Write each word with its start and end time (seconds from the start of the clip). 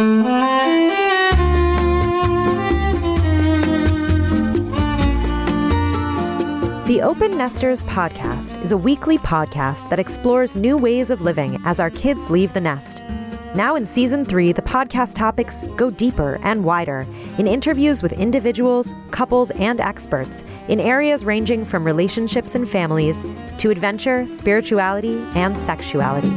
The 0.00 0.06
Open 7.02 7.36
Nesters 7.36 7.84
podcast 7.84 8.62
is 8.62 8.72
a 8.72 8.78
weekly 8.78 9.18
podcast 9.18 9.90
that 9.90 9.98
explores 9.98 10.56
new 10.56 10.78
ways 10.78 11.10
of 11.10 11.20
living 11.20 11.60
as 11.66 11.80
our 11.80 11.90
kids 11.90 12.30
leave 12.30 12.54
the 12.54 12.62
nest. 12.62 13.04
Now 13.54 13.74
in 13.74 13.84
season 13.84 14.24
three, 14.24 14.52
the 14.52 14.62
podcast 14.62 15.16
topics 15.16 15.66
go 15.76 15.90
deeper 15.90 16.40
and 16.44 16.64
wider 16.64 17.06
in 17.36 17.46
interviews 17.46 18.02
with 18.02 18.12
individuals, 18.12 18.94
couples, 19.10 19.50
and 19.50 19.82
experts 19.82 20.42
in 20.68 20.80
areas 20.80 21.26
ranging 21.26 21.66
from 21.66 21.84
relationships 21.84 22.54
and 22.54 22.66
families 22.66 23.26
to 23.58 23.68
adventure, 23.68 24.26
spirituality, 24.26 25.22
and 25.34 25.58
sexuality. 25.58 26.32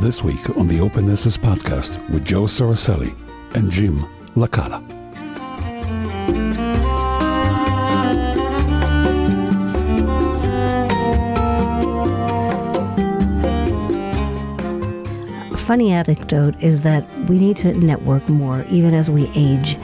This 0.00 0.24
week 0.24 0.56
on 0.56 0.66
the 0.66 0.80
Open 0.80 1.04
Nesters 1.04 1.36
podcast 1.36 2.08
with 2.08 2.24
Joe 2.24 2.44
Soricelli 2.44 3.14
and 3.54 3.70
Jim 3.70 4.06
Licata. 4.34 4.80
funny 15.54 15.92
anecdote 15.92 16.54
is 16.60 16.80
that 16.82 17.06
we 17.28 17.38
need 17.38 17.56
to 17.58 17.74
network 17.74 18.26
more 18.30 18.64
even 18.70 18.94
as 18.94 19.10
we 19.10 19.30
age. 19.36 19.76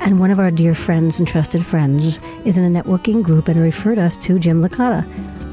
And 0.00 0.20
one 0.20 0.30
of 0.30 0.38
our 0.38 0.52
dear 0.52 0.72
friends 0.72 1.18
and 1.18 1.26
trusted 1.26 1.66
friends 1.66 2.20
is 2.44 2.56
in 2.56 2.64
a 2.64 2.82
networking 2.82 3.24
group 3.24 3.48
and 3.48 3.60
referred 3.60 3.98
us 3.98 4.16
to 4.18 4.38
Jim 4.38 4.62
Licata, 4.62 5.04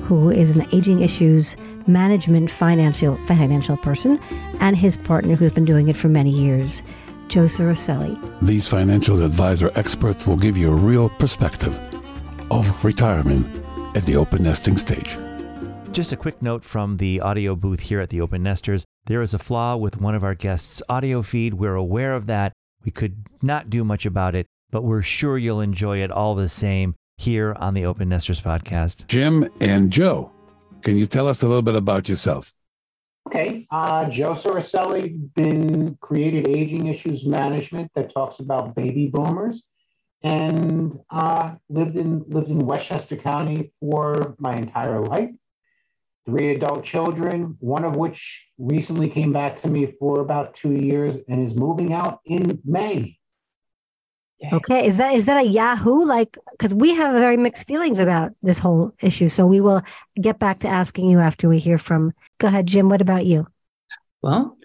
who 0.03 0.29
is 0.29 0.55
an 0.55 0.67
aging 0.73 1.01
issues 1.01 1.55
management 1.87 2.49
financial 2.49 3.17
financial 3.25 3.77
person, 3.77 4.19
and 4.59 4.75
his 4.75 4.97
partner 4.97 5.35
who's 5.35 5.51
been 5.51 5.65
doing 5.65 5.87
it 5.87 5.97
for 5.97 6.09
many 6.09 6.31
years, 6.31 6.83
Joe 7.27 7.45
Soricelli. 7.45 8.17
These 8.41 8.67
financial 8.67 9.23
advisor 9.23 9.71
experts 9.75 10.27
will 10.27 10.37
give 10.37 10.57
you 10.57 10.71
a 10.71 10.75
real 10.75 11.09
perspective 11.09 11.79
of 12.49 12.83
retirement 12.83 13.47
at 13.95 14.05
the 14.05 14.15
open 14.15 14.43
nesting 14.43 14.77
stage. 14.77 15.17
Just 15.91 16.13
a 16.13 16.17
quick 16.17 16.41
note 16.41 16.63
from 16.63 16.97
the 16.97 17.19
audio 17.19 17.55
booth 17.55 17.81
here 17.81 17.99
at 17.99 18.09
the 18.09 18.21
Open 18.21 18.41
Nesters. 18.41 18.85
There 19.07 19.21
is 19.21 19.33
a 19.33 19.39
flaw 19.39 19.75
with 19.75 19.99
one 19.99 20.15
of 20.15 20.23
our 20.23 20.35
guests' 20.35 20.81
audio 20.87 21.21
feed. 21.21 21.55
We're 21.55 21.75
aware 21.75 22.13
of 22.13 22.27
that. 22.27 22.53
We 22.85 22.91
could 22.91 23.25
not 23.41 23.69
do 23.69 23.83
much 23.83 24.05
about 24.05 24.33
it, 24.33 24.45
but 24.69 24.83
we're 24.83 25.01
sure 25.01 25.37
you'll 25.37 25.59
enjoy 25.59 25.97
it 26.01 26.09
all 26.09 26.33
the 26.33 26.47
same 26.47 26.95
here 27.17 27.55
on 27.59 27.73
the 27.73 27.85
Open 27.85 28.09
Nesters 28.09 28.41
podcast. 28.41 29.07
Jim 29.07 29.47
and 29.59 29.91
Joe, 29.91 30.31
can 30.81 30.97
you 30.97 31.05
tell 31.05 31.27
us 31.27 31.43
a 31.43 31.47
little 31.47 31.61
bit 31.61 31.75
about 31.75 32.09
yourself? 32.09 32.53
Okay, 33.27 33.65
uh, 33.71 34.09
Joe 34.09 34.31
Soricelli 34.31 35.33
been 35.35 35.95
created 36.01 36.47
aging 36.47 36.87
issues 36.87 37.25
management 37.25 37.91
that 37.95 38.13
talks 38.13 38.39
about 38.39 38.75
baby 38.75 39.07
boomers, 39.07 39.69
and 40.23 40.93
uh, 41.11 41.55
lived 41.69 41.95
in 41.95 42.23
lived 42.27 42.49
in 42.49 42.59
Westchester 42.59 43.15
County 43.15 43.71
for 43.79 44.35
my 44.39 44.55
entire 44.55 44.99
life 44.99 45.31
three 46.25 46.51
adult 46.51 46.83
children, 46.83 47.57
one 47.59 47.83
of 47.83 47.95
which 47.95 48.51
recently 48.57 49.09
came 49.09 49.33
back 49.33 49.57
to 49.57 49.67
me 49.67 49.85
for 49.85 50.19
about 50.19 50.53
two 50.53 50.73
years 50.73 51.17
and 51.27 51.41
is 51.41 51.55
moving 51.55 51.93
out 51.93 52.19
in 52.25 52.61
May. 52.63 53.17
Okay, 54.53 54.87
is 54.87 54.97
that 54.97 55.13
is 55.13 55.27
that 55.27 55.37
a 55.37 55.47
Yahoo? 55.47 56.03
Like, 56.03 56.37
because 56.51 56.73
we 56.73 56.95
have 56.95 57.13
very 57.13 57.37
mixed 57.37 57.67
feelings 57.67 57.99
about 57.99 58.31
this 58.41 58.57
whole 58.57 58.93
issue. 59.01 59.27
So 59.27 59.45
we 59.45 59.61
will 59.61 59.81
get 60.19 60.39
back 60.39 60.59
to 60.59 60.67
asking 60.67 61.09
you 61.09 61.19
after 61.19 61.47
we 61.47 61.59
hear 61.59 61.77
from. 61.77 62.13
Go 62.39 62.47
ahead, 62.47 62.65
Jim. 62.65 62.89
What 62.89 63.01
about 63.01 63.25
you? 63.25 63.47
Well, 64.21 64.57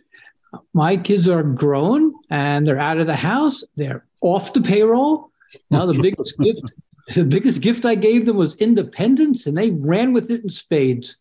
my 0.72 0.96
kids 0.96 1.28
are 1.28 1.42
grown 1.42 2.14
and 2.30 2.66
they're 2.66 2.78
out 2.78 2.98
of 2.98 3.06
the 3.06 3.16
house. 3.16 3.64
They're 3.76 4.06
off 4.22 4.52
the 4.52 4.62
payroll. 4.62 5.30
Now 5.70 5.86
the 5.86 6.00
biggest 6.00 6.38
gift, 6.40 6.72
the 7.14 7.24
biggest 7.24 7.60
gift 7.60 7.84
I 7.84 7.94
gave 7.94 8.26
them 8.26 8.36
was 8.36 8.56
independence, 8.56 9.46
and 9.46 9.56
they 9.56 9.70
ran 9.70 10.12
with 10.12 10.30
it 10.30 10.42
in 10.42 10.48
spades. 10.48 11.16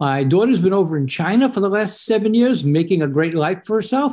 My 0.00 0.24
daughter's 0.24 0.60
been 0.60 0.74
over 0.74 0.96
in 0.96 1.06
China 1.06 1.48
for 1.48 1.60
the 1.60 1.68
last 1.68 2.04
seven 2.04 2.34
years, 2.34 2.64
making 2.64 3.02
a 3.02 3.06
great 3.06 3.34
life 3.34 3.64
for 3.64 3.76
herself. 3.76 4.12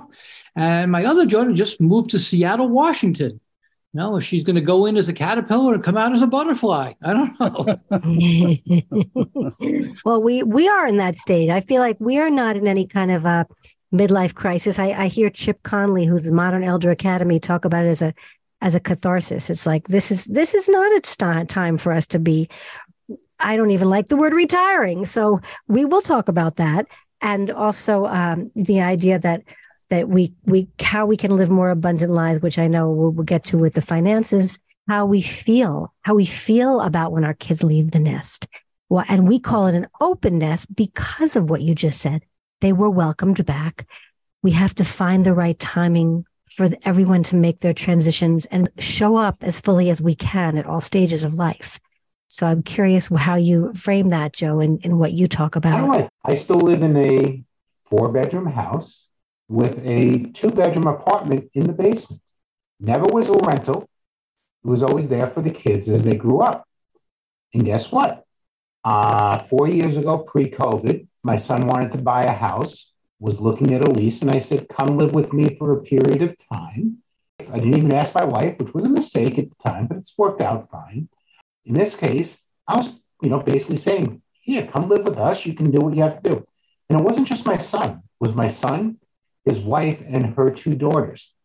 And 0.56 0.92
my 0.92 1.06
other 1.06 1.26
daughter 1.26 1.52
just 1.54 1.82
moved 1.82 2.12
to 2.12 2.20
Seattle, 2.20 2.70
Washington. 2.70 3.40
No, 3.94 4.20
she's 4.20 4.44
going 4.44 4.56
to 4.56 4.62
go 4.62 4.86
in 4.86 4.98
as 4.98 5.10
a 5.10 5.14
caterpillar 5.14 5.74
and 5.74 5.84
come 5.84 5.98
out 5.98 6.14
as 6.14 6.22
a 6.22 6.28
butterfly. 6.28 6.94
I 7.02 7.14
don't 7.14 7.40
know. 7.40 7.80
well, 10.06 10.22
we 10.22 10.44
we 10.44 10.68
are 10.68 10.86
in 10.86 10.98
that 10.98 11.16
state. 11.16 11.50
I 11.50 11.60
feel 11.60 11.82
like 11.82 11.98
we 12.00 12.20
are 12.20 12.30
not 12.30 12.56
in 12.56 12.68
any 12.68 12.86
kind 12.86 13.10
of 13.10 13.26
a 13.26 13.48
midlife 13.92 14.36
crisis. 14.36 14.78
I, 14.78 14.92
I 14.92 15.08
hear 15.08 15.32
Chip 15.32 15.64
Conley, 15.64 16.06
who's 16.06 16.24
the 16.24 16.32
Modern 16.32 16.64
Elder 16.64 16.92
Academy, 16.92 17.40
talk 17.40 17.66
about 17.66 17.86
it 17.86 17.90
as 17.90 18.04
a 18.04 18.14
as 18.62 18.76
a 18.76 18.80
catharsis. 18.80 19.50
It's 19.50 19.66
like 19.66 19.88
this 19.88 20.12
is 20.12 20.26
this 20.26 20.54
is 20.54 20.70
not 20.70 20.92
its 20.92 21.16
time 21.16 21.78
for 21.78 21.92
us 21.92 22.06
to 22.08 22.20
be 22.20 22.48
I 23.40 23.56
don't 23.56 23.72
even 23.72 23.90
like 23.90 24.08
the 24.08 24.18
word 24.18 24.34
retiring. 24.34 25.06
So 25.06 25.40
we 25.68 25.86
will 25.86 26.02
talk 26.02 26.28
about 26.28 26.58
that. 26.58 26.86
And 27.22 27.52
also 27.52 28.06
um, 28.06 28.48
the 28.56 28.82
idea 28.82 29.20
that 29.20 29.44
that 29.90 30.08
we 30.08 30.34
we 30.46 30.68
how 30.82 31.06
we 31.06 31.18
can 31.18 31.36
live 31.36 31.50
more 31.50 31.70
abundant 31.70 32.12
lives, 32.12 32.42
which 32.42 32.60
I 32.60 32.68
know 32.68 32.90
we'll, 32.90 33.12
we'll 33.12 33.24
get 33.26 33.44
to 33.46 33.58
with 33.58 33.74
the 33.74 33.82
finances, 33.82 34.58
how 34.88 35.06
we 35.06 35.22
feel, 35.22 35.94
how 36.02 36.16
we 36.16 36.26
feel 36.26 36.82
about 36.82 37.12
when 37.12 37.24
our 37.24 37.34
kids 37.34 37.64
leave 37.64 37.92
the 37.92 38.00
nest. 38.00 38.48
Well, 38.90 39.06
and 39.08 39.28
we 39.28 39.40
call 39.40 39.68
it 39.68 39.76
an 39.76 39.88
open 40.02 40.40
nest 40.40 40.74
because 40.76 41.36
of 41.36 41.50
what 41.50 41.62
you 41.62 41.76
just 41.76 42.02
said. 42.02 42.24
They 42.62 42.74
were 42.74 42.90
welcomed 42.90 43.46
back. 43.46 43.88
We 44.42 44.52
have 44.52 44.74
to 44.76 44.86
find 44.86 45.26
the 45.26 45.34
right 45.34 45.58
timing 45.60 46.26
for 46.50 46.70
everyone 46.84 47.24
to 47.24 47.36
make 47.36 47.60
their 47.60 47.74
transitions 47.74 48.48
and 48.48 48.70
show 48.80 49.16
up 49.16 49.38
as 49.44 49.60
fully 49.60 49.90
as 49.90 50.02
we 50.02 50.16
can 50.16 50.58
at 50.58 50.66
all 50.66 50.82
stages 50.82 51.24
of 51.24 51.34
life. 51.34 51.80
So 52.28 52.48
I'm 52.48 52.64
curious 52.64 53.08
how 53.08 53.36
you 53.36 53.74
frame 53.74 54.10
that, 54.10 54.34
Joe, 54.34 54.60
and, 54.60 55.00
what 55.00 55.14
you 55.14 55.28
talk 55.28 55.56
about. 55.56 56.10
I 56.24 56.36
still 56.36 56.60
live 56.60 56.82
in 56.82 56.96
a 56.96 57.44
four 57.86 58.12
bedroom 58.12 58.48
house 58.48 59.09
with 59.50 59.86
a 59.86 60.26
two 60.34 60.52
bedroom 60.52 60.88
apartment 60.88 61.50
in 61.56 61.66
the 61.66 61.74
basement. 61.74 62.22
Never 62.80 63.06
was 63.06 63.30
a 63.30 63.38
rental. 63.38 63.90
It 64.64 64.68
was 64.68 64.84
always 64.84 65.10
there 65.10 65.28
for 65.28 65.42
the 65.42 65.52
kids 65.52 65.90
as 65.90 66.04
they 66.04 66.16
grew 66.16 66.40
up. 66.40 66.66
And 67.54 67.66
guess 67.66 67.92
what? 67.92 68.24
Uh, 68.86 69.40
four 69.40 69.68
years 69.68 69.98
ago, 69.98 70.20
pre 70.20 70.50
COVID, 70.50 71.08
my 71.24 71.36
son 71.36 71.68
wanted 71.68 71.92
to 71.94 71.98
buy 71.98 72.24
a 72.24 72.32
house, 72.32 72.94
was 73.20 73.42
looking 73.42 73.74
at 73.74 73.86
a 73.86 73.92
lease, 73.92 74.22
and 74.22 74.32
I 74.32 74.38
said, 74.38 74.70
Come 74.70 74.98
live 74.98 75.14
with 75.14 75.34
me 75.34 75.56
for 75.56 75.74
a 75.74 75.82
period 75.82 76.22
of 76.22 76.38
time. 76.48 77.00
I 77.52 77.58
didn't 77.58 77.76
even 77.76 77.92
ask 77.92 78.14
my 78.14 78.26
wife, 78.26 78.60
which 78.60 78.74
was 78.74 78.86
a 78.86 78.90
mistake 78.90 79.40
at 79.40 79.50
the 79.50 79.56
time, 79.64 79.88
but 79.88 79.98
it's 79.98 80.18
worked 80.18 80.42
out 80.42 80.70
fine. 80.70 81.10
In 81.66 81.74
this 81.74 81.96
case, 81.96 82.46
I 82.68 82.78
was, 82.78 83.00
you 83.22 83.30
know, 83.30 83.40
basically 83.40 83.78
saying, 83.78 84.22
here, 84.32 84.66
come 84.66 84.90
live 84.90 85.06
with 85.06 85.18
us. 85.18 85.46
You 85.46 85.54
can 85.54 85.72
do 85.72 85.82
what 85.82 85.96
you 85.96 86.04
have 86.04 86.22
to 86.22 86.30
do. 86.30 86.46
And 86.90 87.00
it 87.00 87.04
wasn't 87.04 87.28
just 87.28 87.46
my 87.46 87.58
son, 87.58 87.90
it 87.92 88.20
was 88.20 88.36
my 88.36 88.48
son, 88.48 88.98
his 89.50 89.62
wife, 89.62 90.02
and 90.08 90.36
her 90.36 90.52
two 90.52 90.76
daughters. 90.76 91.36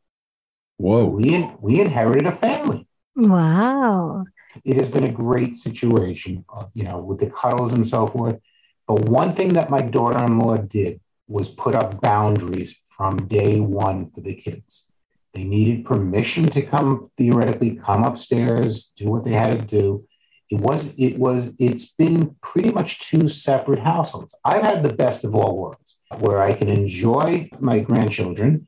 Whoa. 0.76 1.04
So 1.04 1.09
we, 1.09 1.50
we 1.60 1.81
inherited 1.81 2.26
a 2.26 2.32
family. 2.32 2.87
Wow. 3.16 4.25
It 4.65 4.76
has 4.76 4.91
been 4.91 5.04
a 5.04 5.12
great 5.12 5.54
situation, 5.54 6.44
uh, 6.54 6.66
you 6.75 6.84
know, 6.84 6.98
with 7.00 7.20
the 7.20 7.31
cuddles 7.31 7.72
and 7.72 7.87
so 7.87 8.06
forth. 8.06 8.38
But 8.87 9.09
one 9.09 9.34
thing 9.34 9.54
that 9.54 9.70
my 9.70 9.82
daughter 9.82 10.22
in 10.25 10.38
law 10.38 10.56
did 10.56 11.00
was 11.26 11.48
put 11.54 11.75
up 11.75 12.00
boundaries 12.00 12.82
from 12.87 13.26
day 13.26 13.60
one 13.60 14.10
for 14.10 14.20
the 14.20 14.34
kids. 14.34 14.91
They 15.32 15.44
needed 15.44 15.84
permission 15.84 16.47
to 16.50 16.62
come, 16.62 17.10
theoretically, 17.16 17.75
come 17.75 18.04
upstairs, 18.04 18.93
do 18.97 19.10
what 19.10 19.25
they 19.25 19.32
had 19.32 19.53
to 19.59 19.76
do. 19.78 20.06
It 20.50 20.60
was, 20.60 20.94
it 20.98 21.19
was, 21.19 21.53
it's 21.59 21.93
been 21.94 22.37
pretty 22.41 22.70
much 22.70 23.00
two 23.10 23.26
separate 23.26 23.81
households. 23.81 24.37
I've 24.44 24.62
had 24.62 24.82
the 24.82 24.93
best 24.93 25.25
of 25.25 25.34
all 25.34 25.56
worlds 25.56 25.84
where 26.20 26.43
I 26.43 26.52
can 26.52 26.69
enjoy 26.69 27.49
my 27.61 27.81
grandchildren 27.81 28.66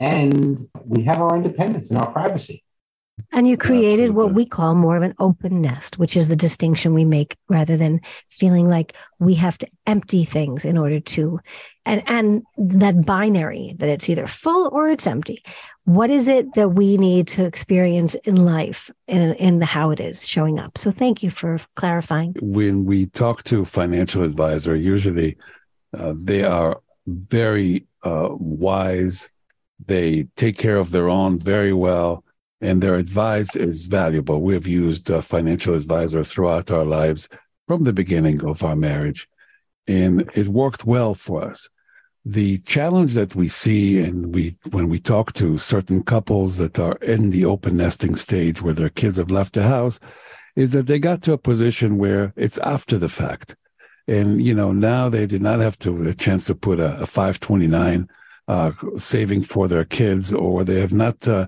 and 0.00 0.58
we 0.84 1.02
have 1.04 1.20
our 1.20 1.36
independence 1.36 1.90
and 1.90 2.00
our 2.00 2.10
privacy. 2.10 2.62
And 3.32 3.46
you 3.48 3.56
created 3.56 4.10
Absolutely. 4.10 4.16
what 4.16 4.34
we 4.34 4.44
call 4.44 4.74
more 4.74 4.96
of 4.96 5.02
an 5.04 5.14
open 5.20 5.60
nest, 5.60 5.98
which 5.98 6.16
is 6.16 6.26
the 6.26 6.36
distinction 6.36 6.94
we 6.94 7.04
make 7.04 7.36
rather 7.48 7.76
than 7.76 8.00
feeling 8.28 8.68
like 8.68 8.96
we 9.20 9.34
have 9.34 9.56
to 9.58 9.68
empty 9.86 10.24
things 10.24 10.64
in 10.64 10.76
order 10.76 10.98
to 10.98 11.40
and 11.86 12.02
and 12.06 12.42
that 12.56 13.04
binary 13.06 13.74
that 13.78 13.88
it's 13.88 14.08
either 14.08 14.26
full 14.26 14.68
or 14.72 14.88
it's 14.88 15.06
empty. 15.06 15.44
What 15.84 16.10
is 16.10 16.26
it 16.26 16.54
that 16.54 16.70
we 16.70 16.96
need 16.96 17.28
to 17.28 17.44
experience 17.44 18.16
in 18.16 18.36
life 18.36 18.90
in 19.06 19.34
in 19.34 19.58
the 19.60 19.66
how 19.66 19.90
it 19.90 20.00
is 20.00 20.26
showing 20.26 20.58
up? 20.58 20.76
So 20.76 20.90
thank 20.90 21.22
you 21.22 21.30
for 21.30 21.58
clarifying. 21.76 22.34
When 22.40 22.84
we 22.84 23.06
talk 23.06 23.44
to 23.44 23.64
financial 23.64 24.24
advisor, 24.24 24.74
usually 24.74 25.36
uh, 25.96 26.14
they 26.16 26.42
are 26.42 26.80
very 27.06 27.86
uh, 28.02 28.28
wise. 28.32 29.30
They 29.84 30.28
take 30.36 30.56
care 30.58 30.76
of 30.76 30.90
their 30.90 31.08
own 31.08 31.38
very 31.38 31.72
well 31.72 32.24
and 32.60 32.82
their 32.82 32.94
advice 32.94 33.56
is 33.56 33.86
valuable. 33.86 34.40
We 34.40 34.54
have 34.54 34.66
used 34.66 35.10
a 35.10 35.20
financial 35.22 35.74
advisor 35.74 36.24
throughout 36.24 36.70
our 36.70 36.84
lives 36.84 37.28
from 37.66 37.84
the 37.84 37.92
beginning 37.92 38.44
of 38.44 38.62
our 38.64 38.76
marriage. 38.76 39.28
and 39.86 40.22
it 40.34 40.48
worked 40.48 40.84
well 40.86 41.14
for 41.14 41.42
us. 41.44 41.68
The 42.24 42.58
challenge 42.58 43.14
that 43.14 43.34
we 43.34 43.48
see, 43.48 44.00
and 44.02 44.34
we 44.34 44.56
when 44.70 44.88
we 44.88 44.98
talk 44.98 45.34
to 45.34 45.58
certain 45.58 46.02
couples 46.02 46.56
that 46.56 46.78
are 46.78 46.96
in 47.02 47.30
the 47.30 47.44
open 47.44 47.76
nesting 47.76 48.16
stage 48.16 48.62
where 48.62 48.72
their 48.74 48.88
kids 48.88 49.18
have 49.18 49.30
left 49.30 49.54
the 49.54 49.64
house, 49.64 50.00
is 50.56 50.70
that 50.70 50.86
they 50.86 50.98
got 50.98 51.20
to 51.22 51.32
a 51.32 51.38
position 51.38 51.98
where 51.98 52.32
it's 52.36 52.58
after 52.58 52.96
the 52.98 53.10
fact, 53.10 53.56
and 54.06 54.44
you 54.44 54.54
know 54.54 54.72
now 54.72 55.08
they 55.08 55.26
did 55.26 55.42
not 55.42 55.60
have 55.60 55.78
to 55.80 56.08
a 56.08 56.14
chance 56.14 56.44
to 56.44 56.54
put 56.54 56.78
a, 56.78 57.00
a 57.00 57.06
529 57.06 58.08
uh, 58.46 58.72
saving 58.96 59.42
for 59.42 59.68
their 59.68 59.84
kids, 59.84 60.32
or 60.32 60.64
they 60.64 60.80
have 60.80 60.92
not 60.92 61.26
uh, 61.26 61.46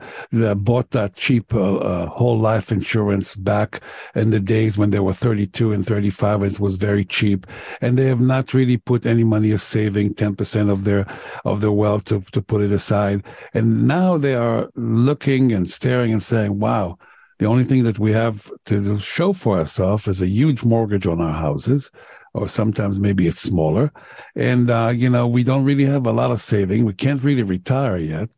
bought 0.54 0.90
that 0.90 1.14
cheap 1.14 1.54
uh, 1.54 1.76
uh, 1.76 2.06
whole 2.06 2.38
life 2.38 2.72
insurance 2.72 3.36
back 3.36 3.82
in 4.14 4.30
the 4.30 4.40
days 4.40 4.78
when 4.78 4.90
they 4.90 4.98
were 4.98 5.12
32 5.12 5.72
and 5.72 5.84
35, 5.84 6.42
and 6.42 6.52
it 6.52 6.60
was 6.60 6.76
very 6.76 7.04
cheap, 7.04 7.46
and 7.82 7.98
they 7.98 8.06
have 8.06 8.20
not 8.20 8.54
really 8.54 8.78
put 8.78 9.04
any 9.04 9.24
money 9.24 9.52
as 9.52 9.62
saving 9.62 10.14
10% 10.14 10.70
of 10.70 10.84
their 10.84 11.06
of 11.44 11.60
their 11.60 11.72
wealth 11.72 12.04
to, 12.04 12.22
to 12.32 12.40
put 12.40 12.62
it 12.62 12.72
aside, 12.72 13.22
and 13.52 13.86
now 13.86 14.16
they 14.16 14.34
are 14.34 14.70
looking 14.74 15.52
and 15.52 15.68
staring 15.68 16.12
and 16.12 16.22
saying, 16.22 16.58
"Wow." 16.58 16.98
The 17.38 17.44
only 17.44 17.64
thing 17.64 17.82
that 17.82 17.98
we 17.98 18.12
have 18.12 18.50
to 18.64 18.98
show 18.98 19.34
for 19.34 19.58
ourselves 19.58 20.08
is 20.08 20.22
a 20.22 20.26
huge 20.26 20.64
mortgage 20.64 21.06
on 21.06 21.20
our 21.20 21.34
houses 21.34 21.90
or 22.36 22.48
sometimes 22.48 23.00
maybe 23.00 23.26
it's 23.26 23.40
smaller. 23.40 23.90
And, 24.34 24.70
uh, 24.70 24.92
you 24.94 25.08
know, 25.08 25.26
we 25.26 25.42
don't 25.42 25.64
really 25.64 25.86
have 25.86 26.06
a 26.06 26.12
lot 26.12 26.30
of 26.30 26.40
saving. 26.40 26.84
We 26.84 26.92
can't 26.92 27.22
really 27.22 27.42
retire 27.42 27.96
yet. 27.96 28.28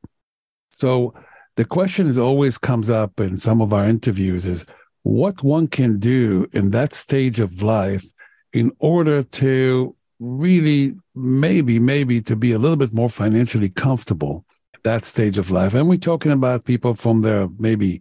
So 0.70 1.14
the 1.56 1.64
question 1.64 2.06
is 2.06 2.18
always 2.18 2.56
comes 2.56 2.88
up 2.88 3.18
in 3.20 3.36
some 3.36 3.60
of 3.60 3.72
our 3.72 3.86
interviews 3.88 4.46
is 4.46 4.64
what 5.02 5.42
one 5.42 5.66
can 5.66 5.98
do 5.98 6.46
in 6.52 6.70
that 6.70 6.92
stage 6.92 7.40
of 7.40 7.62
life 7.62 8.06
in 8.52 8.70
order 8.78 9.22
to 9.22 9.96
really 10.20 10.94
maybe 11.14 11.78
maybe 11.78 12.20
to 12.20 12.36
be 12.36 12.52
a 12.52 12.58
little 12.58 12.76
bit 12.76 12.92
more 12.92 13.08
financially 13.08 13.68
comfortable 13.68 14.44
at 14.74 14.82
that 14.82 15.04
stage 15.04 15.38
of 15.38 15.50
life 15.50 15.74
and 15.74 15.88
we're 15.88 15.96
talking 15.96 16.32
about 16.32 16.64
people 16.64 16.94
from 16.94 17.22
their 17.22 17.48
maybe 17.58 18.00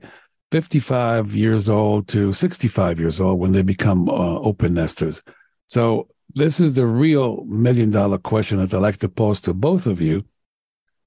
55 0.51 1.35
years 1.35 1.69
old 1.69 2.07
to 2.07 2.33
65 2.33 2.99
years 2.99 3.19
old 3.19 3.39
when 3.39 3.51
they 3.51 3.61
become 3.61 4.09
uh, 4.09 4.39
open 4.39 4.73
nesters 4.73 5.21
so 5.67 6.07
this 6.33 6.59
is 6.59 6.73
the 6.73 6.85
real 6.85 7.43
million 7.45 7.89
dollar 7.89 8.17
question 8.17 8.57
that 8.59 8.73
I 8.73 8.77
like 8.77 8.97
to 8.97 9.09
pose 9.09 9.41
to 9.41 9.53
both 9.53 9.85
of 9.85 10.01
you, 10.01 10.25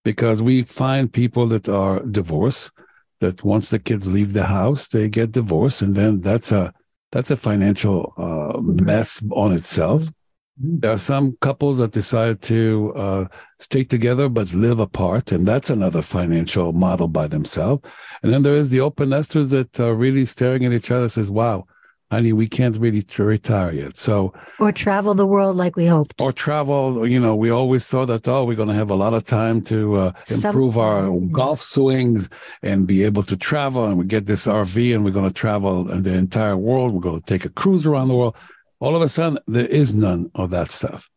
because 0.04 0.42
we 0.42 0.62
find 0.62 1.12
people 1.12 1.46
that 1.48 1.68
are 1.68 2.00
divorced, 2.00 2.72
that 3.20 3.44
once 3.44 3.70
the 3.70 3.78
kids 3.78 4.12
leave 4.12 4.32
the 4.32 4.46
house, 4.46 4.88
they 4.88 5.08
get 5.08 5.32
divorced, 5.32 5.82
and 5.82 5.94
then 5.94 6.20
that's 6.20 6.52
a 6.52 6.72
that's 7.12 7.30
a 7.30 7.36
financial 7.36 8.14
uh, 8.16 8.60
mess 8.60 9.22
on 9.32 9.52
itself. 9.52 10.02
Mm-hmm. 10.02 10.80
There 10.80 10.92
are 10.92 10.98
some 10.98 11.36
couples 11.40 11.78
that 11.78 11.92
decide 11.92 12.40
to 12.42 12.92
uh, 12.96 13.24
stay 13.58 13.84
together 13.84 14.28
but 14.28 14.52
live 14.54 14.80
apart, 14.80 15.32
and 15.32 15.46
that's 15.46 15.70
another 15.70 16.02
financial 16.02 16.72
model 16.72 17.08
by 17.08 17.26
themselves. 17.26 17.82
And 18.22 18.32
then 18.32 18.42
there 18.42 18.54
is 18.54 18.70
the 18.70 18.80
open 18.80 19.10
nesters 19.10 19.50
that 19.50 19.78
are 19.80 19.94
really 19.94 20.24
staring 20.24 20.64
at 20.64 20.72
each 20.72 20.90
other 20.90 21.08
says, 21.08 21.30
"Wow, 21.30 21.66
honey, 22.10 22.32
we 22.32 22.48
can't 22.48 22.76
really 22.76 23.04
retire 23.18 23.72
yet. 23.72 23.96
So, 23.96 24.32
or 24.58 24.72
travel 24.72 25.14
the 25.14 25.26
world 25.26 25.56
like 25.56 25.76
we 25.76 25.86
hoped, 25.86 26.20
or 26.20 26.32
travel. 26.32 27.06
You 27.06 27.20
know, 27.20 27.36
we 27.36 27.50
always 27.50 27.86
thought 27.86 28.06
that 28.06 28.26
oh, 28.28 28.44
we're 28.44 28.56
going 28.56 28.68
to 28.68 28.74
have 28.74 28.90
a 28.90 28.94
lot 28.94 29.14
of 29.14 29.24
time 29.24 29.62
to 29.62 29.96
uh, 29.96 30.12
improve 30.30 30.74
Some, 30.74 30.82
our 30.82 31.20
golf 31.32 31.62
swings 31.62 32.28
and 32.62 32.86
be 32.86 33.04
able 33.04 33.22
to 33.24 33.36
travel, 33.36 33.86
and 33.86 33.98
we 33.98 34.04
get 34.04 34.26
this 34.26 34.46
RV, 34.46 34.94
and 34.94 35.04
we're 35.04 35.12
going 35.12 35.28
to 35.28 35.34
travel 35.34 35.84
the 35.84 36.12
entire 36.14 36.56
world. 36.56 36.92
We're 36.92 37.00
going 37.00 37.20
to 37.20 37.26
take 37.26 37.44
a 37.44 37.50
cruise 37.50 37.86
around 37.86 38.08
the 38.08 38.14
world. 38.14 38.36
All 38.80 38.96
of 38.96 39.02
a 39.02 39.08
sudden, 39.08 39.38
there 39.46 39.66
is 39.66 39.94
none 39.94 40.30
of 40.34 40.50
that 40.50 40.70
stuff. 40.70 41.08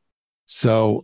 So, 0.45 1.01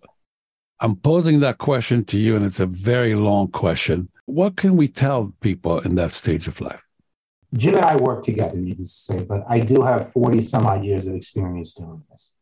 I'm 0.82 0.96
posing 0.96 1.42
that 1.42 1.58
question 1.58 2.06
to 2.06 2.18
you, 2.18 2.36
and 2.36 2.46
it's 2.46 2.60
a 2.60 2.66
very 2.66 3.16
long 3.16 3.50
question. 3.50 4.10
What 4.26 4.56
can 4.56 4.78
we 4.78 4.88
tell 4.88 5.34
people 5.42 5.80
in 5.80 5.96
that 5.96 6.12
stage 6.12 6.48
of 6.48 6.62
life? 6.62 6.84
Jim 7.54 7.76
and 7.76 7.86
I 7.86 7.96
work 7.96 8.24
together, 8.24 8.58
needless 8.58 8.94
to 8.94 9.14
say, 9.14 9.24
but 9.24 9.44
I 9.48 9.60
do 9.60 9.82
have 9.82 10.12
40 10.12 10.42
some 10.42 10.68
odd 10.68 10.84
years 10.84 11.08
of 11.08 11.16
experience 11.16 11.74
doing 11.74 12.04
this. 12.10 12.36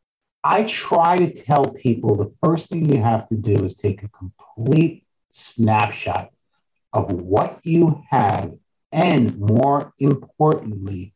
I 0.44 0.64
try 0.64 1.18
to 1.20 1.32
tell 1.32 1.72
people 1.72 2.16
the 2.16 2.34
first 2.42 2.70
thing 2.70 2.90
you 2.90 3.02
have 3.02 3.28
to 3.30 3.36
do 3.36 3.64
is 3.64 3.76
take 3.76 4.04
a 4.04 4.10
complete 4.10 5.06
snapshot 5.30 6.32
of 6.94 7.12
what 7.12 7.60
you 7.64 8.04
have 8.10 8.54
and 8.92 9.38
more 9.40 9.94
importantly, 10.00 11.14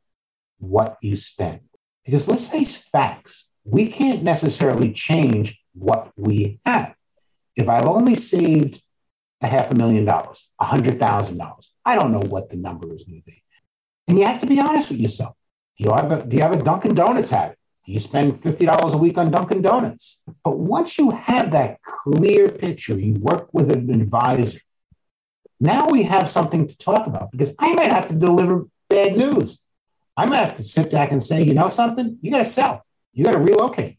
what 0.59 0.97
you 1.01 1.15
spend. 1.15 1.61
Because 2.05 2.27
let's 2.27 2.49
face 2.49 2.77
facts, 2.89 3.51
we 3.63 3.87
can't 3.87 4.23
necessarily 4.23 4.91
change 4.91 5.61
what 5.73 6.11
we 6.17 6.59
have. 6.65 6.95
If 7.55 7.69
I've 7.69 7.85
only 7.85 8.15
saved 8.15 8.81
a 9.41 9.47
half 9.47 9.71
a 9.71 9.75
million 9.75 10.05
dollars, 10.05 10.51
a 10.59 10.65
hundred 10.65 10.99
thousand 10.99 11.37
dollars, 11.37 11.71
I 11.85 11.95
don't 11.95 12.11
know 12.11 12.19
what 12.19 12.49
the 12.49 12.57
number 12.57 12.93
is 12.93 13.03
going 13.03 13.19
to 13.19 13.25
be. 13.25 13.43
And 14.11 14.19
you 14.19 14.25
have 14.25 14.41
to 14.41 14.45
be 14.45 14.59
honest 14.59 14.91
with 14.91 14.99
yourself. 14.99 15.37
Do 15.77 15.85
you 15.85 15.93
have 15.93 16.11
a, 16.11 16.25
do 16.25 16.35
you 16.35 16.43
have 16.43 16.51
a 16.51 16.61
Dunkin' 16.61 16.95
Donuts 16.95 17.29
habit? 17.29 17.57
Do 17.85 17.93
you 17.93 17.99
spend 17.99 18.33
$50 18.33 18.93
a 18.93 18.97
week 18.97 19.17
on 19.17 19.31
Dunkin' 19.31 19.61
Donuts? 19.61 20.21
But 20.43 20.59
once 20.59 20.97
you 20.97 21.11
have 21.11 21.51
that 21.51 21.81
clear 21.81 22.49
picture, 22.49 22.99
you 22.99 23.13
work 23.13 23.47
with 23.53 23.71
an 23.71 23.89
advisor. 23.89 24.59
Now 25.61 25.87
we 25.87 26.03
have 26.03 26.27
something 26.27 26.67
to 26.67 26.77
talk 26.77 27.07
about 27.07 27.31
because 27.31 27.55
I 27.57 27.73
might 27.73 27.89
have 27.89 28.09
to 28.09 28.19
deliver 28.19 28.65
bad 28.89 29.15
news. 29.15 29.61
I 30.17 30.25
might 30.25 30.43
have 30.43 30.57
to 30.57 30.63
sit 30.63 30.91
back 30.91 31.13
and 31.13 31.23
say, 31.23 31.41
you 31.43 31.53
know 31.53 31.69
something? 31.69 32.17
You 32.21 32.31
got 32.31 32.39
to 32.39 32.43
sell. 32.43 32.85
You 33.13 33.23
got 33.23 33.31
to 33.31 33.39
relocate. 33.39 33.97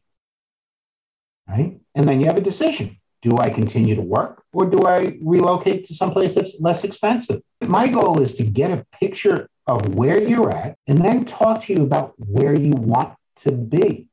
Right? 1.49 1.81
And 1.95 2.07
then 2.07 2.21
you 2.21 2.27
have 2.27 2.37
a 2.37 2.43
decision. 2.43 2.99
Do 3.23 3.39
I 3.39 3.49
continue 3.49 3.95
to 3.95 4.03
work 4.03 4.43
or 4.53 4.67
do 4.69 4.87
I 4.87 5.17
relocate 5.23 5.85
to 5.85 5.95
someplace 5.95 6.35
that's 6.35 6.61
less 6.61 6.85
expensive? 6.85 7.41
My 7.67 7.89
goal 7.89 8.21
is 8.21 8.35
to 8.35 8.45
get 8.45 8.71
a 8.71 8.85
picture 9.01 9.49
of 9.67 9.95
where 9.95 10.21
you're 10.21 10.51
at 10.51 10.77
and 10.87 11.05
then 11.05 11.25
talk 11.25 11.63
to 11.63 11.73
you 11.73 11.83
about 11.83 12.15
where 12.19 12.55
you 12.55 12.73
want 12.73 13.15
to 13.37 13.53
be. 13.53 14.09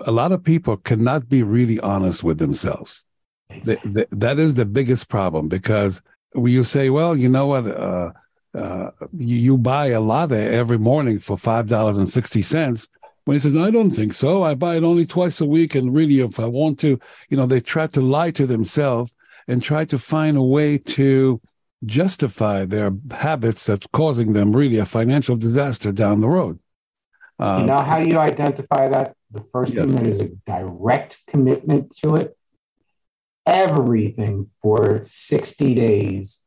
A 0.00 0.12
lot 0.12 0.32
of 0.32 0.44
people 0.44 0.76
cannot 0.76 1.28
be 1.28 1.42
really 1.42 1.80
honest 1.80 2.22
with 2.22 2.38
themselves. 2.38 3.04
Exactly. 3.50 4.04
that 4.10 4.38
is 4.38 4.54
the 4.56 4.66
biggest 4.66 5.08
problem 5.08 5.48
because 5.48 6.02
you 6.34 6.62
say, 6.62 6.90
well, 6.90 7.16
you 7.16 7.28
know 7.28 7.46
what? 7.46 7.66
Uh, 7.66 8.12
uh, 8.54 8.90
you, 9.16 9.36
you, 9.36 9.58
buy 9.58 9.86
a 9.86 10.00
latte 10.00 10.48
every 10.48 10.78
morning 10.78 11.18
for 11.18 11.36
$5.60. 11.36 12.88
When 13.24 13.34
he 13.34 13.38
says, 13.38 13.56
I 13.56 13.70
don't 13.70 13.90
think 13.90 14.14
so. 14.14 14.42
I 14.42 14.54
buy 14.54 14.76
it 14.76 14.84
only 14.84 15.06
twice 15.06 15.40
a 15.40 15.46
week. 15.46 15.74
And 15.74 15.94
really, 15.94 16.20
if 16.20 16.40
I 16.40 16.46
want 16.46 16.78
to, 16.80 16.98
you 17.28 17.36
know, 17.36 17.46
they 17.46 17.60
try 17.60 17.86
to 17.88 18.00
lie 18.00 18.30
to 18.32 18.46
themselves 18.46 19.14
and 19.46 19.62
try 19.62 19.84
to 19.86 19.98
find 19.98 20.36
a 20.36 20.42
way 20.42 20.78
to 20.78 21.40
justify 21.84 22.64
their 22.64 22.92
habits 23.10 23.66
that's 23.66 23.86
causing 23.92 24.32
them 24.32 24.54
really 24.54 24.78
a 24.78 24.84
financial 24.84 25.36
disaster 25.36 25.92
down 25.92 26.20
the 26.20 26.28
road. 26.28 26.58
Uh, 27.38 27.58
you 27.60 27.66
know 27.66 27.78
how 27.78 27.98
you 27.98 28.18
identify 28.18 28.88
that? 28.88 29.14
The 29.30 29.42
first 29.42 29.74
thing 29.74 29.94
that 29.94 30.06
is 30.06 30.20
a 30.20 30.28
direct 30.46 31.18
commitment 31.26 31.94
to 31.98 32.16
it. 32.16 32.36
Everything 33.46 34.46
for 34.60 35.00
60 35.04 35.74
days 35.74 36.42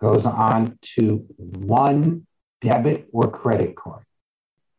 goes 0.00 0.26
on 0.26 0.78
to 0.82 1.26
one 1.38 2.26
debit 2.60 3.08
or 3.12 3.30
credit 3.30 3.76
card. 3.76 4.02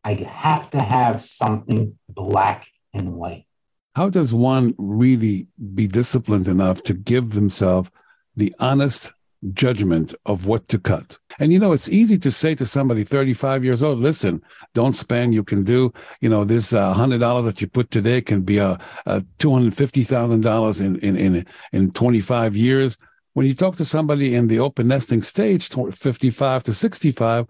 I 0.04 0.14
have 0.14 0.70
to 0.70 0.80
have 0.80 1.20
something 1.20 1.98
black 2.08 2.66
and 2.94 3.14
white. 3.14 3.46
How 3.94 4.08
does 4.08 4.32
one 4.32 4.74
really 4.78 5.48
be 5.74 5.86
disciplined 5.86 6.48
enough 6.48 6.82
to 6.84 6.94
give 6.94 7.30
themselves 7.30 7.90
the 8.34 8.54
honest 8.58 9.12
judgment 9.52 10.14
of 10.26 10.46
what 10.46 10.68
to 10.68 10.78
cut. 10.78 11.18
And 11.38 11.52
you 11.52 11.58
know, 11.58 11.72
it's 11.72 11.88
easy 11.88 12.18
to 12.18 12.30
say 12.30 12.54
to 12.54 12.66
somebody 12.66 13.04
35 13.04 13.64
years 13.64 13.82
old, 13.82 13.98
listen, 13.98 14.42
don't 14.74 14.94
spend. 14.94 15.34
You 15.34 15.44
can 15.44 15.64
do, 15.64 15.92
you 16.20 16.28
know, 16.28 16.44
this 16.44 16.72
uh, 16.72 16.92
hundred 16.92 17.18
dollars 17.18 17.44
that 17.46 17.60
you 17.60 17.66
put 17.66 17.90
today 17.90 18.20
can 18.20 18.42
be 18.42 18.58
a, 18.58 18.78
a 19.06 19.24
two 19.38 19.52
hundred 19.52 19.74
fifty 19.74 20.04
thousand 20.04 20.42
dollars 20.42 20.80
in 20.80 20.96
in 21.00 21.16
in 21.16 21.46
in 21.72 21.90
25 21.92 22.56
years. 22.56 22.96
When 23.34 23.46
you 23.46 23.54
talk 23.54 23.76
to 23.76 23.84
somebody 23.84 24.34
in 24.34 24.48
the 24.48 24.58
open 24.58 24.88
nesting 24.88 25.22
stage, 25.22 25.70
55 25.70 26.64
to 26.64 26.74
65, 26.74 27.46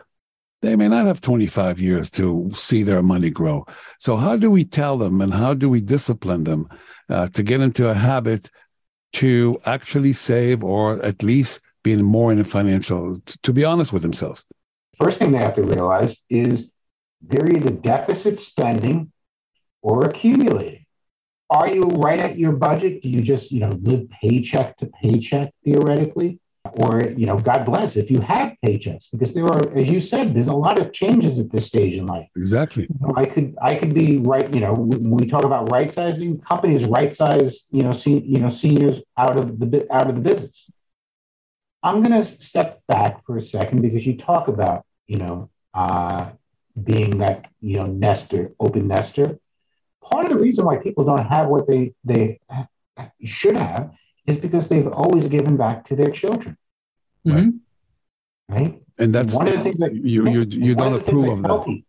they 0.61 0.77
may 0.77 0.87
not 0.87 1.07
have 1.07 1.21
25 1.21 1.81
years 1.81 2.09
to 2.13 2.51
see 2.55 2.85
their 2.85 3.03
money 3.03 3.31
grow. 3.31 3.67
So 3.99 4.17
how 4.17 4.37
do 4.37 4.49
we 4.49 4.65
tell 4.65 4.97
them 4.97 5.21
and 5.21 5.35
how 5.35 5.55
do 5.55 5.69
we 5.69 5.81
discipline 5.81 6.45
them 6.45 6.69
uh, 7.09 7.27
to 7.29 7.43
get 7.43 7.61
into 7.61 7.89
a 7.89 7.95
habit 7.95 8.49
to 9.15 9.61
actually 9.67 10.13
save 10.13 10.63
or 10.63 11.03
at 11.03 11.25
least 11.25 11.61
being 11.83 12.03
more 12.03 12.33
in 12.33 12.41
a 12.41 12.45
financial, 12.45 13.21
to 13.43 13.53
be 13.53 13.65
honest 13.65 13.93
with 13.93 14.03
themselves? 14.03 14.45
First 14.97 15.19
thing 15.19 15.33
they 15.33 15.39
have 15.39 15.55
to 15.55 15.63
realize 15.63 16.25
is 16.29 16.73
they're 17.21 17.51
either 17.51 17.71
deficit 17.71 18.39
spending 18.39 19.13
or 19.83 20.05
accumulating. 20.05 20.85
Are 21.51 21.69
you 21.69 21.85
right 21.85 22.19
at 22.19 22.39
your 22.39 22.53
budget? 22.53 23.03
Do 23.03 23.09
you 23.09 23.23
just, 23.23 23.53
you 23.53 23.61
know, 23.61 23.79
live 23.83 24.09
paycheck 24.11 24.77
to 24.79 24.87
paycheck 24.87 25.53
theoretically? 25.65 26.41
or 26.75 27.03
you 27.03 27.27
know 27.27 27.39
god 27.39 27.67
bless 27.67 27.97
if 27.97 28.11
you 28.11 28.21
have 28.21 28.57
paychecks 28.65 29.11
because 29.11 29.35
there 29.35 29.47
are 29.47 29.69
as 29.77 29.91
you 29.91 30.01
said 30.01 30.33
there's 30.33 30.49
a 30.49 30.57
lot 30.57 30.81
of 30.81 30.93
changes 30.93 31.39
at 31.39 31.51
this 31.51 31.67
stage 31.67 31.97
in 31.97 32.07
life 32.07 32.31
exactly 32.37 32.85
you 32.85 32.97
know, 33.01 33.13
i 33.17 33.27
could 33.27 33.55
i 33.61 33.75
could 33.75 33.93
be 33.93 34.19
right 34.19 34.53
you 34.55 34.61
know 34.61 34.73
when 34.73 35.11
we 35.11 35.27
talk 35.27 35.45
about 35.45 35.71
right 35.71 35.93
sizing 35.93 36.39
companies 36.41 36.85
right 36.85 37.15
size 37.15 37.67
you 37.73 37.83
know 37.83 37.93
see, 37.93 38.21
you 38.21 38.39
know 38.39 38.49
seniors 38.49 39.03
out 39.19 39.37
of 39.37 39.59
the 39.59 39.87
out 39.91 40.09
of 40.09 40.15
the 40.15 40.21
business 40.21 40.71
i'm 41.83 42.01
going 42.01 42.13
to 42.13 42.25
step 42.25 42.83
back 42.87 43.23
for 43.23 43.37
a 43.37 43.41
second 43.41 43.83
because 43.83 44.07
you 44.07 44.17
talk 44.17 44.49
about 44.49 44.85
you 45.07 45.19
know 45.19 45.51
uh, 45.75 46.31
being 46.83 47.19
that 47.19 47.49
you 47.61 47.77
know 47.77 47.87
nester 47.87 48.53
open 48.61 48.89
nester 48.89 49.39
part 50.03 50.27
of 50.27 50.33
the 50.33 50.39
reason 50.39 50.65
why 50.65 50.77
people 50.79 51.05
don't 51.05 51.27
have 51.27 51.49
what 51.49 51.67
they 51.67 51.95
they 52.05 52.39
should 53.23 53.57
have 53.57 53.93
is 54.27 54.39
because 54.39 54.69
they've 54.69 54.89
always 54.89 55.27
given 55.29 55.57
back 55.57 55.85
to 55.87 55.97
their 55.97 56.11
children. 56.11 56.57
Mm-hmm. 57.27 57.51
Right. 58.49 58.81
And 58.99 59.15
that's 59.15 59.35
one 59.35 59.49
of 59.49 59.55
the 59.55 59.61
things 59.61 59.79
that 59.79 59.95
you 59.95 60.29
you, 60.29 60.43
you 60.49 60.75
don't 60.75 61.01
approve 61.01 61.29
of 61.29 61.43
that. 61.43 61.65
People. 61.65 61.89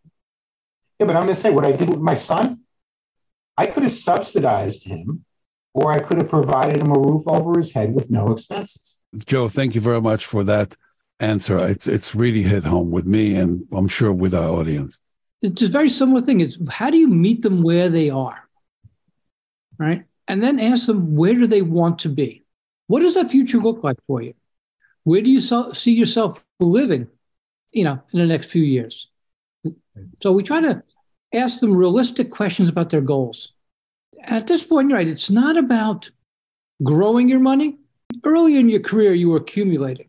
Yeah, 1.00 1.08
but 1.08 1.16
I'm 1.16 1.24
going 1.24 1.36
to 1.36 1.36
say 1.36 1.50
what 1.50 1.66
I 1.66 1.74
did 1.74 1.90
with 1.90 2.00
my 2.00 2.16
son. 2.16 2.62
I 3.58 3.68
could 3.68 3.84
have 3.84 3.92
subsidized 3.92 4.88
him, 4.88 5.26
or 5.74 5.92
I 5.92 6.00
could 6.00 6.18
have 6.18 6.30
provided 6.30 6.82
him 6.82 6.92
a 6.92 7.00
roof 7.00 7.28
over 7.28 7.58
his 7.58 7.74
head 7.74 7.94
with 7.94 8.10
no 8.10 8.32
expenses. 8.32 9.02
Joe, 9.26 9.48
thank 9.48 9.76
you 9.76 9.82
very 9.82 10.02
much 10.02 10.26
for 10.26 10.44
that 10.44 10.76
answer. 11.20 11.58
It's 11.68 11.88
it's 11.88 12.16
really 12.16 12.44
hit 12.44 12.64
home 12.64 12.92
with 12.92 13.06
me, 13.06 13.36
and 13.36 13.66
I'm 13.72 13.88
sure 13.88 14.12
with 14.12 14.34
our 14.34 14.50
audience. 14.50 15.00
It's 15.42 15.62
a 15.62 15.68
very 15.68 15.90
similar 15.90 16.22
thing. 16.22 16.42
It's 16.42 16.58
how 16.70 16.90
do 16.90 16.98
you 16.98 17.08
meet 17.08 17.42
them 17.42 17.64
where 17.64 17.90
they 17.90 18.10
are, 18.10 18.48
right? 19.78 20.06
and 20.28 20.42
then 20.42 20.60
ask 20.60 20.88
them 20.88 21.16
where 21.16 21.34
do 21.34 21.48
they 21.48 21.62
want 21.62 22.00
to 22.00 22.10
be? 22.10 22.44
What 22.88 23.02
does 23.02 23.16
that 23.16 23.32
future 23.32 23.60
look 23.60 23.84
like 23.84 23.98
for 24.06 24.22
you? 24.22 24.34
Where 25.04 25.22
do 25.22 25.30
you 25.30 25.40
see 25.40 25.94
yourself 25.94 26.44
living, 26.60 27.08
you 27.72 27.84
know, 27.84 28.00
in 28.14 28.20
the 28.20 28.26
next 28.26 28.50
few 28.50 28.64
years? 28.64 29.10
So 30.22 30.32
we 30.32 30.44
try 30.44 30.62
to 30.62 30.84
ask 31.34 31.60
them 31.60 31.76
realistic 31.76 32.32
questions 32.32 32.70
about 32.70 32.90
their 32.90 33.02
goals. 33.02 33.54
And 34.22 34.38
at 34.38 34.48
this 34.48 34.64
point, 34.64 34.90
you're 34.90 34.98
right, 34.98 35.08
it's 35.08 35.30
not 35.30 35.58
about 35.58 36.10
growing 36.84 37.28
your 37.28 37.40
money. 37.40 37.78
Early 38.24 38.58
in 38.58 38.70
your 38.70 38.80
career, 38.80 39.14
you 39.14 39.30
were 39.30 39.38
accumulating. 39.38 40.08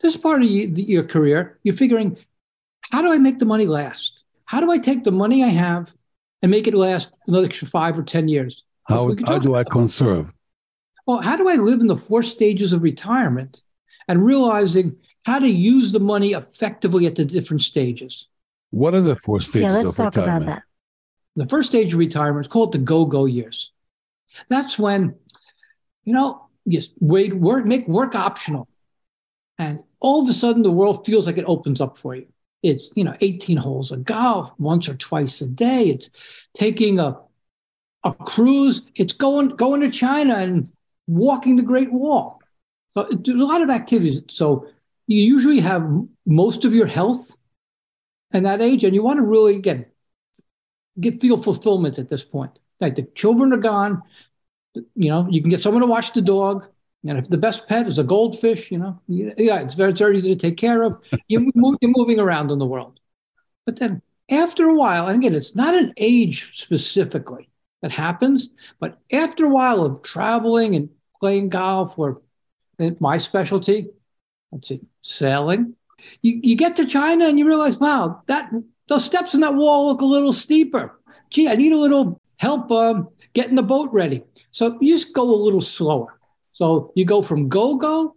This 0.00 0.16
part 0.16 0.42
of 0.42 0.48
your 0.48 1.04
career, 1.04 1.58
you're 1.62 1.74
figuring, 1.74 2.18
how 2.90 3.02
do 3.02 3.12
I 3.12 3.18
make 3.18 3.38
the 3.38 3.46
money 3.46 3.66
last? 3.66 4.24
How 4.44 4.60
do 4.60 4.70
I 4.70 4.78
take 4.78 5.04
the 5.04 5.12
money 5.12 5.42
I 5.42 5.48
have 5.48 5.92
and 6.42 6.50
make 6.50 6.66
it 6.66 6.74
last 6.74 7.10
another 7.26 7.46
extra 7.46 7.66
five 7.66 7.98
or 7.98 8.02
10 8.02 8.28
years? 8.28 8.64
How, 8.84 9.14
how 9.26 9.38
do 9.38 9.54
I 9.54 9.64
conserve? 9.64 10.32
Well, 11.06 11.20
how 11.20 11.36
do 11.36 11.48
I 11.48 11.54
live 11.54 11.80
in 11.80 11.86
the 11.86 11.96
four 11.96 12.22
stages 12.22 12.72
of 12.72 12.82
retirement 12.82 13.62
and 14.08 14.24
realizing 14.24 14.96
how 15.24 15.38
to 15.38 15.48
use 15.48 15.92
the 15.92 16.00
money 16.00 16.32
effectively 16.32 17.06
at 17.06 17.16
the 17.16 17.24
different 17.24 17.62
stages? 17.62 18.26
What 18.70 18.94
are 18.94 19.00
the 19.00 19.16
four 19.16 19.40
stages 19.40 19.62
yeah, 19.62 19.72
let's 19.72 19.90
of 19.90 19.96
talk 19.96 20.16
retirement? 20.16 20.44
about 20.44 20.54
that. 20.56 20.62
The 21.36 21.48
first 21.48 21.68
stage 21.68 21.92
of 21.92 21.98
retirement 21.98 22.46
is 22.46 22.52
called 22.52 22.72
the 22.72 22.78
go-go 22.78 23.24
years. 23.26 23.72
That's 24.48 24.78
when, 24.78 25.16
you 26.04 26.12
know, 26.12 26.45
you 26.66 26.80
wait, 27.00 27.34
work, 27.34 27.64
make 27.64 27.88
work 27.88 28.14
optional. 28.14 28.68
And 29.58 29.80
all 30.00 30.22
of 30.22 30.28
a 30.28 30.32
sudden 30.32 30.62
the 30.62 30.70
world 30.70 31.06
feels 31.06 31.26
like 31.26 31.38
it 31.38 31.44
opens 31.46 31.80
up 31.80 31.96
for 31.96 32.14
you. 32.14 32.26
It's, 32.62 32.90
you 32.94 33.04
know, 33.04 33.14
18 33.20 33.56
holes 33.56 33.92
of 33.92 34.04
golf 34.04 34.52
once 34.58 34.88
or 34.88 34.94
twice 34.94 35.40
a 35.40 35.46
day. 35.46 35.84
It's 35.88 36.10
taking 36.54 36.98
a 36.98 37.18
a 38.06 38.12
cruise. 38.12 38.82
It's 38.94 39.12
going 39.12 39.48
going 39.48 39.80
to 39.80 39.90
China 39.90 40.36
and 40.36 40.70
walking 41.06 41.56
the 41.56 41.62
Great 41.62 41.92
Wall. 41.92 42.40
So 42.90 43.06
a 43.08 43.32
lot 43.32 43.62
of 43.62 43.70
activities. 43.70 44.22
So 44.28 44.68
you 45.06 45.20
usually 45.20 45.60
have 45.60 45.86
most 46.24 46.64
of 46.64 46.74
your 46.74 46.86
health 46.86 47.36
at 48.32 48.44
that 48.44 48.62
age, 48.62 48.84
and 48.84 48.94
you 48.94 49.02
want 49.02 49.18
to 49.18 49.22
really 49.22 49.56
again 49.56 49.86
get 50.98 51.20
feel 51.20 51.36
fulfillment 51.36 51.98
at 51.98 52.08
this 52.08 52.24
point. 52.24 52.58
Like 52.80 52.94
the 52.94 53.02
children 53.14 53.52
are 53.52 53.58
gone. 53.58 54.02
You 54.94 55.10
know, 55.10 55.26
you 55.30 55.40
can 55.40 55.50
get 55.50 55.62
someone 55.62 55.82
to 55.82 55.86
watch 55.86 56.12
the 56.12 56.22
dog. 56.22 56.66
And 57.06 57.18
if 57.18 57.28
the 57.28 57.38
best 57.38 57.68
pet 57.68 57.86
is 57.86 57.98
a 57.98 58.04
goldfish, 58.04 58.70
you 58.70 58.78
know, 58.78 59.00
yeah, 59.06 59.60
it's 59.60 59.74
very, 59.74 59.90
it's 59.90 60.00
very 60.00 60.16
easy 60.16 60.34
to 60.34 60.40
take 60.40 60.56
care 60.56 60.82
of. 60.82 60.98
You 61.28 61.50
move, 61.54 61.76
you're 61.80 61.92
moving 61.94 62.18
around 62.18 62.50
in 62.50 62.58
the 62.58 62.66
world. 62.66 62.98
But 63.64 63.78
then 63.78 64.02
after 64.30 64.68
a 64.68 64.74
while, 64.74 65.06
and 65.06 65.16
again, 65.16 65.34
it's 65.34 65.54
not 65.54 65.74
an 65.74 65.92
age 65.96 66.58
specifically, 66.58 67.48
that 67.82 67.92
happens. 67.92 68.50
But 68.80 68.98
after 69.12 69.44
a 69.44 69.50
while 69.50 69.84
of 69.84 70.02
traveling 70.02 70.74
and 70.74 70.88
playing 71.20 71.50
golf, 71.50 71.98
or 71.98 72.22
my 72.98 73.18
specialty, 73.18 73.88
let's 74.50 74.68
see, 74.68 74.80
sailing, 75.02 75.74
you, 76.22 76.40
you 76.42 76.56
get 76.56 76.76
to 76.76 76.86
China 76.86 77.26
and 77.26 77.38
you 77.38 77.46
realize, 77.46 77.78
wow, 77.78 78.22
that 78.26 78.50
those 78.88 79.04
steps 79.04 79.34
in 79.34 79.40
that 79.40 79.54
wall 79.54 79.86
look 79.86 80.00
a 80.00 80.04
little 80.04 80.32
steeper. 80.32 80.98
Gee, 81.30 81.48
I 81.48 81.56
need 81.56 81.72
a 81.72 81.78
little 81.78 82.20
help 82.38 82.70
um, 82.70 83.08
getting 83.36 83.54
the 83.54 83.62
boat 83.62 83.92
ready. 83.92 84.22
So 84.50 84.78
you 84.80 84.94
just 84.94 85.12
go 85.12 85.22
a 85.22 85.36
little 85.36 85.60
slower. 85.60 86.18
So 86.54 86.90
you 86.96 87.04
go 87.04 87.20
from 87.20 87.50
go 87.50 87.76
go 87.76 88.16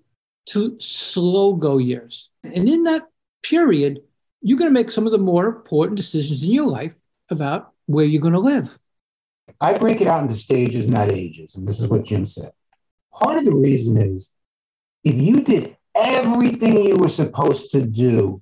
to 0.52 0.80
slow 0.80 1.56
go 1.56 1.78
years. 1.78 2.30
And 2.42 2.70
in 2.70 2.86
that 2.86 3.04
period, 3.44 4.00
you're 4.42 4.58
going 4.58 4.74
to 4.74 4.80
make 4.80 4.92
some 4.92 5.06
of 5.06 5.12
the 5.12 5.18
more 5.18 5.46
important 5.46 5.98
decisions 5.98 6.42
in 6.42 6.52
your 6.52 6.68
life 6.68 6.96
about 7.30 7.74
where 7.86 8.06
you're 8.06 8.22
going 8.22 8.34
to 8.34 8.40
live. 8.40 8.80
I 9.60 9.78
break 9.78 10.00
it 10.00 10.08
out 10.08 10.22
into 10.22 10.36
stages, 10.36 10.88
not 10.88 11.12
ages. 11.12 11.56
And 11.56 11.68
this 11.68 11.82
is 11.82 11.90
what 11.90 12.06
Jim 12.06 12.26
said. 12.26 12.54
Part 13.14 13.38
of 13.40 13.44
the 13.44 13.56
reason 13.56 13.98
is 14.02 14.34
if 15.04 15.16
you 15.16 15.42
did 15.42 15.76
everything 15.98 16.86
you 16.86 16.96
were 16.96 17.10
supposed 17.10 17.72
to 17.72 17.82
do 17.82 18.42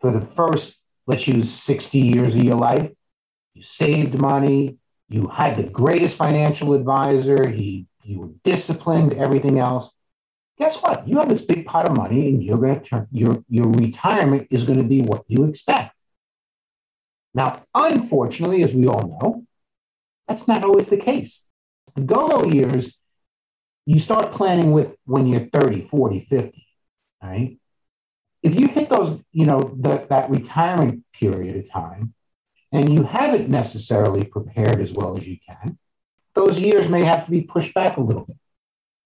for 0.00 0.12
the 0.12 0.20
first, 0.20 0.84
let's 1.08 1.26
use 1.26 1.52
60 1.52 1.98
years 1.98 2.36
of 2.36 2.44
your 2.44 2.54
life, 2.54 2.92
you 3.54 3.62
saved 3.62 4.16
money, 4.20 4.78
you 5.12 5.28
had 5.28 5.56
the 5.56 5.68
greatest 5.68 6.16
financial 6.16 6.72
advisor, 6.74 7.46
he, 7.46 7.86
you 8.02 8.20
were 8.20 8.30
disciplined, 8.42 9.12
everything 9.12 9.58
else. 9.58 9.92
Guess 10.58 10.82
what? 10.82 11.06
You 11.06 11.18
have 11.18 11.28
this 11.28 11.44
big 11.44 11.66
pot 11.66 11.86
of 11.86 11.96
money 11.96 12.28
and 12.28 12.42
you're 12.42 12.58
going 12.58 12.78
to 12.78 12.80
turn 12.80 13.08
your, 13.10 13.44
your 13.48 13.68
retirement 13.68 14.48
is 14.50 14.64
going 14.64 14.78
to 14.78 14.84
be 14.84 15.02
what 15.02 15.24
you 15.28 15.44
expect. 15.44 16.00
Now, 17.34 17.64
unfortunately, 17.74 18.62
as 18.62 18.74
we 18.74 18.86
all 18.86 19.06
know, 19.06 19.44
that's 20.28 20.48
not 20.48 20.64
always 20.64 20.88
the 20.88 20.96
case. 20.96 21.48
The 21.94 22.02
go 22.02 22.28
go 22.28 22.44
years, 22.44 22.98
you 23.86 23.98
start 23.98 24.32
planning 24.32 24.72
with 24.72 24.96
when 25.04 25.26
you're 25.26 25.48
30, 25.48 25.80
40, 25.80 26.20
50, 26.20 26.66
right? 27.22 27.58
If 28.42 28.58
you 28.58 28.68
hit 28.68 28.88
those, 28.88 29.20
you 29.32 29.46
know, 29.46 29.74
the, 29.78 30.06
that 30.08 30.30
retirement 30.30 31.04
period 31.12 31.56
of 31.56 31.70
time 31.70 32.14
and 32.72 32.92
you 32.92 33.02
haven't 33.04 33.48
necessarily 33.48 34.24
prepared 34.24 34.80
as 34.80 34.92
well 34.92 35.16
as 35.16 35.26
you 35.26 35.36
can, 35.46 35.78
those 36.34 36.58
years 36.58 36.88
may 36.88 37.04
have 37.04 37.24
to 37.24 37.30
be 37.30 37.42
pushed 37.42 37.74
back 37.74 37.96
a 37.96 38.00
little 38.00 38.24
bit 38.24 38.36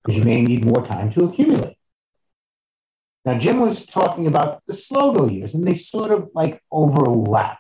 because 0.03 0.17
you 0.17 0.25
may 0.25 0.41
need 0.43 0.65
more 0.65 0.85
time 0.85 1.11
to 1.11 1.25
accumulate. 1.25 1.77
Now, 3.25 3.37
Jim 3.37 3.59
was 3.59 3.85
talking 3.85 4.29
about 4.29 4.63
the 4.67 4.73
slow 4.73 5.13
go 5.13 5.29
years, 5.29 5.55
and 5.55 5.67
they 5.67 5.75
sort 5.75 6.13
of 6.13 6.31
like 6.33 6.63
overlap 6.71 7.59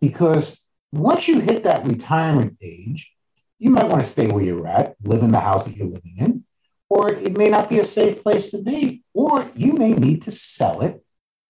because 0.00 0.60
once 0.92 1.26
you 1.26 1.40
hit 1.40 1.64
that 1.64 1.84
retirement 1.84 2.56
age, 2.62 3.12
you 3.58 3.70
might 3.70 3.88
want 3.88 4.02
to 4.04 4.08
stay 4.08 4.28
where 4.28 4.44
you're 4.44 4.68
at, 4.68 4.94
live 5.02 5.22
in 5.24 5.32
the 5.32 5.40
house 5.40 5.64
that 5.64 5.76
you're 5.76 5.88
living 5.88 6.14
in, 6.18 6.44
or 6.88 7.10
it 7.10 7.36
may 7.36 7.48
not 7.48 7.68
be 7.68 7.80
a 7.80 7.84
safe 7.84 8.22
place 8.22 8.50
to 8.52 8.62
be, 8.62 9.02
or 9.14 9.44
you 9.56 9.72
may 9.72 9.94
need 9.94 10.22
to 10.22 10.30
sell 10.30 10.80
it 10.82 11.04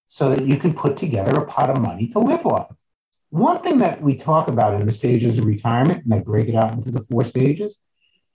so 0.07 0.31
that 0.31 0.45
you 0.45 0.57
can 0.57 0.73
put 0.73 0.97
together 0.97 1.33
a 1.33 1.45
pot 1.45 1.69
of 1.69 1.83
money 1.83 2.07
to 2.09 2.19
live 2.19 2.47
off 2.47 2.71
of. 2.71 2.77
One 3.35 3.59
thing 3.63 3.79
that 3.81 4.01
we 4.01 4.15
talk 4.15 4.47
about 4.47 4.75
in 4.75 4.87
the 4.87 4.93
stages 4.93 5.39
of 5.39 5.45
retirement, 5.45 6.05
and 6.05 6.15
I 6.15 6.21
break 6.21 6.49
it 6.49 6.55
out 6.55 6.73
into 6.73 6.93
the 6.93 7.01
four 7.01 7.25
stages, 7.25 7.83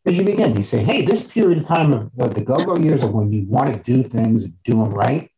as 0.06 0.18
you 0.18 0.25
begin, 0.25 0.58
you 0.58 0.62
say, 0.62 0.84
hey, 0.84 1.03
this 1.03 1.32
period 1.32 1.60
of 1.60 1.65
time 1.65 1.94
of 1.94 2.13
the, 2.18 2.27
the 2.27 2.41
go 2.41 2.65
go 2.65 2.75
years 2.75 3.01
of 3.01 3.13
when 3.13 3.32
you 3.32 3.46
want 3.48 3.70
to 3.70 3.79
do 3.82 4.03
things 4.03 4.44
and 4.44 4.62
do 4.63 4.74
them 4.74 4.89
right 4.94 5.32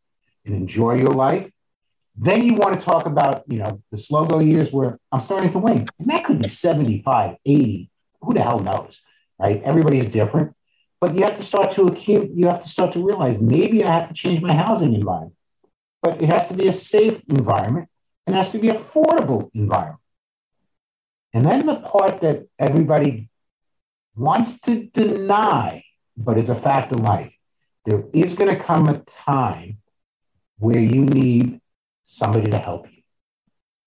and 0.47 0.55
enjoy 0.55 0.95
your 0.95 1.13
life, 1.13 1.51
then 2.15 2.43
you 2.43 2.55
want 2.55 2.79
to 2.79 2.83
talk 2.83 3.05
about, 3.05 3.43
you 3.49 3.59
know, 3.59 3.79
the 3.91 3.99
slow 3.99 4.25
go 4.25 4.39
years 4.39 4.73
where 4.73 4.97
I'm 5.11 5.19
starting 5.19 5.51
to 5.51 5.59
win. 5.59 5.87
And 5.99 6.09
that 6.09 6.23
could 6.23 6.39
be 6.39 6.47
75, 6.47 7.35
80, 7.45 7.91
who 8.21 8.33
the 8.33 8.41
hell 8.41 8.61
knows, 8.61 9.03
right? 9.37 9.61
Everybody's 9.61 10.07
different. 10.07 10.55
But 10.99 11.13
you 11.13 11.21
have 11.21 11.35
to 11.35 11.43
start 11.43 11.69
to 11.73 11.85
accumulate, 11.85 12.31
you 12.33 12.47
have 12.47 12.63
to 12.63 12.67
start 12.67 12.93
to 12.93 13.05
realize 13.05 13.39
maybe 13.39 13.83
I 13.83 13.91
have 13.91 14.07
to 14.07 14.15
change 14.15 14.41
my 14.41 14.53
housing 14.53 14.95
environment. 14.95 15.35
But 16.01 16.19
it 16.19 16.29
has 16.29 16.47
to 16.47 16.55
be 16.55 16.67
a 16.67 16.73
safe 16.73 17.21
environment 17.29 17.89
it 18.27 18.33
has 18.33 18.51
to 18.51 18.59
be 18.59 18.67
affordable 18.67 19.49
environment. 19.53 19.99
And 21.33 21.45
then 21.45 21.65
the 21.65 21.79
part 21.79 22.21
that 22.21 22.47
everybody 22.59 23.29
wants 24.15 24.59
to 24.61 24.87
deny, 24.87 25.83
but 26.17 26.37
is 26.37 26.49
a 26.49 26.55
fact 26.55 26.91
of 26.91 26.99
life, 26.99 27.37
there 27.85 28.03
is 28.13 28.35
going 28.35 28.55
to 28.55 28.61
come 28.61 28.87
a 28.87 28.99
time 28.99 29.77
where 30.59 30.79
you 30.79 31.05
need 31.05 31.61
somebody 32.03 32.51
to 32.51 32.57
help 32.57 32.91
you. 32.91 33.01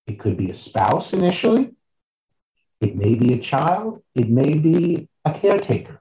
It 0.07 0.19
could 0.19 0.37
be 0.37 0.51
a 0.51 0.55
spouse 0.55 1.13
initially, 1.13 1.75
it 2.81 2.97
may 2.97 3.15
be 3.15 3.33
a 3.33 3.39
child, 3.39 4.03
it 4.15 4.29
may 4.29 4.55
be 4.59 5.09
a 5.25 5.33
caretaker. 5.33 6.01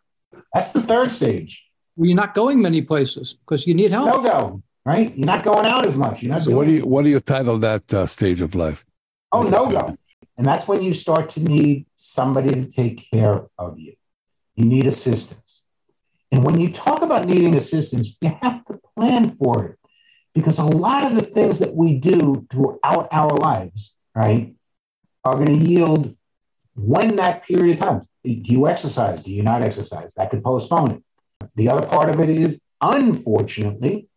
That's 0.53 0.71
the 0.71 0.81
third 0.81 1.11
stage. 1.11 1.65
Well, 1.95 2.07
you're 2.07 2.15
not 2.15 2.33
going 2.33 2.61
many 2.61 2.81
places 2.81 3.33
because 3.33 3.67
you 3.67 3.73
need 3.73 3.91
help. 3.91 4.07
No 4.07 4.21
go, 4.21 4.63
right? 4.85 5.15
You're 5.15 5.25
not 5.25 5.43
going 5.43 5.65
out 5.65 5.85
as 5.85 5.97
much. 5.97 6.21
You're 6.21 6.33
not 6.33 6.43
So 6.43 6.55
what 6.55 6.65
do 6.65 6.73
you 6.73 6.85
what 6.85 7.03
do 7.03 7.09
you 7.09 7.19
title 7.19 7.57
that 7.59 7.93
uh, 7.93 8.05
stage 8.05 8.41
of 8.41 8.55
life? 8.55 8.85
Oh, 9.31 9.43
no 9.43 9.69
go. 9.69 9.95
And 10.37 10.47
that's 10.47 10.67
when 10.67 10.81
you 10.81 10.93
start 10.93 11.29
to 11.31 11.39
need 11.41 11.85
somebody 11.95 12.49
to 12.51 12.65
take 12.69 13.09
care 13.11 13.45
of 13.57 13.79
you. 13.79 13.93
You 14.55 14.65
need 14.65 14.85
assistance. 14.87 15.65
And 16.31 16.43
when 16.43 16.59
you 16.59 16.71
talk 16.71 17.03
about 17.03 17.27
needing 17.27 17.55
assistance, 17.55 18.17
you 18.19 18.35
have 18.41 18.65
to 18.65 18.79
plan 18.97 19.29
for 19.29 19.65
it 19.65 19.79
because 20.33 20.57
a 20.57 20.65
lot 20.65 21.05
of 21.05 21.15
the 21.15 21.21
things 21.21 21.59
that 21.59 21.75
we 21.75 21.99
do 21.99 22.47
throughout 22.49 23.07
our 23.11 23.35
lives, 23.35 23.97
right, 24.15 24.55
are 25.23 25.35
going 25.35 25.59
to 25.59 25.65
yield 25.65 26.15
when 26.75 27.17
that 27.17 27.43
period 27.43 27.73
of 27.73 27.79
time. 27.79 28.01
Do 28.23 28.31
you 28.31 28.67
exercise? 28.67 29.21
Do 29.21 29.31
you 29.31 29.43
not 29.43 29.61
exercise? 29.61 30.15
That 30.15 30.31
could 30.31 30.43
postpone 30.43 30.91
it. 30.91 31.03
The 31.55 31.69
other 31.69 31.85
part 31.85 32.09
of 32.09 32.19
it 32.19 32.29
is, 32.29 32.63
unfortunately, 32.81 34.07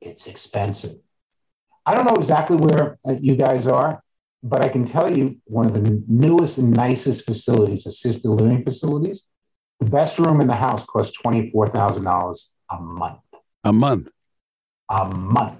it's 0.00 0.26
expensive. 0.26 0.98
I 1.84 1.94
don't 1.94 2.04
know 2.04 2.16
exactly 2.16 2.56
where 2.56 2.98
uh, 3.06 3.14
you 3.20 3.36
guys 3.36 3.66
are, 3.66 4.02
but 4.42 4.62
I 4.62 4.68
can 4.68 4.84
tell 4.84 5.14
you 5.14 5.36
one 5.44 5.66
of 5.66 5.74
the 5.74 6.02
newest 6.08 6.58
and 6.58 6.70
nicest 6.70 7.24
facilities, 7.24 7.86
assisted 7.86 8.28
living 8.28 8.62
facilities, 8.62 9.26
the 9.80 9.86
best 9.86 10.18
room 10.18 10.40
in 10.40 10.46
the 10.46 10.54
house 10.54 10.84
costs 10.84 11.20
$24,000 11.22 12.52
a 12.70 12.80
month. 12.80 13.20
A 13.64 13.72
month. 13.72 14.08
A 14.90 15.04
month. 15.08 15.58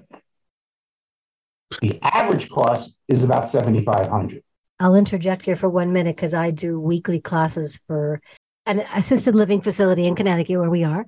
The 1.81 1.99
average 2.01 2.49
cost 2.49 2.99
is 3.07 3.23
about 3.23 3.47
7500 3.47 4.43
I'll 4.79 4.95
interject 4.95 5.45
here 5.45 5.55
for 5.55 5.69
one 5.69 5.91
minute 5.91 6.15
because 6.15 6.33
I 6.33 6.51
do 6.51 6.79
weekly 6.79 7.19
classes 7.19 7.81
for 7.87 8.21
an 8.65 8.81
assisted 8.93 9.33
living 9.33 9.61
facility 9.61 10.05
in 10.05 10.15
Connecticut 10.15 10.59
where 10.59 10.69
we 10.69 10.83
are. 10.83 11.05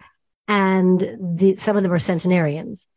And 0.48 1.00
the, 1.00 1.58
some 1.58 1.78
of 1.78 1.84
them 1.84 1.92
are 1.92 2.00
centenarians. 2.00 2.88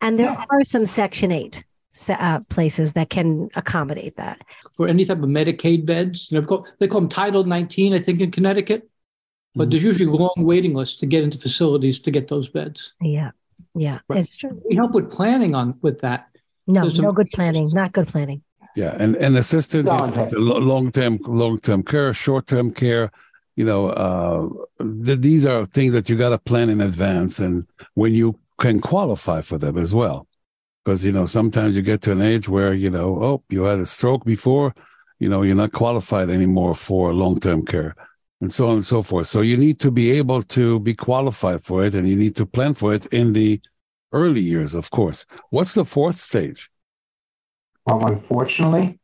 And 0.00 0.18
there 0.18 0.36
are 0.50 0.64
some 0.64 0.86
Section 0.86 1.32
8 1.32 1.64
uh, 2.08 2.38
places 2.50 2.92
that 2.92 3.10
can 3.10 3.48
accommodate 3.54 4.16
that. 4.16 4.42
For 4.74 4.88
any 4.88 5.04
type 5.04 5.18
of 5.18 5.24
Medicaid 5.24 5.86
beds, 5.86 6.30
you 6.30 6.40
know, 6.40 6.64
they 6.78 6.88
call 6.88 7.00
them 7.00 7.08
Title 7.08 7.44
19, 7.44 7.94
I 7.94 7.98
think, 8.00 8.20
in 8.20 8.30
Connecticut. 8.30 8.88
But 9.54 9.64
mm-hmm. 9.64 9.70
there's 9.70 9.84
usually 9.84 10.06
long 10.06 10.34
waiting 10.36 10.74
lists 10.74 11.00
to 11.00 11.06
get 11.06 11.24
into 11.24 11.38
facilities 11.38 11.98
to 12.00 12.10
get 12.10 12.28
those 12.28 12.48
beds. 12.48 12.92
Yeah, 13.00 13.30
yeah, 13.74 14.00
right. 14.08 14.20
it's 14.20 14.36
true. 14.36 14.60
We 14.68 14.76
help 14.76 14.92
with 14.92 15.10
planning 15.10 15.54
on 15.54 15.78
with 15.80 16.00
that. 16.00 16.28
No, 16.66 16.86
no 16.86 17.12
good 17.12 17.30
planning, 17.32 17.70
not 17.72 17.92
good 17.92 18.08
planning. 18.08 18.42
Yeah, 18.74 18.94
and 18.98 19.16
and 19.16 19.38
assistance, 19.38 19.88
long 19.88 20.92
term, 20.92 21.18
long 21.22 21.58
term 21.58 21.82
care, 21.82 22.12
short 22.12 22.46
term 22.46 22.70
care. 22.70 23.10
You 23.54 23.64
know, 23.64 23.88
uh, 23.88 24.84
th- 25.04 25.20
these 25.20 25.46
are 25.46 25.64
things 25.64 25.94
that 25.94 26.10
you 26.10 26.16
got 26.16 26.30
to 26.30 26.38
plan 26.38 26.68
in 26.68 26.82
advance, 26.82 27.38
and 27.38 27.66
when 27.94 28.12
you 28.12 28.38
can 28.58 28.80
qualify 28.80 29.40
for 29.40 29.58
them 29.58 29.76
as 29.76 29.94
well, 29.94 30.26
because 30.84 31.04
you 31.04 31.12
know 31.12 31.24
sometimes 31.24 31.76
you 31.76 31.82
get 31.82 32.02
to 32.02 32.12
an 32.12 32.22
age 32.22 32.48
where 32.48 32.74
you 32.74 32.90
know, 32.90 33.22
oh, 33.22 33.42
you 33.48 33.64
had 33.64 33.78
a 33.78 33.86
stroke 33.86 34.24
before, 34.24 34.74
you 35.18 35.28
know, 35.28 35.42
you're 35.42 35.54
not 35.54 35.72
qualified 35.72 36.30
anymore 36.30 36.74
for 36.74 37.14
long 37.14 37.38
term 37.38 37.64
care, 37.64 37.94
and 38.40 38.52
so 38.52 38.68
on 38.68 38.74
and 38.74 38.84
so 38.84 39.02
forth. 39.02 39.26
So 39.28 39.40
you 39.40 39.56
need 39.56 39.78
to 39.80 39.90
be 39.90 40.10
able 40.12 40.42
to 40.42 40.80
be 40.80 40.94
qualified 40.94 41.62
for 41.62 41.84
it, 41.84 41.94
and 41.94 42.08
you 42.08 42.16
need 42.16 42.36
to 42.36 42.46
plan 42.46 42.74
for 42.74 42.94
it 42.94 43.06
in 43.06 43.32
the 43.32 43.60
early 44.12 44.40
years, 44.40 44.74
of 44.74 44.90
course. 44.90 45.26
What's 45.50 45.74
the 45.74 45.84
fourth 45.84 46.20
stage? 46.20 46.70
Well, 47.86 48.06
unfortunately, 48.06 48.98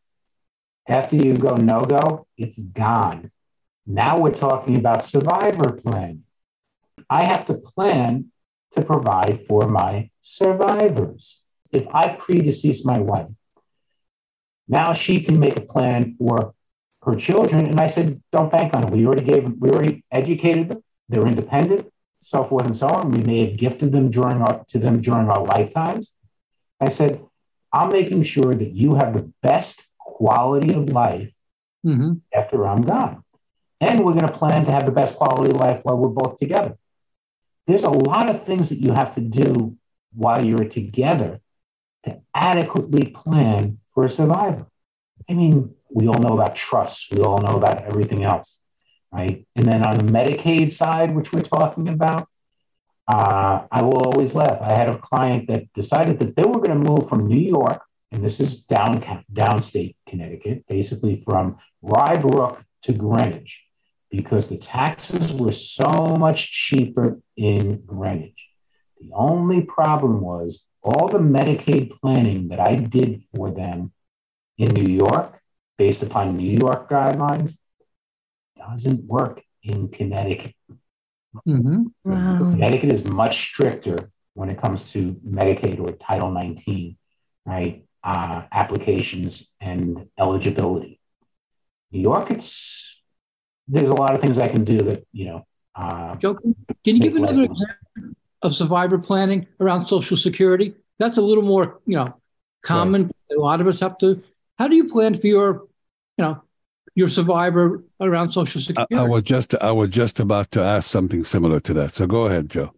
after 0.89 1.17
you 1.17 1.39
go 1.39 1.57
no 1.57 1.85
go, 1.85 2.27
it's 2.37 2.59
gone. 2.59 3.31
Now 3.87 4.19
we're 4.19 4.35
talking 4.35 4.77
about 4.77 5.05
survivor 5.05 5.73
planning. 5.73 6.25
I 7.09 7.23
have 7.23 7.45
to 7.47 7.55
plan 7.55 8.32
to 8.73 8.83
provide 8.83 9.47
for 9.47 9.69
my 9.69 10.11
survivors. 10.21 11.43
If 11.73 11.87
I 11.89 12.17
predecease 12.17 12.85
my 12.85 12.99
wife, 12.99 13.29
now 14.69 14.93
she 14.93 15.21
can 15.21 15.39
make 15.39 15.57
a 15.57 15.63
plan 15.63 16.15
for 16.15 16.55
her 17.03 17.15
children. 17.15 17.67
And 17.67 17.81
I 17.81 17.87
said, 17.87 18.23
don't 18.31 18.51
bank 18.51 18.75
on 18.75 18.85
it. 18.85 18.91
We 18.91 19.07
already 19.07 19.25
gave 19.25 19.43
them, 19.43 19.57
we 19.59 19.71
already 19.71 20.05
educated 20.11 20.69
them. 20.69 20.85
They're 21.09 21.27
independent, 21.27 21.93
so 22.19 22.45
forth 22.45 22.67
and 22.67 22.77
so 22.77 22.89
on. 22.89 23.11
We 23.11 23.23
may 23.23 23.47
have 23.47 23.57
gifted 23.57 23.93
them 23.93 24.11
during 24.11 24.41
our 24.41 24.65
to 24.69 24.79
them 24.79 24.99
during 24.99 25.29
our 25.29 25.45
lifetimes. 25.45 26.15
I 26.81 26.89
said, 26.89 27.23
I'm 27.73 27.91
making 27.91 28.23
sure 28.23 28.55
that 28.55 28.73
you 28.73 28.95
have 28.95 29.15
the 29.15 29.33
best 29.43 29.89
quality 29.99 30.75
of 30.75 30.89
life 30.89 31.31
mm-hmm. 31.85 32.15
after 32.33 32.67
I'm 32.67 32.83
gone. 32.83 33.25
And 33.81 34.05
we're 34.05 34.15
going 34.15 34.27
to 34.27 34.33
plan 34.33 34.65
to 34.65 34.71
have 34.71 34.87
the 34.87 34.93
best 34.93 35.17
quality 35.17 35.51
of 35.51 35.57
life 35.57 35.81
while 35.83 35.97
we're 35.97 36.09
both 36.09 36.39
together. 36.39 36.77
There's 37.73 37.85
a 37.85 37.91
lot 37.91 38.29
of 38.29 38.45
things 38.45 38.69
that 38.69 38.81
you 38.81 38.93
have 38.93 39.15
to 39.15 39.23
do 39.23 39.79
while 40.13 40.45
you're 40.45 40.69
together 40.69 41.41
to 42.03 42.21
adequately 42.35 43.07
plan 43.07 43.79
for 43.87 44.05
a 44.05 44.11
survivor. 44.11 44.67
I 45.27 45.33
mean, 45.33 45.75
we 45.91 46.07
all 46.07 46.19
know 46.19 46.35
about 46.35 46.55
trusts, 46.55 47.11
we 47.11 47.23
all 47.23 47.41
know 47.41 47.57
about 47.57 47.85
everything 47.85 48.25
else, 48.25 48.61
right? 49.11 49.47
And 49.57 49.67
then 49.67 49.83
on 49.83 49.97
the 49.97 50.05
Medicaid 50.05 50.71
side, 50.71 51.15
which 51.17 51.33
we're 51.33 51.41
talking 51.41 51.89
about, 51.89 52.29
uh, 53.09 53.67
I 53.73 53.81
will 53.81 54.05
always 54.05 54.35
laugh. 54.35 54.61
I 54.61 54.73
had 54.73 54.91
a 54.91 54.99
client 54.99 55.49
that 55.49 55.73
decided 55.73 56.19
that 56.19 56.37
they 56.37 56.45
were 56.45 56.61
going 56.61 56.79
to 56.79 56.91
move 56.91 57.09
from 57.09 57.27
New 57.27 57.41
York, 57.41 57.81
and 58.11 58.23
this 58.23 58.39
is 58.39 58.61
down 58.61 59.01
downstate 59.33 59.95
Connecticut, 60.05 60.67
basically 60.67 61.17
from 61.17 61.57
Rye 61.81 62.19
Brook 62.19 62.63
to 62.83 62.93
Greenwich, 62.93 63.65
because 64.11 64.51
the 64.51 64.59
taxes 64.59 65.33
were 65.33 65.53
so 65.53 66.19
much 66.19 66.53
cheaper 66.53 67.22
in 67.37 67.83
Greenwich. 67.87 68.51
The 69.01 69.11
only 69.15 69.63
problem 69.63 70.21
was 70.21 70.67
all 70.83 71.09
the 71.09 71.19
Medicaid 71.19 71.91
planning 71.91 72.49
that 72.49 72.61
I 72.61 72.77
did 72.77 73.23
for 73.23 73.51
them 73.51 73.93
in 74.59 74.69
New 74.71 74.89
York, 74.89 75.41
based 75.79 76.03
upon 76.03 76.37
New 76.37 76.59
York 76.59 76.89
guidelines, 76.89 77.59
doesn't 78.57 79.05
work 79.05 79.43
in 79.63 79.89
Connecticut. 79.89 80.55
Mm-hmm. 81.47 81.85
Wow. 82.05 82.37
Connecticut 82.37 82.91
is 82.91 83.09
much 83.09 83.39
stricter 83.39 84.11
when 84.35 84.49
it 84.49 84.59
comes 84.59 84.93
to 84.93 85.15
Medicaid 85.27 85.81
or 85.81 85.93
Title 85.93 86.31
19, 86.31 86.97
right? 87.47 87.85
Uh, 88.05 88.45
applications 88.53 89.55
and 89.61 90.09
eligibility. 90.19 91.01
New 91.93 92.01
York, 92.01 92.31
it's 92.31 93.03
there's 93.69 93.91
a 93.91 93.95
lot 93.95 94.15
of 94.15 94.21
things 94.21 94.39
I 94.39 94.49
can 94.49 94.65
do 94.65 94.83
that 94.83 95.07
you 95.13 95.27
know. 95.27 95.47
Uh, 95.75 96.17
Joe, 96.17 96.35
can 96.35 96.97
you 96.97 97.01
give 97.01 97.17
another 97.17 97.45
example 97.45 98.17
of 98.43 98.55
survivor 98.55 98.99
planning 98.99 99.47
around 99.61 99.87
Social 99.87 100.17
Security? 100.17 100.75
That's 100.99 101.17
a 101.17 101.23
little 101.23 101.45
more 101.45 101.81
you 101.87 101.97
know 101.97 102.15
common. 102.63 103.05
Right. 103.05 103.39
A 103.39 103.41
lot 103.41 103.61
of 103.61 103.67
us 103.67 103.81
have 103.81 103.99
to. 103.99 104.23
How 104.59 104.69
do 104.69 104.77
you 104.77 104.89
plan 104.89 105.19
for 105.19 105.27
your 105.27 105.67
you 106.19 106.25
know 106.25 106.43
your 106.95 107.09
survivor 107.09 107.83
around 108.01 108.33
Social 108.33 108.61
Security. 108.61 108.95
I, 108.95 109.01
I, 109.01 109.09
was 109.09 109.23
just 109.23 109.55
I 109.57 109.73
was 109.73 109.89
just 109.89 110.21
about 110.21 110.51
to 110.53 110.63
ask 110.63 110.91
something 110.91 111.23
similar 111.23 111.61
to 111.61 111.75
that. 111.75 111.95
So 111.95 112.07
go 112.07 112.27
ahead, 112.27 112.51
Joe. 112.51 112.73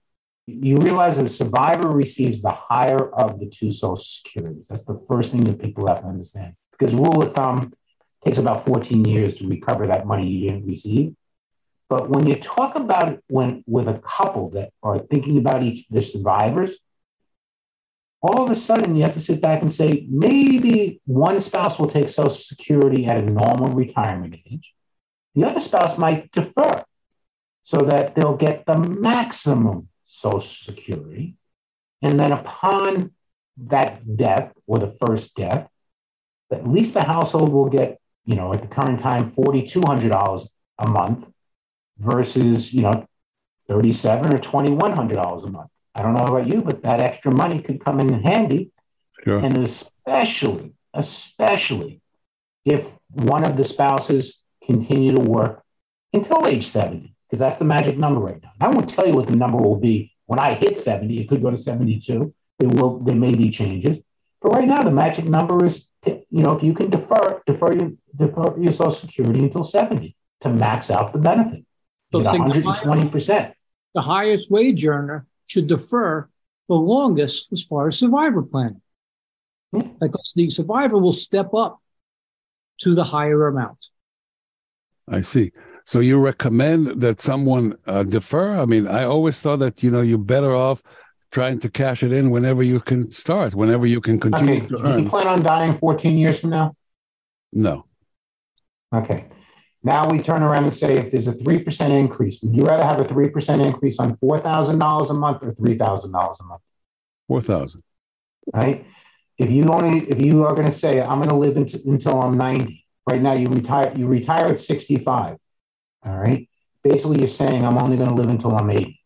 You 0.46 0.78
realize 0.78 1.16
that 1.16 1.24
the 1.24 1.28
survivor 1.30 1.88
receives 1.88 2.42
the 2.42 2.50
higher 2.50 3.10
of 3.14 3.40
the 3.40 3.46
two 3.46 3.72
Social 3.72 3.96
Securities. 3.96 4.68
That's 4.68 4.84
the 4.84 4.98
first 5.08 5.32
thing 5.32 5.44
that 5.44 5.58
people 5.58 5.86
have 5.86 6.02
to 6.02 6.06
understand. 6.06 6.54
Because 6.70 6.94
rule 6.94 7.22
of 7.22 7.34
thumb 7.34 7.72
takes 8.22 8.38
about 8.38 8.64
14 8.64 9.04
years 9.04 9.36
to 9.36 9.48
recover 9.48 9.86
that 9.86 10.06
money 10.06 10.26
you 10.26 10.50
didn't 10.50 10.66
receive. 10.66 11.14
But 11.94 12.10
when 12.10 12.26
you 12.26 12.34
talk 12.34 12.74
about 12.74 13.12
it 13.12 13.24
when 13.28 13.62
with 13.68 13.86
a 13.86 14.00
couple 14.00 14.50
that 14.50 14.72
are 14.82 14.98
thinking 14.98 15.38
about 15.38 15.62
each 15.62 15.86
the 15.90 16.02
survivors, 16.02 16.80
all 18.20 18.42
of 18.42 18.50
a 18.50 18.56
sudden 18.56 18.96
you 18.96 19.02
have 19.02 19.12
to 19.12 19.20
sit 19.20 19.40
back 19.40 19.62
and 19.62 19.72
say 19.72 20.04
maybe 20.10 21.00
one 21.04 21.38
spouse 21.40 21.78
will 21.78 21.86
take 21.86 22.08
Social 22.08 22.30
Security 22.30 23.06
at 23.06 23.18
a 23.18 23.22
normal 23.22 23.68
retirement 23.68 24.34
age. 24.50 24.74
The 25.36 25.44
other 25.44 25.60
spouse 25.60 25.96
might 25.96 26.32
defer 26.32 26.82
so 27.60 27.78
that 27.82 28.16
they'll 28.16 28.36
get 28.36 28.66
the 28.66 28.76
maximum 28.76 29.88
Social 30.02 30.40
Security. 30.40 31.36
And 32.02 32.18
then 32.18 32.32
upon 32.32 33.12
that 33.56 34.16
death 34.16 34.52
or 34.66 34.80
the 34.80 34.96
first 35.06 35.36
death, 35.36 35.68
at 36.50 36.66
least 36.66 36.94
the 36.94 37.04
household 37.04 37.52
will 37.52 37.70
get, 37.70 38.00
you 38.24 38.34
know, 38.34 38.52
at 38.52 38.62
the 38.62 38.68
current 38.68 38.98
time, 38.98 39.30
$4,200 39.30 40.48
a 40.80 40.88
month 40.88 41.28
versus, 41.98 42.72
you 42.74 42.82
know, 42.82 43.06
37 43.68 44.34
or 44.34 44.38
$2,100 44.38 45.44
a 45.44 45.50
month. 45.50 45.70
I 45.94 46.02
don't 46.02 46.14
know 46.14 46.26
about 46.26 46.46
you, 46.46 46.62
but 46.62 46.82
that 46.82 47.00
extra 47.00 47.30
money 47.30 47.62
could 47.62 47.80
come 47.80 48.00
in 48.00 48.22
handy. 48.22 48.72
Sure. 49.22 49.38
And 49.38 49.56
especially, 49.56 50.72
especially 50.92 52.00
if 52.64 52.92
one 53.10 53.44
of 53.44 53.56
the 53.56 53.64
spouses 53.64 54.44
continue 54.64 55.12
to 55.12 55.20
work 55.20 55.62
until 56.12 56.46
age 56.46 56.66
70, 56.66 57.14
because 57.26 57.38
that's 57.38 57.58
the 57.58 57.64
magic 57.64 57.96
number 57.96 58.20
right 58.20 58.42
now. 58.42 58.50
I 58.60 58.68
won't 58.68 58.88
tell 58.88 59.06
you 59.06 59.14
what 59.14 59.28
the 59.28 59.36
number 59.36 59.58
will 59.58 59.78
be 59.78 60.12
when 60.26 60.38
I 60.38 60.54
hit 60.54 60.78
70. 60.78 61.20
It 61.20 61.28
could 61.28 61.42
go 61.42 61.50
to 61.50 61.58
72. 61.58 62.34
There 62.58 62.68
will 62.68 62.98
there 63.00 63.16
may 63.16 63.34
be 63.34 63.50
changes. 63.50 64.02
But 64.40 64.50
right 64.50 64.68
now, 64.68 64.82
the 64.82 64.90
magic 64.90 65.24
number 65.24 65.64
is, 65.64 65.88
you 66.06 66.24
know, 66.30 66.54
if 66.54 66.62
you 66.62 66.74
can 66.74 66.90
defer 66.90 67.42
defer 67.46 67.72
your, 67.72 67.92
defer 68.14 68.58
your 68.58 68.72
Social 68.72 68.90
Security 68.90 69.40
until 69.40 69.64
70 69.64 70.14
to 70.40 70.48
max 70.50 70.90
out 70.90 71.12
the 71.12 71.18
benefit. 71.18 71.64
So 72.14 72.22
120%. 72.22 73.52
the 73.94 74.02
highest 74.02 74.50
wage 74.50 74.84
earner 74.86 75.26
should 75.46 75.66
defer 75.66 76.28
the 76.68 76.74
longest 76.74 77.48
as 77.52 77.62
far 77.64 77.88
as 77.88 77.98
survivor 77.98 78.42
planning. 78.42 78.80
Because 79.72 80.32
the 80.36 80.48
survivor 80.50 80.98
will 80.98 81.12
step 81.12 81.52
up 81.54 81.80
to 82.82 82.94
the 82.94 83.04
higher 83.04 83.48
amount. 83.48 83.78
I 85.08 85.20
see. 85.22 85.52
So 85.84 85.98
you 86.00 86.18
recommend 86.20 87.00
that 87.02 87.20
someone 87.20 87.76
uh, 87.86 88.04
defer? 88.04 88.56
I 88.56 88.64
mean, 88.64 88.86
I 88.86 89.04
always 89.04 89.40
thought 89.40 89.58
that 89.58 89.82
you 89.82 89.90
know 89.90 90.00
you're 90.00 90.18
better 90.18 90.54
off 90.54 90.82
trying 91.32 91.58
to 91.58 91.68
cash 91.68 92.02
it 92.04 92.12
in 92.12 92.30
whenever 92.30 92.62
you 92.62 92.78
can 92.80 93.10
start, 93.10 93.54
whenever 93.54 93.86
you 93.86 94.00
can 94.00 94.20
continue 94.20 94.62
Okay. 94.62 94.66
to 94.68 94.76
Do 94.96 95.02
you 95.02 95.08
plan 95.08 95.26
on 95.26 95.42
dying 95.42 95.72
14 95.72 96.16
years 96.16 96.40
from 96.40 96.50
now? 96.50 96.74
No, 97.52 97.86
Okay. 98.94 99.24
Now 99.84 100.08
we 100.08 100.18
turn 100.18 100.42
around 100.42 100.64
and 100.64 100.72
say 100.72 100.96
if 100.96 101.10
there's 101.10 101.28
a 101.28 101.34
3% 101.34 101.90
increase, 101.90 102.42
would 102.42 102.56
you 102.56 102.66
rather 102.66 102.82
have 102.82 102.98
a 102.98 103.04
3% 103.04 103.64
increase 103.64 103.98
on 103.98 104.16
$4,000 104.16 105.10
a 105.10 105.14
month 105.14 105.42
or 105.42 105.52
$3,000 105.52 106.40
a 106.40 106.44
month? 106.44 106.62
four 107.28 107.40
thousand. 107.40 107.82
Right? 108.52 108.86
If 109.38 109.50
you 109.50 109.72
only, 109.72 109.98
if 109.98 110.20
you 110.20 110.44
are 110.46 110.54
going 110.54 110.66
to 110.66 110.72
say, 110.72 111.00
I'm 111.00 111.18
going 111.18 111.28
to 111.28 111.34
live 111.34 111.56
until, 111.56 111.80
until 111.86 112.20
I'm 112.22 112.36
90, 112.36 112.84
right 113.08 113.20
now 113.20 113.32
you 113.32 113.48
retire, 113.48 113.92
you 113.96 114.06
retire 114.06 114.46
at 114.46 114.60
65. 114.60 115.36
All 116.04 116.18
right. 116.18 116.48
Basically, 116.82 117.18
you're 117.18 117.26
saying 117.26 117.64
I'm 117.64 117.78
only 117.78 117.96
going 117.96 118.10
to 118.10 118.14
live 118.14 118.28
until 118.28 118.54
I'm 118.56 118.70
80. 118.70 119.00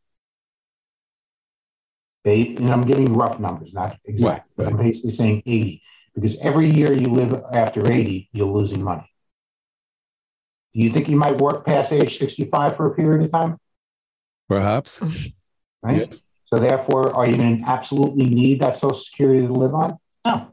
They, 2.24 2.56
and 2.56 2.70
I'm 2.70 2.84
giving 2.84 3.14
rough 3.14 3.40
numbers, 3.40 3.72
not 3.72 3.96
exact, 4.04 4.30
Right, 4.30 4.42
but 4.56 4.66
I'm 4.66 4.76
basically 4.76 5.12
saying 5.12 5.42
80 5.46 5.82
because 6.14 6.38
every 6.40 6.66
year 6.66 6.92
you 6.92 7.08
live 7.08 7.42
after 7.52 7.90
80, 7.90 8.28
you're 8.32 8.48
losing 8.48 8.82
money. 8.82 9.07
Do 10.74 10.80
you 10.80 10.90
think 10.90 11.08
you 11.08 11.16
might 11.16 11.38
work 11.38 11.64
past 11.64 11.92
age 11.92 12.18
65 12.18 12.76
for 12.76 12.86
a 12.86 12.94
period 12.94 13.24
of 13.24 13.32
time? 13.32 13.58
Perhaps. 14.48 15.00
Right. 15.80 16.08
Yes. 16.10 16.24
So 16.44 16.58
therefore, 16.58 17.14
are 17.14 17.24
you 17.24 17.36
going 17.36 17.58
to 17.58 17.68
absolutely 17.68 18.28
need 18.28 18.58
that 18.62 18.76
Social 18.76 18.94
Security 18.94 19.46
to 19.46 19.52
live 19.52 19.74
on? 19.74 19.96
No. 20.26 20.52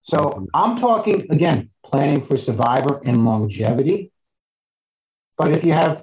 So 0.00 0.46
I'm 0.54 0.76
talking 0.76 1.30
again, 1.30 1.70
planning 1.84 2.20
for 2.20 2.36
survivor 2.36 3.00
and 3.04 3.24
longevity. 3.24 4.10
But 5.38 5.52
if 5.52 5.62
you 5.62 5.72
have 5.72 6.02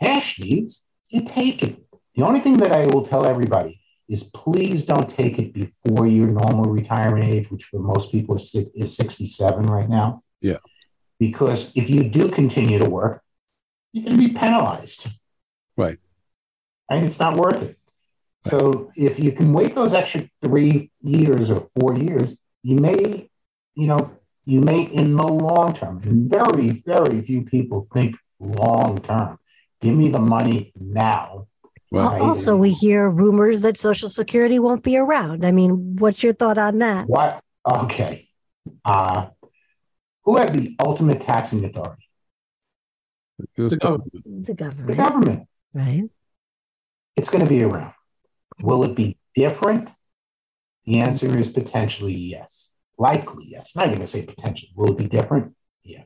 cash 0.00 0.40
needs, 0.40 0.86
you 1.08 1.24
take 1.24 1.62
it. 1.62 1.80
The 2.14 2.24
only 2.24 2.40
thing 2.40 2.56
that 2.56 2.72
I 2.72 2.86
will 2.86 3.04
tell 3.04 3.24
everybody 3.24 3.80
is 4.08 4.24
please 4.24 4.86
don't 4.86 5.08
take 5.08 5.38
it 5.38 5.52
before 5.52 6.06
your 6.06 6.26
normal 6.26 6.64
retirement 6.64 7.24
age, 7.24 7.50
which 7.50 7.64
for 7.64 7.78
most 7.78 8.10
people 8.10 8.36
is 8.36 8.96
67 8.96 9.66
right 9.66 9.88
now. 9.88 10.20
Yeah. 10.40 10.56
Because 11.20 11.76
if 11.76 11.88
you 11.88 12.08
do 12.08 12.28
continue 12.30 12.80
to 12.80 12.90
work, 12.90 13.22
you're 13.92 14.06
going 14.06 14.18
to 14.18 14.28
be 14.28 14.34
penalized. 14.34 15.08
Right. 15.76 15.98
And 16.88 17.04
it's 17.04 17.20
not 17.20 17.36
worth 17.36 17.62
it. 17.62 17.76
So 18.42 18.90
if 18.96 19.20
you 19.20 19.32
can 19.32 19.52
wait 19.52 19.74
those 19.74 19.94
extra 19.94 20.28
three 20.42 20.90
years 21.00 21.50
or 21.50 21.60
four 21.60 21.94
years, 21.94 22.40
you 22.62 22.76
may, 22.76 23.28
you 23.74 23.86
know, 23.86 24.10
you 24.46 24.62
may 24.62 24.82
in 24.82 25.14
the 25.14 25.26
long 25.26 25.74
term. 25.74 26.00
And 26.02 26.28
very, 26.28 26.70
very 26.70 27.20
few 27.20 27.44
people 27.44 27.86
think 27.92 28.16
long 28.40 29.00
term. 29.02 29.38
Give 29.80 29.94
me 29.94 30.08
the 30.08 30.18
money 30.18 30.72
now. 30.74 31.46
Well, 31.90 32.10
Right. 32.10 32.20
Also, 32.22 32.56
we 32.56 32.72
hear 32.72 33.10
rumors 33.10 33.62
that 33.62 33.76
Social 33.76 34.08
Security 34.08 34.58
won't 34.58 34.82
be 34.82 34.96
around. 34.96 35.44
I 35.44 35.52
mean, 35.52 35.96
what's 35.96 36.22
your 36.22 36.32
thought 36.32 36.56
on 36.56 36.78
that? 36.78 37.08
What? 37.08 37.42
Okay. 37.66 38.28
Uh, 38.84 39.26
who 40.30 40.36
has 40.38 40.52
the 40.52 40.76
ultimate 40.80 41.20
taxing 41.20 41.64
authority? 41.64 42.04
just- 43.56 43.70
The 43.74 43.76
government. 43.78 44.12
The 44.12 44.42
The 44.42 44.54
government, 44.54 44.96
government. 44.96 45.48
right? 45.74 46.04
It's 47.16 47.30
going 47.30 47.42
to 47.44 47.48
be 47.48 47.62
around. 47.62 47.94
Will 48.60 48.84
it 48.84 48.94
be 48.94 49.18
different? 49.34 49.90
The 50.84 51.00
answer 51.00 51.36
is 51.36 51.50
potentially 51.50 52.14
yes. 52.14 52.72
Likely 52.98 53.44
yes. 53.48 53.74
Not 53.74 53.86
even 53.86 53.96
going 53.96 54.02
to 54.02 54.06
say 54.06 54.24
potential. 54.26 54.68
Will 54.76 54.92
it 54.92 54.98
be 54.98 55.08
different? 55.08 55.54
Yeah. 55.82 56.04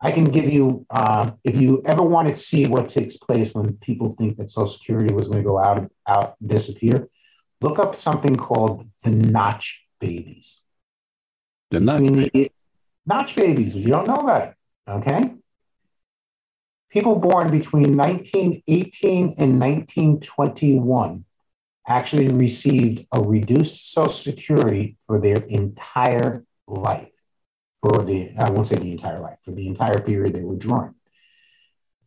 I 0.00 0.10
can 0.12 0.24
give 0.24 0.48
you, 0.50 0.86
uh, 0.88 1.32
if 1.44 1.60
you 1.60 1.82
ever 1.84 2.02
want 2.02 2.28
to 2.28 2.34
see 2.34 2.66
what 2.66 2.88
takes 2.88 3.16
place 3.18 3.54
when 3.54 3.74
people 3.78 4.12
think 4.12 4.38
that 4.38 4.48
Social 4.48 4.66
Security 4.68 5.12
was 5.12 5.28
going 5.28 5.42
to 5.42 5.46
go 5.46 5.58
out, 5.58 5.90
out, 6.06 6.36
disappear, 6.44 7.06
look 7.60 7.78
up 7.78 7.94
something 7.94 8.36
called 8.36 8.88
the 9.04 9.10
notch 9.10 9.84
babies. 10.00 10.62
they're 11.70 11.80
not. 11.80 12.00
Between 12.00 12.30
the- 12.32 12.52
notch 13.10 13.34
babies, 13.34 13.76
you 13.76 13.88
don't 13.88 14.06
know 14.06 14.20
about 14.20 14.48
it, 14.48 14.54
okay? 14.88 15.34
People 16.90 17.16
born 17.16 17.50
between 17.50 17.96
1918 17.96 19.34
and 19.38 19.60
1921 19.60 21.24
actually 21.86 22.28
received 22.28 23.06
a 23.12 23.20
reduced 23.20 23.92
Social 23.92 24.08
Security 24.08 24.96
for 25.04 25.18
their 25.18 25.38
entire 25.38 26.44
life. 26.66 27.08
For 27.82 28.04
the, 28.04 28.32
I 28.38 28.50
won't 28.50 28.66
say 28.66 28.76
the 28.76 28.92
entire 28.92 29.20
life, 29.20 29.38
for 29.42 29.52
the 29.52 29.66
entire 29.66 30.00
period 30.00 30.34
they 30.34 30.44
were 30.44 30.56
drawing. 30.56 30.94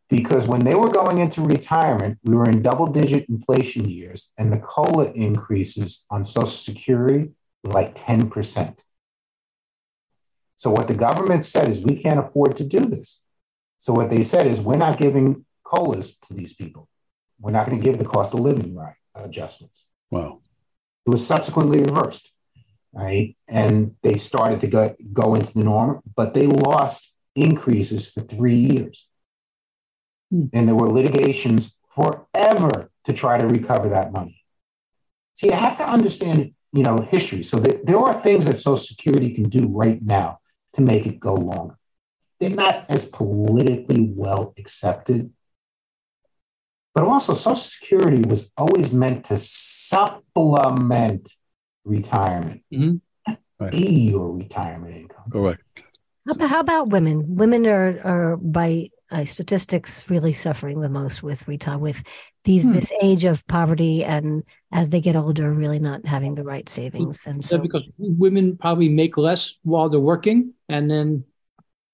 Because 0.09 0.47
when 0.47 0.63
they 0.63 0.75
were 0.75 0.91
going 0.91 1.17
into 1.17 1.41
retirement, 1.41 2.19
we 2.23 2.35
were 2.35 2.49
in 2.49 2.61
double 2.61 2.87
digit 2.87 3.27
inflation 3.27 3.89
years, 3.89 4.31
and 4.37 4.53
the 4.53 4.59
COLA 4.59 5.11
increases 5.13 6.05
on 6.09 6.23
Social 6.23 6.45
Security 6.45 7.31
were 7.63 7.71
like 7.71 7.95
10%. 7.95 8.79
So 10.63 10.71
what 10.71 10.87
the 10.87 10.93
government 10.93 11.43
said 11.43 11.67
is 11.67 11.83
we 11.83 12.01
can't 12.01 12.21
afford 12.21 12.55
to 12.55 12.63
do 12.63 12.85
this. 12.85 13.21
So 13.79 13.91
what 13.91 14.09
they 14.09 14.23
said 14.23 14.47
is 14.47 14.61
we're 14.61 14.77
not 14.77 14.97
giving 14.97 15.45
colas 15.65 16.17
to 16.19 16.33
these 16.33 16.53
people. 16.53 16.87
We're 17.37 17.51
not 17.51 17.67
going 17.67 17.77
to 17.77 17.83
give 17.83 17.99
the 17.99 18.05
cost 18.05 18.33
of 18.33 18.39
living 18.39 18.73
right 18.73 18.95
adjustments. 19.13 19.89
Wow. 20.09 20.39
It 21.05 21.09
was 21.09 21.27
subsequently 21.27 21.81
reversed, 21.81 22.31
right? 22.93 23.35
And 23.49 23.95
they 24.03 24.17
started 24.17 24.61
to 24.61 24.67
go, 24.67 24.95
go 25.11 25.35
into 25.35 25.53
the 25.53 25.65
norm, 25.65 26.01
but 26.15 26.33
they 26.33 26.47
lost 26.47 27.13
increases 27.35 28.09
for 28.09 28.21
three 28.21 28.55
years. 28.55 29.09
Hmm. 30.31 30.45
And 30.53 30.65
there 30.65 30.75
were 30.75 30.87
litigations 30.87 31.75
forever 31.93 32.89
to 33.03 33.11
try 33.11 33.37
to 33.37 33.47
recover 33.47 33.89
that 33.89 34.13
money. 34.13 34.41
See, 35.33 35.47
you 35.47 35.53
have 35.55 35.75
to 35.79 35.89
understand, 35.89 36.53
you 36.71 36.83
know, 36.83 37.01
history. 37.01 37.43
So 37.43 37.59
there, 37.59 37.81
there 37.83 37.99
are 37.99 38.13
things 38.13 38.45
that 38.45 38.59
Social 38.59 38.77
Security 38.77 39.33
can 39.33 39.49
do 39.49 39.67
right 39.67 40.01
now 40.01 40.39
to 40.73 40.81
make 40.81 41.05
it 41.05 41.19
go 41.19 41.35
longer. 41.35 41.77
They're 42.39 42.49
not 42.49 42.89
as 42.89 43.07
politically 43.09 44.11
well 44.13 44.53
accepted. 44.57 45.31
But 46.93 47.05
also, 47.05 47.33
Social 47.33 47.55
Security 47.55 48.21
was 48.27 48.51
always 48.57 48.93
meant 48.93 49.25
to 49.25 49.37
supplement 49.37 51.31
retirement, 51.85 52.63
Mhm. 52.71 53.01
be 53.71 54.09
your 54.11 54.31
retirement 54.35 54.95
income. 54.95 55.31
Correct. 55.31 55.61
How 56.27 56.33
about, 56.33 56.49
how 56.49 56.59
about 56.59 56.89
women? 56.89 57.35
Women 57.35 57.65
are, 57.67 57.99
are 58.03 58.37
by 58.37 58.89
uh, 59.11 59.25
statistics 59.25 60.09
really 60.09 60.33
suffering 60.33 60.81
the 60.81 60.89
most 60.89 61.21
with 61.21 61.47
retire 61.47 61.77
with 61.77 62.03
these 62.43 62.65
Hmm. 62.65 62.73
this 62.73 62.91
age 63.01 63.25
of 63.25 63.45
poverty, 63.47 64.03
and 64.03 64.43
as 64.71 64.89
they 64.89 65.01
get 65.01 65.15
older, 65.15 65.51
really 65.51 65.79
not 65.79 66.05
having 66.05 66.35
the 66.35 66.43
right 66.43 66.67
savings. 66.67 67.25
And 67.25 67.43
so, 67.43 67.57
that 67.57 67.63
because 67.63 67.83
women 67.97 68.57
probably 68.57 68.89
make 68.89 69.17
less 69.17 69.57
while 69.63 69.89
they're 69.89 69.99
working 69.99 70.53
and 70.67 70.89
then 70.91 71.23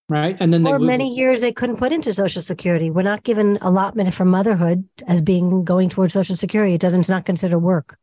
right 0.08 0.36
and 0.40 0.52
then 0.52 0.64
they 0.64 0.72
for 0.72 0.80
many 0.80 1.14
years, 1.16 1.42
they 1.42 1.52
couldn't 1.52 1.78
put 1.78 1.92
into 1.92 2.14
Social 2.14 2.42
Security. 2.42 2.90
We're 2.90 3.04
not 3.04 3.24
given 3.24 3.60
allotment 3.62 4.14
for 4.14 4.26
motherhood 4.26 4.88
as 5.08 5.22
being 5.22 5.64
going 5.64 5.90
towards 5.90 6.14
Social 6.14 6.36
Security. 6.36 6.74
It 6.74 6.82
doesn't. 6.82 7.02
It's 7.02 7.10
not 7.10 7.26
considered 7.26 7.60
work. 7.60 7.98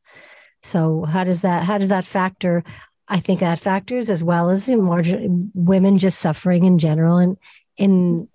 So 0.62 1.04
how 1.04 1.24
does 1.24 1.42
that 1.42 1.64
how 1.64 1.78
does 1.78 1.88
that 1.88 2.04
factor? 2.04 2.62
I 3.08 3.20
think 3.20 3.40
that 3.40 3.60
factors 3.60 4.10
as 4.10 4.22
well 4.22 4.50
as 4.50 4.68
in 4.68 4.82
margin, 4.82 5.50
women 5.54 5.98
just 5.98 6.18
suffering 6.20 6.64
in 6.64 6.78
general 6.78 7.18
and 7.18 7.36
in 7.76 8.28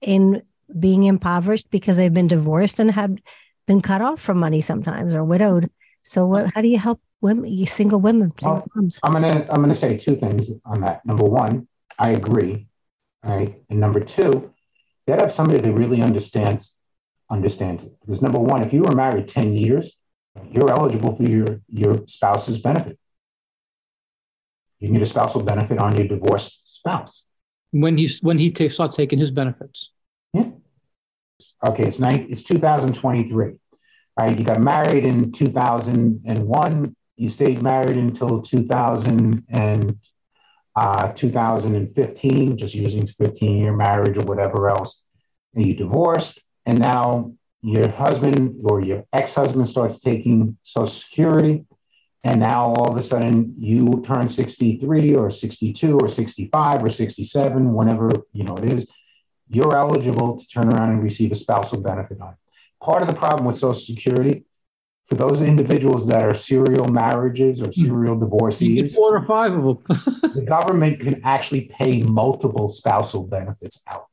in 0.00 0.42
being 0.78 1.04
impoverished 1.04 1.70
because 1.70 1.96
they've 1.96 2.12
been 2.12 2.28
divorced 2.28 2.78
and 2.78 2.90
have 2.90 3.16
been 3.66 3.80
cut 3.80 4.00
off 4.00 4.20
from 4.20 4.38
money 4.38 4.60
sometimes 4.60 5.14
or 5.14 5.24
widowed. 5.24 5.70
So 6.02 6.26
what, 6.26 6.52
how 6.54 6.60
do 6.60 6.68
you 6.68 6.78
help 6.78 7.00
women, 7.20 7.50
you 7.50 7.66
single 7.66 8.00
women, 8.00 8.32
single 8.40 8.58
Well, 8.58 8.66
moms? 8.74 9.00
I'm 9.02 9.12
gonna 9.12 9.46
I'm 9.50 9.60
gonna 9.60 9.74
say 9.74 9.96
two 9.96 10.16
things 10.16 10.50
on 10.64 10.80
that. 10.82 11.04
Number 11.04 11.24
one, 11.24 11.68
I 11.98 12.10
agree. 12.10 12.68
All 13.24 13.36
right. 13.36 13.54
And 13.68 13.80
number 13.80 14.00
two, 14.00 14.30
you 14.32 15.08
gotta 15.08 15.22
have 15.22 15.32
somebody 15.32 15.60
that 15.60 15.72
really 15.72 16.00
understands 16.02 16.78
understands 17.30 17.84
it. 17.84 17.92
Because 18.00 18.22
number 18.22 18.38
one, 18.38 18.62
if 18.62 18.72
you 18.72 18.82
were 18.82 18.94
married 18.94 19.26
10 19.28 19.52
years, 19.52 19.98
you're 20.50 20.70
eligible 20.70 21.14
for 21.14 21.24
your, 21.24 21.60
your 21.68 22.06
spouse's 22.06 22.60
benefit. 22.60 22.98
You 24.78 24.90
need 24.90 25.02
a 25.02 25.06
spousal 25.06 25.42
benefit 25.42 25.78
on 25.78 25.96
your 25.96 26.06
divorced 26.06 26.72
spouse. 26.76 27.24
when 27.70 27.96
he's 27.96 28.22
when 28.22 28.38
he 28.38 28.50
takes 28.50 28.74
starts 28.74 28.96
taking 28.96 29.18
his 29.18 29.30
benefits. 29.30 29.90
Okay, 31.62 31.84
it's 31.84 31.98
nine, 31.98 32.26
it's 32.30 32.42
2023. 32.42 33.44
All 33.46 33.56
right, 34.16 34.38
you 34.38 34.44
got 34.44 34.60
married 34.60 35.04
in 35.04 35.32
2001. 35.32 36.96
You 37.16 37.28
stayed 37.28 37.62
married 37.62 37.96
until 37.96 38.42
2000 38.42 39.44
and 39.50 39.98
uh, 40.74 41.12
2015, 41.12 42.56
just 42.56 42.74
using 42.74 43.06
15 43.06 43.58
year 43.58 43.74
marriage 43.74 44.16
or 44.16 44.24
whatever 44.24 44.68
else. 44.68 45.02
And 45.54 45.66
you 45.66 45.74
divorced, 45.74 46.42
and 46.66 46.78
now 46.78 47.32
your 47.62 47.88
husband 47.88 48.60
or 48.64 48.80
your 48.80 49.04
ex-husband 49.12 49.68
starts 49.68 49.98
taking 49.98 50.56
Social 50.62 50.86
Security, 50.86 51.66
and 52.24 52.40
now 52.40 52.74
all 52.74 52.90
of 52.90 52.96
a 52.96 53.02
sudden 53.02 53.54
you 53.56 54.02
turn 54.06 54.28
63 54.28 55.14
or 55.14 55.30
62 55.30 55.98
or 55.98 56.08
65 56.08 56.84
or 56.84 56.90
67, 56.90 57.74
whenever 57.74 58.10
you 58.32 58.44
know 58.44 58.56
it 58.56 58.64
is, 58.64 58.90
you're 59.48 59.76
eligible 59.76 60.38
to 60.38 60.46
turn 60.46 60.68
around 60.68 60.90
and 60.90 61.02
receive 61.02 61.32
a 61.32 61.34
spousal 61.34 61.80
benefit 61.80 62.20
on. 62.20 62.36
Part 62.82 63.02
of 63.02 63.08
the 63.08 63.14
problem 63.14 63.46
with 63.46 63.58
Social 63.58 63.74
Security, 63.74 64.44
for 65.04 65.14
those 65.14 65.40
individuals 65.40 66.06
that 66.08 66.24
are 66.24 66.34
serial 66.34 66.88
marriages 66.88 67.62
or 67.62 67.70
serial 67.70 68.16
get 68.16 68.24
divorcees, 68.24 68.96
four 68.96 69.16
or 69.16 69.24
five 69.24 69.52
of 69.52 69.62
them. 69.62 69.78
the 70.34 70.44
government 70.46 71.00
can 71.00 71.20
actually 71.24 71.68
pay 71.68 72.02
multiple 72.02 72.68
spousal 72.68 73.26
benefits 73.26 73.84
out. 73.88 74.06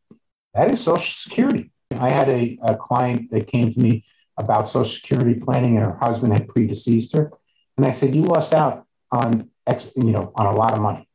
That 0.54 0.70
is 0.70 0.82
Social 0.82 1.00
Security. 1.00 1.72
I 1.92 2.10
had 2.10 2.30
a, 2.30 2.60
a 2.64 2.76
client 2.76 3.32
that 3.32 3.48
came 3.48 3.74
to 3.74 3.80
me 3.80 4.06
about 4.38 4.70
Social 4.70 4.86
Security 4.86 5.40
planning, 5.40 5.78
and 5.78 5.86
her 5.86 5.98
husband 5.98 6.34
had 6.34 6.48
predeceased 6.48 7.14
her. 7.16 7.32
And 7.76 7.86
I 7.86 7.92
said, 7.92 8.14
"You 8.14 8.24
lost 8.24 8.54
out 8.54 8.86
on 9.12 9.50
X, 9.66 9.92
you 9.96 10.12
know, 10.12 10.32
on 10.36 10.46
a 10.46 10.56
lot 10.56 10.74
of 10.74 10.80
money 10.80 11.08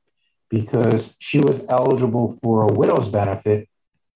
because 0.49 1.15
she 1.19 1.41
was 1.41 1.65
eligible 1.69 2.33
for 2.33 2.63
a 2.63 2.73
widow's 2.73 3.09
benefit 3.09 3.69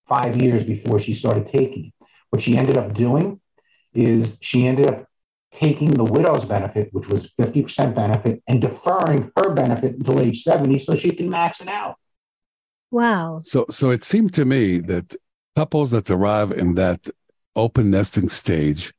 five 0.07 0.37
years 0.37 0.65
before 0.65 0.99
she 0.99 1.15
started 1.15 1.47
taking 1.47 1.87
it. 1.87 2.07
What 2.31 2.43
she 2.43 2.57
ended 2.57 2.77
up 2.77 2.95
doing 2.95 3.41
is 3.95 4.39
she 4.41 4.67
ended 4.67 4.87
up 4.87 5.05
taking 5.51 5.91
the 5.91 6.05
widow's 6.05 6.45
benefit, 6.45 6.89
which 6.93 7.09
was 7.09 7.33
50% 7.39 7.95
benefit, 7.95 8.43
and 8.49 8.61
deferring 8.61 9.31
her 9.37 9.53
benefit 9.53 9.97
until 9.97 10.19
age 10.19 10.43
70 10.43 10.79
so 10.79 10.97
she 10.97 11.13
can 11.15 11.29
max 11.29 11.61
it 11.61 11.69
out. 11.69 11.97
Wow. 12.91 13.43
So, 13.45 13.67
so 13.71 13.91
it 13.91 14.03
seemed 14.05 14.33
to 14.35 14.45
me 14.45 14.81
that 14.81 15.15
couples 15.55 15.91
that 15.91 16.11
arrive 16.11 16.53
in 16.53 16.75
that 16.77 17.09
open 17.55 17.91
nesting 17.91 18.29
stage, 18.31 18.93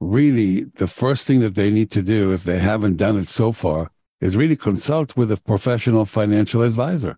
really 0.00 0.64
the 0.64 0.88
first 0.88 1.26
thing 1.26 1.40
that 1.40 1.54
they 1.54 1.70
need 1.70 1.90
to 1.92 2.02
do, 2.02 2.32
if 2.32 2.42
they 2.44 2.58
haven't 2.58 2.96
done 2.96 3.16
it 3.16 3.28
so 3.28 3.52
far, 3.52 3.92
is 4.20 4.36
really 4.36 4.56
consult 4.56 5.16
with 5.16 5.30
a 5.30 5.36
professional 5.36 6.04
financial 6.04 6.62
advisor. 6.62 7.16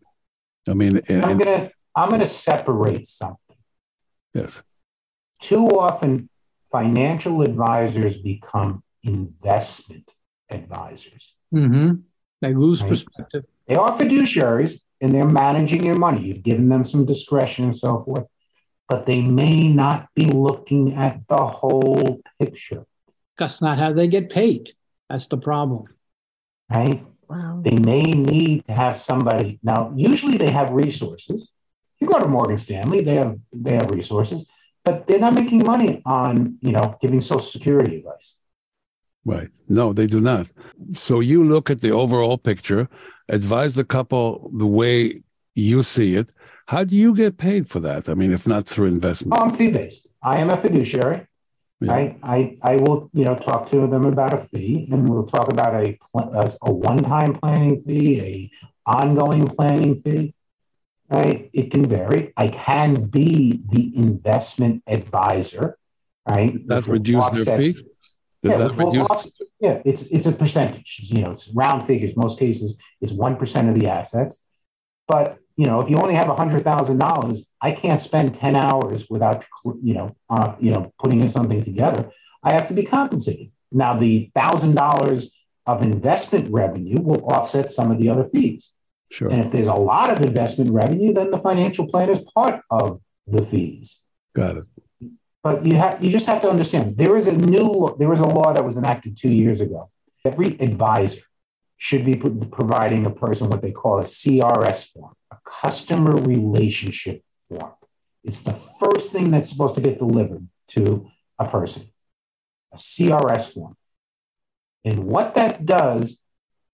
I 0.68 0.74
mean, 0.74 1.00
and, 1.08 1.24
I'm 1.24 1.30
and- 1.32 1.40
gonna 1.40 1.70
I'm 1.94 2.10
gonna 2.10 2.26
separate 2.26 3.06
something. 3.06 3.56
yes, 4.34 4.62
Too 5.40 5.66
often, 5.78 6.28
financial 6.70 7.42
advisors 7.42 8.20
become 8.22 8.82
investment 9.02 10.14
advisors. 10.50 11.36
hmm 11.50 11.94
They 12.40 12.54
lose 12.54 12.80
Right. 12.82 12.88
perspective. 12.90 13.44
They 13.66 13.76
are 13.76 13.92
fiduciaries 13.98 14.80
and 15.00 15.14
they're 15.14 15.26
managing 15.28 15.84
your 15.84 15.98
money. 15.98 16.22
You've 16.22 16.42
given 16.42 16.68
them 16.68 16.84
some 16.84 17.04
discretion 17.06 17.64
and 17.66 17.76
so 17.76 17.98
forth, 18.04 18.26
but 18.88 19.06
they 19.06 19.20
may 19.22 19.68
not 19.68 20.08
be 20.14 20.26
looking 20.26 20.94
at 20.94 21.26
the 21.28 21.46
whole 21.46 22.20
picture, 22.38 22.86
That's 23.38 23.60
not 23.62 23.78
how 23.78 23.92
they 23.92 24.06
get 24.08 24.30
paid. 24.30 24.72
That's 25.08 25.26
the 25.26 25.36
problem. 25.38 25.84
right? 26.70 27.04
Wow. 27.28 27.60
They 27.64 27.76
may 27.78 28.12
need 28.12 28.64
to 28.66 28.72
have 28.72 28.96
somebody. 28.96 29.58
Now, 29.62 29.92
usually 29.96 30.36
they 30.38 30.50
have 30.50 30.70
resources. 30.72 31.52
You 32.02 32.08
go 32.14 32.18
to 32.18 32.30
Morgan 32.36 32.58
Stanley, 32.66 33.00
they 33.08 33.16
have 33.22 33.34
they 33.66 33.74
have 33.80 33.88
resources, 34.00 34.40
but 34.86 34.94
they're 35.06 35.24
not 35.26 35.34
making 35.42 35.60
money 35.74 35.92
on, 36.20 36.58
you 36.66 36.72
know, 36.76 36.86
giving 37.02 37.20
social 37.20 37.50
security 37.56 37.94
advice. 38.00 38.28
right. 39.24 39.50
No, 39.68 39.92
they 39.98 40.08
do 40.16 40.20
not. 40.20 40.46
So 41.06 41.14
you 41.20 41.38
look 41.54 41.66
at 41.74 41.80
the 41.80 41.92
overall 42.02 42.38
picture, 42.50 42.82
advise 43.38 43.72
the 43.80 43.84
couple 43.96 44.50
the 44.62 44.66
way 44.80 44.94
you 45.68 45.78
see 45.94 46.10
it. 46.20 46.28
How 46.72 46.82
do 46.90 46.94
you 47.04 47.10
get 47.22 47.32
paid 47.48 47.62
for 47.72 47.80
that? 47.88 48.02
I 48.10 48.14
mean, 48.20 48.32
if 48.38 48.44
not 48.46 48.62
through 48.66 48.88
investment, 48.98 49.32
Oh, 49.38 49.44
I'm 49.44 49.52
fee 49.60 49.70
based. 49.70 50.04
I 50.22 50.34
am 50.42 50.50
a 50.50 50.56
fiduciary. 50.56 51.18
Yeah. 51.80 51.92
Right. 51.94 52.12
I, 52.22 52.38
I 52.72 52.74
will, 52.82 52.98
you 53.18 53.24
know, 53.24 53.36
talk 53.48 53.62
to 53.70 53.86
them 53.92 54.04
about 54.14 54.32
a 54.34 54.40
fee 54.50 54.88
and 54.92 55.08
we'll 55.08 55.26
talk 55.36 55.48
about 55.56 55.72
a, 55.82 55.98
a, 56.14 56.44
a 56.68 56.72
one-time 56.72 57.32
planning 57.40 57.76
fee, 57.86 58.10
a 58.20 58.32
ongoing 58.98 59.46
planning 59.48 59.94
fee. 60.02 60.34
Right. 61.12 61.50
It 61.52 61.70
can 61.70 61.84
vary. 61.84 62.32
I 62.38 62.48
can 62.48 63.04
be 63.06 63.62
the 63.68 63.96
investment 63.96 64.82
advisor. 64.86 65.78
Right. 66.26 66.66
That's 66.66 66.88
reduce 66.88 67.44
their 67.44 67.58
fee? 67.58 67.72
Does 68.42 68.52
yeah, 68.52 68.56
that 68.56 68.76
reduce? 68.76 69.10
offset- 69.10 69.48
yeah, 69.60 69.82
it's 69.84 70.06
it's 70.06 70.26
a 70.26 70.32
percentage. 70.32 71.00
You 71.12 71.22
know, 71.22 71.32
it's 71.32 71.48
round 71.50 71.84
figures. 71.84 72.16
Most 72.16 72.38
cases, 72.38 72.78
it's 73.00 73.12
one 73.12 73.36
percent 73.36 73.68
of 73.68 73.74
the 73.74 73.88
assets. 73.88 74.44
But 75.06 75.38
you 75.56 75.66
know, 75.66 75.80
if 75.80 75.90
you 75.90 75.98
only 75.98 76.14
have 76.14 76.28
hundred 76.28 76.64
thousand 76.64 76.98
dollars, 76.98 77.52
I 77.60 77.72
can't 77.72 78.00
spend 78.00 78.34
ten 78.34 78.56
hours 78.56 79.08
without 79.10 79.44
you 79.82 79.94
know, 79.94 80.16
uh, 80.30 80.56
you 80.58 80.70
know, 80.70 80.92
putting 80.98 81.28
something 81.28 81.62
together. 81.62 82.10
I 82.42 82.52
have 82.52 82.68
to 82.68 82.74
be 82.74 82.84
compensated. 82.84 83.52
Now, 83.70 83.96
the 83.96 84.30
thousand 84.34 84.74
dollars 84.74 85.30
of 85.66 85.82
investment 85.82 86.50
revenue 86.50 87.00
will 87.00 87.24
offset 87.30 87.70
some 87.70 87.90
of 87.90 87.98
the 87.98 88.08
other 88.08 88.24
fees. 88.24 88.74
Sure. 89.12 89.28
And 89.28 89.40
if 89.40 89.52
there's 89.52 89.66
a 89.66 89.74
lot 89.74 90.08
of 90.10 90.22
investment 90.22 90.72
revenue, 90.72 91.12
then 91.12 91.30
the 91.30 91.38
financial 91.38 91.86
plan 91.86 92.08
is 92.08 92.24
part 92.34 92.62
of 92.70 92.98
the 93.26 93.42
fees. 93.42 94.02
Got 94.34 94.56
it. 94.56 94.64
But 95.42 95.66
you 95.66 95.74
have 95.76 96.02
you 96.02 96.10
just 96.10 96.26
have 96.26 96.40
to 96.42 96.50
understand 96.50 96.96
there 96.96 97.16
is 97.16 97.26
a 97.26 97.36
new 97.36 97.94
there 97.98 98.08
was 98.08 98.20
a 98.20 98.26
law 98.26 98.54
that 98.54 98.64
was 98.64 98.78
enacted 98.78 99.16
two 99.16 99.32
years 99.32 99.60
ago. 99.60 99.90
Every 100.24 100.58
advisor 100.60 101.20
should 101.76 102.04
be 102.04 102.16
providing 102.16 103.04
a 103.04 103.10
person 103.10 103.50
what 103.50 103.60
they 103.60 103.72
call 103.72 103.98
a 103.98 104.04
CRS 104.04 104.92
form, 104.92 105.14
a 105.30 105.36
customer 105.44 106.16
relationship 106.16 107.22
form. 107.48 107.72
It's 108.24 108.42
the 108.42 108.52
first 108.52 109.12
thing 109.12 109.30
that's 109.30 109.50
supposed 109.50 109.74
to 109.74 109.80
get 109.80 109.98
delivered 109.98 110.46
to 110.68 111.10
a 111.38 111.46
person, 111.46 111.82
a 112.72 112.76
CRS 112.76 113.52
form. 113.52 113.76
And 114.84 115.04
what 115.04 115.34
that 115.34 115.66
does 115.66 116.22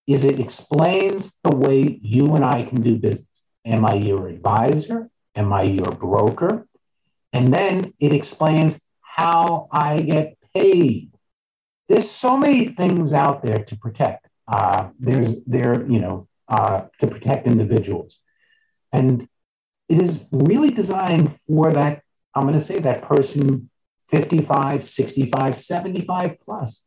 is 0.09 0.25
it 0.25 0.41
explains 0.41 1.37
the 1.45 1.55
way 1.55 2.01
you 2.03 2.35
and 2.35 2.43
I 2.43 2.65
can 2.65 2.81
do 2.81 2.97
business. 2.97 3.45
Am 3.67 3.85
I 3.85 3.95
your 3.95 4.27
advisor? 4.27 5.11
Am 5.37 5.53
I 5.53 5.63
your 5.63 5.93
broker? 5.93 6.67
And 7.35 7.53
then 7.53 7.93
it 8.01 8.15
explains 8.15 8.83
how 9.03 9.69
I 9.71 10.01
get 10.01 10.39
paid. 10.55 11.13
There's 11.89 12.09
so 12.09 12.39
many 12.39 12.69
things 12.69 13.13
out 13.13 13.43
there 13.43 13.63
to 13.63 13.77
protect. 13.77 14.29
Uh, 14.47 14.89
there's 14.99 15.45
there, 15.45 15.87
you 15.87 16.01
know, 16.01 16.27
uh, 16.49 16.87
to 17.01 17.07
protect 17.07 17.47
individuals. 17.47 18.21
And 18.91 19.29
it 19.91 20.01
is 20.01 20.27
really 20.33 20.71
designed 20.71 21.35
for 21.35 21.71
that, 21.73 22.03
I'm 22.35 22.45
going 22.45 22.55
to 22.55 22.61
say 22.61 22.79
that 22.79 23.03
person 23.03 23.69
55, 24.07 24.83
65, 24.83 25.57
75 25.57 26.41
plus. 26.41 26.85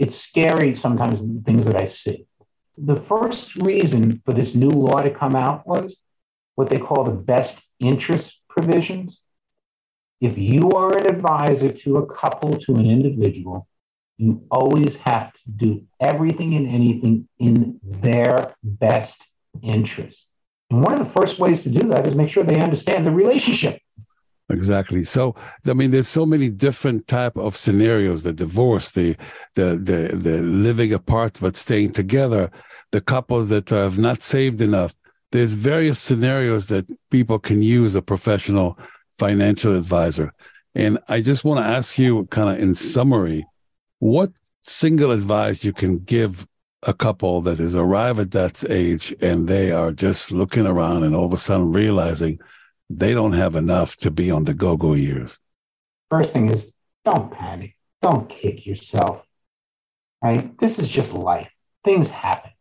It's 0.00 0.16
scary 0.16 0.74
sometimes 0.74 1.22
the 1.22 1.40
things 1.42 1.64
that 1.66 1.76
I 1.76 1.84
see. 1.84 2.27
The 2.80 2.96
first 2.96 3.56
reason 3.56 4.20
for 4.24 4.32
this 4.32 4.54
new 4.54 4.70
law 4.70 5.02
to 5.02 5.10
come 5.10 5.34
out 5.34 5.66
was 5.66 6.02
what 6.54 6.70
they 6.70 6.78
call 6.78 7.04
the 7.04 7.12
best 7.12 7.68
interest 7.80 8.40
provisions 8.48 9.24
if 10.20 10.36
you 10.36 10.72
are 10.72 10.96
an 10.96 11.06
advisor 11.06 11.70
to 11.70 11.98
a 11.98 12.06
couple, 12.06 12.56
to 12.58 12.76
an 12.76 12.86
individual, 12.86 13.68
you 14.16 14.44
always 14.50 15.00
have 15.02 15.32
to 15.32 15.50
do 15.50 15.84
everything 16.00 16.54
and 16.54 16.66
anything 16.66 17.28
in 17.38 17.78
their 17.84 18.56
best 18.64 19.28
interest. 19.62 20.32
And 20.70 20.82
one 20.82 20.92
of 20.92 20.98
the 20.98 21.04
first 21.04 21.38
ways 21.38 21.62
to 21.62 21.70
do 21.70 21.86
that 21.88 22.06
is 22.06 22.14
make 22.14 22.28
sure 22.28 22.42
they 22.42 22.60
understand 22.60 23.06
the 23.06 23.12
relationship. 23.12 23.80
Exactly. 24.50 25.04
So, 25.04 25.34
I 25.66 25.74
mean, 25.74 25.90
there's 25.90 26.08
so 26.08 26.24
many 26.24 26.48
different 26.48 27.06
type 27.06 27.36
of 27.36 27.54
scenarios: 27.54 28.22
the 28.22 28.32
divorce, 28.32 28.90
the 28.90 29.14
the 29.54 29.76
the, 29.76 30.16
the 30.16 30.42
living 30.42 30.92
apart 30.92 31.36
but 31.38 31.54
staying 31.54 31.90
together, 31.90 32.50
the 32.90 33.00
couples 33.00 33.48
that 33.48 33.70
have 33.70 33.98
not 33.98 34.22
saved 34.22 34.60
enough. 34.60 34.94
There's 35.32 35.54
various 35.54 35.98
scenarios 35.98 36.68
that 36.68 36.90
people 37.10 37.38
can 37.38 37.62
use 37.62 37.94
a 37.94 38.02
professional 38.02 38.78
financial 39.18 39.76
advisor. 39.76 40.32
And 40.74 40.98
I 41.08 41.20
just 41.20 41.44
want 41.44 41.60
to 41.64 41.70
ask 41.70 41.98
you, 41.98 42.26
kind 42.26 42.48
of 42.48 42.58
in 42.62 42.74
summary, 42.74 43.46
what 43.98 44.30
single 44.62 45.10
advice 45.10 45.64
you 45.64 45.72
can 45.72 45.98
give 45.98 46.46
a 46.84 46.94
couple 46.94 47.40
that 47.42 47.58
is 47.58 47.74
arrived 47.74 48.20
at 48.20 48.30
that 48.30 48.70
age 48.70 49.14
and 49.20 49.48
they 49.48 49.72
are 49.72 49.90
just 49.90 50.30
looking 50.30 50.66
around 50.66 51.02
and 51.02 51.14
all 51.14 51.26
of 51.26 51.32
a 51.32 51.38
sudden 51.38 51.72
realizing 51.72 52.38
they 52.88 53.12
don't 53.12 53.32
have 53.32 53.56
enough 53.56 53.96
to 53.96 54.10
be 54.10 54.30
on 54.30 54.44
the 54.44 54.54
go-go 54.54 54.94
years. 54.94 55.38
First 56.08 56.32
thing 56.32 56.48
is 56.48 56.74
don't 57.04 57.32
panic. 57.32 57.74
Don't 58.00 58.28
kick 58.28 58.66
yourself. 58.66 59.26
Right? 60.22 60.56
This 60.58 60.78
is 60.78 60.88
just 60.88 61.14
life. 61.14 61.52
Things 61.84 62.10
happen. 62.10 62.52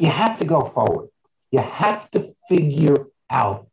You 0.00 0.08
have 0.08 0.38
to 0.38 0.44
go 0.44 0.64
forward. 0.64 1.08
You 1.50 1.60
have 1.60 2.10
to 2.10 2.20
figure 2.48 3.06
out 3.30 3.68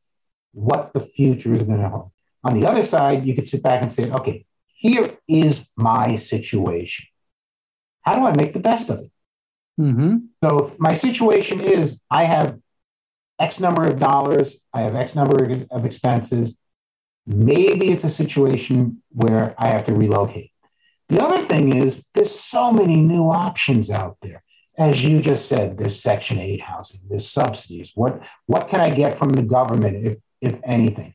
what 0.54 0.94
the 0.94 1.00
future 1.00 1.54
is 1.54 1.64
going 1.64 1.82
to 1.82 1.90
hold. 1.90 2.12
On 2.44 2.54
the 2.54 2.66
other 2.66 2.84
side, 2.84 3.26
you 3.26 3.36
could 3.36 3.48
sit 3.48 3.64
back 3.64 3.82
and 3.82 3.92
say, 3.92 4.10
okay, 4.12 4.46
here 4.74 5.18
is 5.28 5.72
my 5.76 6.16
situation. 6.16 7.08
How 8.02 8.16
do 8.16 8.26
I 8.26 8.36
make 8.36 8.54
the 8.54 8.60
best 8.60 8.90
of 8.90 9.00
it? 9.00 9.12
hmm 9.78 10.18
So 10.44 10.66
if 10.66 10.80
my 10.80 10.94
situation 10.94 11.60
is 11.60 12.02
I 12.10 12.26
have 12.26 12.60
X 13.40 13.60
number 13.60 13.86
of 13.86 14.00
dollars, 14.00 14.58
I 14.74 14.82
have 14.82 14.96
X 14.96 15.16
number 15.16 15.66
of 15.72 15.86
expenses, 15.86 16.58
Maybe 17.26 17.90
it's 17.90 18.04
a 18.04 18.10
situation 18.10 19.02
where 19.10 19.56
I 19.58 19.70
have 19.70 19.86
to 19.86 19.94
relocate. 19.94 20.52
The 21.10 21.22
other 21.22 21.38
thing 21.38 21.76
is 21.76 22.08
there's 22.14 22.32
so 22.32 22.72
many 22.72 23.02
new 23.02 23.30
options 23.30 23.90
out 23.90 24.18
there. 24.22 24.44
As 24.78 25.06
you 25.06 25.22
just 25.22 25.48
said, 25.48 25.78
this 25.78 26.02
Section 26.02 26.38
8 26.38 26.62
housing, 26.62 27.02
this 27.10 27.30
subsidies. 27.30 27.92
What, 27.96 28.26
what 28.46 28.68
can 28.68 28.82
I 28.82 28.90
get 28.90 29.18
from 29.18 29.30
the 29.30 29.44
government, 29.44 30.06
if, 30.06 30.18
if 30.42 30.60
anything? 30.64 31.14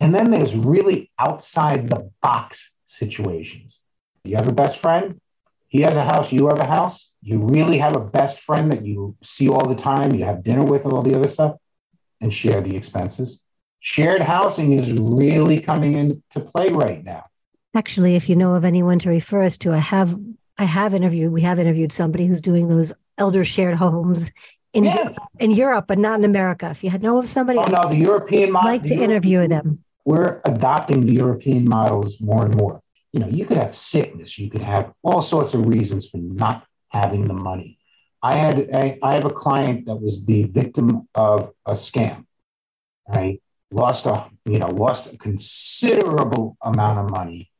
And 0.00 0.14
then 0.14 0.30
there's 0.30 0.56
really 0.56 1.10
outside 1.18 1.88
the 1.88 2.10
box 2.22 2.76
situations. 2.84 3.82
You 4.24 4.36
have 4.36 4.48
a 4.48 4.52
best 4.52 4.78
friend, 4.78 5.20
he 5.74 5.80
has 5.80 5.96
a 5.96 6.04
house, 6.04 6.30
you 6.30 6.46
have 6.46 6.60
a 6.60 6.66
house. 6.66 7.10
You 7.20 7.42
really 7.42 7.78
have 7.78 7.96
a 7.96 8.00
best 8.00 8.44
friend 8.44 8.70
that 8.70 8.84
you 8.84 9.16
see 9.24 9.48
all 9.48 9.66
the 9.66 9.74
time, 9.74 10.14
you 10.14 10.24
have 10.24 10.44
dinner 10.44 10.62
with, 10.62 10.84
and 10.84 10.92
all 10.92 11.02
the 11.02 11.16
other 11.16 11.26
stuff, 11.26 11.56
and 12.20 12.32
share 12.32 12.60
the 12.60 12.76
expenses. 12.76 13.42
Shared 13.80 14.22
housing 14.22 14.70
is 14.70 14.92
really 14.92 15.58
coming 15.60 15.94
into 15.94 16.38
play 16.38 16.70
right 16.70 17.02
now. 17.02 17.24
Actually, 17.74 18.14
if 18.14 18.28
you 18.28 18.36
know 18.36 18.54
of 18.54 18.64
anyone 18.64 19.00
to 19.00 19.10
refer 19.10 19.42
us 19.42 19.58
to, 19.58 19.72
I 19.72 19.78
have 19.78 20.16
I 20.58 20.64
have 20.64 20.94
interviewed 20.94 21.32
we 21.32 21.42
have 21.42 21.58
interviewed 21.58 21.92
somebody 21.92 22.26
who's 22.26 22.40
doing 22.40 22.68
those 22.68 22.92
elder 23.18 23.44
shared 23.44 23.76
homes 23.76 24.30
in 24.72 24.84
Yeah. 24.84 25.10
in 25.40 25.50
Europe, 25.50 25.86
but 25.88 25.98
not 25.98 26.18
in 26.18 26.24
America. 26.24 26.68
If 26.70 26.84
you 26.84 26.90
had 26.90 27.02
know 27.02 27.18
of 27.18 27.28
somebody, 27.28 27.58
Oh 27.58 27.64
no, 27.66 27.88
the 27.88 27.96
European 27.96 28.48
I'd 28.50 28.52
model. 28.52 28.70
like 28.70 28.82
to 28.84 28.94
interview 28.94 29.46
them. 29.48 29.84
We're 30.04 30.40
adopting 30.44 31.06
the 31.06 31.12
European 31.14 31.68
models 31.68 32.20
more 32.20 32.44
and 32.44 32.54
more. 32.54 32.80
You 33.12 33.20
know, 33.20 33.28
you 33.28 33.46
could 33.46 33.56
have 33.56 33.74
sickness, 33.74 34.38
you 34.38 34.50
could 34.50 34.60
have 34.62 34.92
all 35.02 35.22
sorts 35.22 35.54
of 35.54 35.66
reasons 35.66 36.08
for 36.08 36.18
not 36.18 36.66
having 36.88 37.26
the 37.28 37.34
money. 37.34 37.78
I 38.22 38.34
had 38.36 38.68
I, 38.74 38.98
I 39.02 39.14
have 39.14 39.24
a 39.24 39.30
client 39.30 39.86
that 39.86 39.96
was 39.96 40.24
the 40.26 40.44
victim 40.44 41.08
of 41.14 41.52
a 41.66 41.72
scam, 41.72 42.24
right? 43.08 43.40
Lost 43.70 44.06
a 44.06 44.30
you 44.44 44.58
know 44.60 44.70
lost 44.70 45.12
a 45.12 45.16
considerable 45.18 46.56
amount 46.62 46.98
of 47.00 47.10
money 47.10 47.50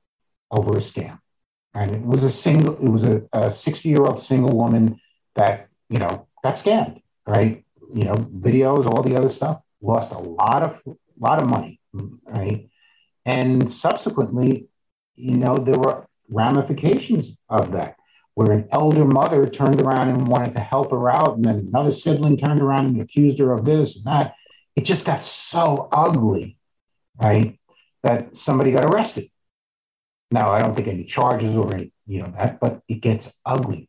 over 0.51 0.73
a 0.75 0.81
scam, 0.91 1.19
and 1.75 1.91
it 1.91 2.03
was 2.03 2.23
a 2.23 2.31
single 2.31 2.77
it 2.77 2.89
was 2.89 3.05
a 3.05 3.51
60 3.51 3.89
year 3.89 4.03
old 4.03 4.21
single 4.21 4.57
woman 4.57 5.01
that 5.35 5.69
you 5.89 5.99
know 5.99 6.27
got 6.43 6.55
scammed, 6.55 7.01
right? 7.27 7.65
You 7.93 8.05
know, 8.05 8.15
videos, 8.15 8.87
all 8.87 9.03
the 9.03 9.17
other 9.17 9.29
stuff, 9.29 9.63
lost 9.81 10.13
a 10.13 10.19
lot 10.19 10.63
of 10.63 10.83
lot 11.19 11.41
of 11.41 11.49
money, 11.49 11.81
right? 12.27 12.69
And 13.27 13.71
subsequently, 13.71 14.69
you 15.15 15.37
know, 15.37 15.57
there 15.59 15.79
were 15.79 16.07
ramifications 16.29 17.41
of 17.49 17.73
that, 17.73 17.97
where 18.35 18.53
an 18.53 18.69
elder 18.71 19.05
mother 19.05 19.49
turned 19.49 19.81
around 19.81 20.09
and 20.09 20.29
wanted 20.29 20.53
to 20.53 20.61
help 20.61 20.91
her 20.91 21.11
out, 21.11 21.37
and 21.37 21.45
then 21.45 21.69
another 21.69 21.91
sibling 21.91 22.37
turned 22.37 22.61
around 22.61 22.87
and 22.87 23.01
accused 23.01 23.39
her 23.39 23.53
of 23.53 23.65
this 23.65 23.97
and 23.97 24.07
that. 24.07 24.35
It 24.77 24.85
just 24.85 25.07
got 25.07 25.23
so 25.23 25.89
ugly, 25.93 26.57
right? 27.21 27.59
That 28.03 28.37
somebody 28.37 28.73
got 28.73 28.85
arrested. 28.85 29.31
Now, 30.35 30.51
I 30.51 30.59
don't 30.63 30.75
think 30.75 30.89
any 30.89 31.05
charges 31.05 31.57
or 31.57 31.73
any, 31.75 31.93
you 32.13 32.19
know, 32.21 32.31
that, 32.37 32.59
but 32.61 32.81
it 32.89 33.01
gets 33.09 33.41
ugly. 33.47 33.89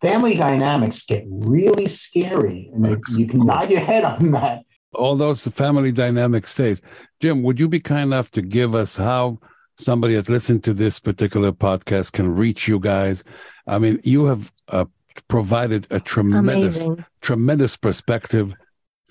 Family 0.00 0.34
dynamics 0.34 1.06
get 1.06 1.24
really 1.28 1.86
scary, 1.86 2.60
and 2.72 2.84
it- 2.86 2.98
you 3.16 3.26
can 3.26 3.40
nod 3.46 3.70
your 3.70 3.80
head 3.90 4.04
on 4.04 4.32
that. 4.32 4.58
all 4.94 5.14
those 5.14 5.46
family 5.48 5.92
dynamic 5.92 6.46
stays. 6.46 6.80
Jim, 7.20 7.42
would 7.44 7.60
you 7.60 7.68
be 7.68 7.78
kind 7.78 8.04
enough 8.12 8.30
to 8.30 8.40
give 8.40 8.74
us 8.74 8.96
how 8.96 9.38
somebody 9.78 10.14
that 10.14 10.28
listened 10.30 10.64
to 10.64 10.72
this 10.72 10.98
particular 10.98 11.52
podcast 11.52 12.12
can 12.12 12.34
reach 12.34 12.66
you 12.66 12.78
guys? 12.80 13.22
I 13.66 13.78
mean, 13.78 14.00
you 14.04 14.24
have 14.24 14.50
uh, 14.68 14.86
provided 15.28 15.86
a 15.90 16.00
tremendous, 16.00 16.78
Amazing. 16.78 17.04
tremendous 17.20 17.76
perspective, 17.76 18.54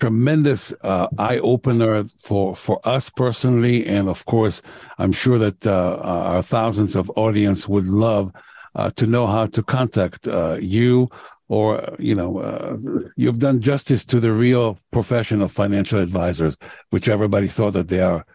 tremendous 0.00 0.72
uh, 0.82 1.06
eye 1.18 1.38
opener 1.38 2.04
for 2.22 2.54
for 2.56 2.80
us 2.84 3.10
personally, 3.10 3.86
and 3.86 4.08
of 4.08 4.24
course, 4.26 4.62
I'm 4.98 5.12
sure 5.12 5.38
that 5.38 5.66
uh, 5.66 5.98
our 6.02 6.42
thousands 6.42 6.94
of 6.96 7.10
audience 7.16 7.68
would 7.68 7.86
love 7.86 8.32
uh, 8.74 8.90
to 8.96 9.06
know 9.06 9.26
how 9.26 9.46
to 9.46 9.62
contact 9.62 10.28
uh, 10.28 10.58
you 10.60 11.08
or 11.48 11.94
you 11.98 12.14
know 12.14 12.38
uh, 12.38 12.76
you've 13.16 13.38
done 13.38 13.60
justice 13.60 14.04
to 14.04 14.20
the 14.20 14.32
real 14.32 14.78
profession 14.92 15.40
of 15.42 15.52
financial 15.52 16.00
advisors 16.00 16.58
which 16.90 17.08
everybody 17.08 17.46
thought 17.48 17.72
that 17.72 17.88
they 17.88 18.00
are 18.00 18.26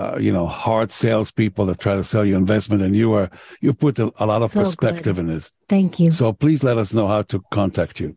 uh, 0.00 0.16
you 0.20 0.32
know 0.32 0.46
hard 0.46 0.90
salespeople 0.90 1.66
that 1.66 1.80
try 1.80 1.96
to 1.96 2.04
sell 2.04 2.24
you 2.24 2.36
investment 2.36 2.80
and 2.80 2.94
you 2.94 3.12
are 3.12 3.28
you've 3.60 3.78
put 3.78 3.98
a, 3.98 4.10
a 4.20 4.26
lot 4.26 4.40
of 4.42 4.52
So 4.52 4.60
good. 4.60 4.64
perspective 4.66 5.18
in 5.18 5.26
this 5.26 5.52
Thank 5.68 5.98
you. 5.98 6.10
so 6.12 6.32
please 6.32 6.62
let 6.62 6.78
us 6.78 6.94
know 6.94 7.08
how 7.08 7.22
to 7.22 7.42
contact 7.50 7.98
you 7.98 8.16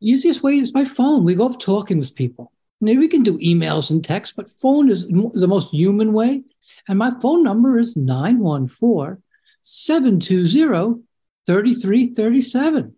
Easiest 0.00 0.42
way 0.42 0.58
is 0.58 0.74
my 0.74 0.84
phone. 0.84 1.24
We 1.24 1.34
love 1.34 1.58
talking 1.58 1.98
with 1.98 2.14
people. 2.14 2.52
Maybe 2.80 2.98
we 2.98 3.08
can 3.08 3.22
do 3.22 3.38
emails 3.38 3.90
and 3.90 4.04
text, 4.04 4.36
but 4.36 4.50
phone 4.50 4.90
is 4.90 5.06
the 5.06 5.46
most 5.48 5.70
human 5.70 6.12
way. 6.12 6.42
And 6.88 6.98
my 6.98 7.12
phone 7.22 7.42
number 7.42 7.78
is 7.78 7.96
914 7.96 9.22
720 9.62 11.02
3337. 11.46 12.94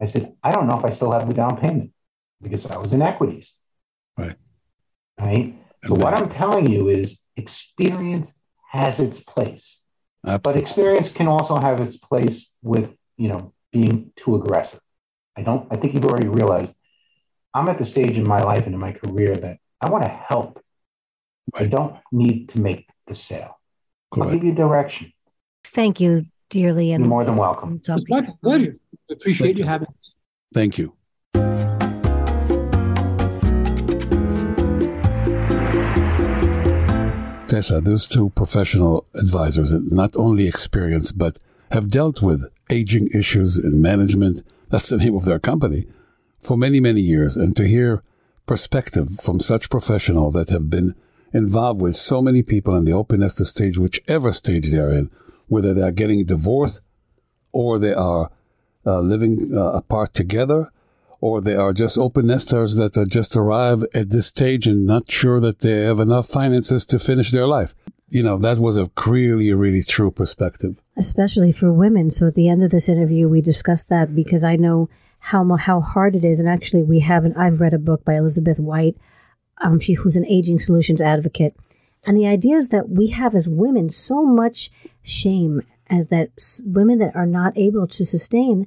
I 0.00 0.06
said, 0.06 0.34
"I 0.42 0.52
don't 0.52 0.66
know 0.66 0.78
if 0.78 0.84
I 0.84 0.90
still 0.90 1.12
have 1.12 1.28
the 1.28 1.34
down 1.34 1.56
payment 1.56 1.92
because 2.40 2.70
I 2.70 2.76
was 2.76 2.92
in 2.92 3.02
equities." 3.02 3.58
Right. 4.16 4.36
Right. 5.18 5.54
So 5.84 5.94
what 5.94 6.14
I'm 6.14 6.28
telling 6.28 6.68
you 6.68 6.88
is 6.88 7.22
experience 7.36 8.38
has 8.70 9.00
its 9.00 9.22
place, 9.22 9.84
but 10.22 10.56
experience 10.56 11.12
can 11.12 11.28
also 11.28 11.56
have 11.56 11.80
its 11.80 11.96
place 11.96 12.52
with 12.62 12.96
you 13.16 13.28
know 13.28 13.52
being 13.72 14.12
too 14.16 14.36
aggressive. 14.36 14.80
I 15.36 15.42
don't. 15.42 15.72
I 15.72 15.76
think 15.76 15.94
you've 15.94 16.04
already 16.04 16.28
realized. 16.28 16.78
I'm 17.54 17.68
at 17.68 17.78
the 17.78 17.84
stage 17.84 18.16
in 18.16 18.26
my 18.26 18.42
life 18.42 18.64
and 18.64 18.74
in 18.74 18.80
my 18.80 18.92
career 18.92 19.36
that 19.36 19.58
I 19.80 19.90
want 19.90 20.04
to 20.04 20.08
help. 20.08 20.62
I 21.54 21.66
don't 21.66 21.96
need 22.10 22.48
to 22.50 22.60
make 22.60 22.88
the 23.06 23.14
sale. 23.14 23.60
I'll 24.12 24.20
Correct. 24.20 24.32
give 24.32 24.44
you 24.44 24.54
direction. 24.54 25.12
Thank 25.64 26.00
you 26.00 26.31
dearly. 26.52 26.92
And 26.92 27.02
You're 27.02 27.08
more 27.08 27.24
than 27.24 27.36
welcome. 27.36 27.80
It's 27.84 28.08
my 28.08 28.20
to 28.20 28.32
pleasure. 28.42 28.76
I 29.10 29.14
appreciate 29.14 29.48
Thank 29.48 29.58
you 29.58 29.64
you. 29.64 29.70
having 29.70 29.88
us. 29.88 30.14
Thank 30.54 30.78
you. 30.78 30.92
Tessa, 37.48 37.80
those 37.80 38.06
two 38.06 38.30
professional 38.30 39.04
advisors, 39.14 39.72
not 39.72 40.14
only 40.16 40.46
experienced, 40.46 41.18
but 41.18 41.38
have 41.70 41.88
dealt 41.88 42.22
with 42.22 42.50
aging 42.70 43.08
issues 43.14 43.58
in 43.58 43.82
management. 43.82 44.42
That's 44.70 44.88
the 44.88 44.98
name 44.98 45.14
of 45.14 45.24
their 45.24 45.38
company 45.38 45.86
for 46.40 46.56
many, 46.56 46.80
many 46.80 47.00
years. 47.00 47.36
And 47.36 47.56
to 47.56 47.66
hear 47.66 48.02
perspective 48.46 49.20
from 49.20 49.40
such 49.40 49.70
professionals 49.70 50.34
that 50.34 50.50
have 50.50 50.68
been 50.70 50.94
involved 51.32 51.80
with 51.80 51.96
so 51.96 52.20
many 52.20 52.42
people 52.42 52.74
in 52.74 52.84
the 52.84 52.92
openness 52.92 53.34
to 53.34 53.44
stage, 53.44 53.78
whichever 53.78 54.32
stage 54.32 54.70
they 54.70 54.78
are 54.78 54.92
in, 54.92 55.10
whether 55.52 55.74
they 55.74 55.82
are 55.82 55.92
getting 56.02 56.24
divorced 56.24 56.80
or 57.52 57.78
they 57.78 57.92
are 57.92 58.30
uh, 58.86 59.00
living 59.00 59.50
uh, 59.52 59.72
apart 59.72 60.14
together 60.14 60.72
or 61.20 61.40
they 61.40 61.54
are 61.54 61.72
just 61.72 61.98
open 61.98 62.26
nesters 62.26 62.74
that 62.76 62.92
just 63.08 63.36
arrive 63.36 63.84
at 63.94 64.10
this 64.10 64.26
stage 64.26 64.66
and 64.66 64.86
not 64.86 65.10
sure 65.10 65.40
that 65.40 65.60
they 65.60 65.82
have 65.82 66.00
enough 66.00 66.26
finances 66.26 66.84
to 66.86 66.98
finish 66.98 67.30
their 67.30 67.46
life. 67.46 67.74
You 68.08 68.22
know, 68.22 68.38
that 68.38 68.58
was 68.58 68.76
a 68.76 68.90
really, 69.06 69.52
really 69.52 69.82
true 69.82 70.10
perspective. 70.10 70.80
Especially 70.96 71.52
for 71.52 71.72
women. 71.72 72.10
So 72.10 72.26
at 72.26 72.34
the 72.34 72.48
end 72.48 72.64
of 72.64 72.70
this 72.70 72.88
interview, 72.88 73.28
we 73.28 73.40
discussed 73.40 73.88
that 73.90 74.16
because 74.16 74.42
I 74.42 74.56
know 74.56 74.88
how 75.30 75.56
how 75.56 75.80
hard 75.80 76.16
it 76.16 76.24
is. 76.24 76.40
And 76.40 76.48
actually, 76.48 76.82
we 76.82 77.00
have 77.00 77.24
an, 77.24 77.34
I've 77.36 77.60
read 77.60 77.72
a 77.72 77.78
book 77.78 78.04
by 78.04 78.14
Elizabeth 78.16 78.58
White, 78.58 78.96
um, 79.62 79.78
she, 79.78 79.94
who's 79.94 80.16
an 80.16 80.26
aging 80.26 80.58
solutions 80.58 81.00
advocate. 81.00 81.54
And 82.06 82.16
the 82.16 82.26
idea 82.26 82.56
is 82.56 82.70
that 82.70 82.88
we 82.88 83.08
have 83.08 83.34
as 83.34 83.48
women 83.48 83.88
so 83.88 84.24
much 84.24 84.70
shame 85.02 85.62
as 85.88 86.08
that 86.08 86.30
women 86.64 86.98
that 86.98 87.14
are 87.14 87.26
not 87.26 87.56
able 87.56 87.86
to 87.86 88.04
sustain 88.04 88.66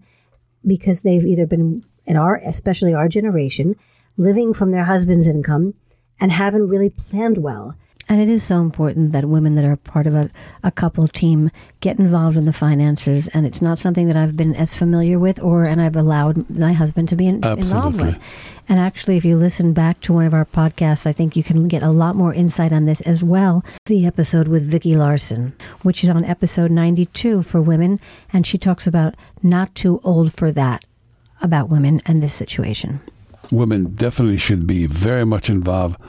because 0.66 1.02
they've 1.02 1.26
either 1.26 1.46
been 1.46 1.84
in 2.06 2.16
our, 2.16 2.36
especially 2.36 2.94
our 2.94 3.10
generation, 3.10 3.76
living 4.18 4.54
from 4.54 4.72
their 4.72 4.86
husband's 4.86 5.28
income 5.28 5.74
and 6.20 6.32
haven't 6.32 6.70
really 6.70 6.90
planned 6.90 7.38
well. 7.38 7.76
And 8.08 8.22
it 8.22 8.30
is 8.30 8.43
so 8.43 8.62
important 8.62 9.12
that 9.14 9.26
women 9.26 9.56
that 9.56 9.66
are 9.66 9.76
part 9.76 10.06
of 10.06 10.14
a, 10.14 10.30
a 10.64 10.72
couple 10.72 11.08
team 11.08 11.49
get 11.80 11.97
involved 11.97 12.38
in 12.38 12.45
the 12.45 12.53
finances. 12.53 13.28
And 13.30 13.45
it's 13.45 13.62
not 13.62 13.80
something 13.80 14.08
that 14.08 14.16
I've 14.16 14.38
been 14.38 14.56
as 14.56 14.78
familiar 14.78 15.18
with 15.18 15.41
or, 15.41 15.64
and 15.64 15.82
I've 15.82 15.95
allowed 15.95 16.49
my 16.49 16.74
husband 16.74 17.10
to 17.10 17.16
be 17.16 17.28
in, 17.28 17.43
involved 17.45 18.01
with. 18.01 18.20
And 18.68 18.80
actually, 18.80 19.18
if 19.18 19.26
you 19.26 19.36
listen 19.38 19.74
back 19.74 20.01
to 20.01 20.14
one 20.14 20.26
of 20.26 20.34
our 20.34 20.45
podcasts, 20.45 21.08
I 21.08 21.14
think 21.14 21.36
you 21.36 21.43
can 21.43 21.68
get 21.68 21.84
a 21.84 21.89
lot 21.89 22.16
more 22.16 22.34
insight 22.34 22.72
on 22.72 22.86
this 22.86 23.01
as 23.01 23.24
well. 23.24 23.64
The 23.86 24.06
episode 24.06 24.47
with 24.47 24.70
Vicki 24.70 24.95
Larson, 24.95 25.53
which 25.82 26.03
is 26.03 26.10
on 26.10 26.26
episode 26.26 26.72
92 26.72 27.43
for 27.43 27.62
women. 27.62 27.99
And 28.32 28.45
she 28.45 28.58
talks 28.58 28.88
about 28.88 29.16
not 29.41 29.74
too 29.76 29.99
old 30.03 30.34
for 30.34 30.51
that 30.51 30.86
about 31.41 31.70
women 31.70 32.01
and 32.06 32.22
this 32.22 32.34
situation. 32.34 33.01
Women 33.51 33.93
definitely 33.95 34.38
should 34.38 34.66
be 34.66 34.88
very 34.88 35.26
much 35.26 35.49
involved, 35.49 35.99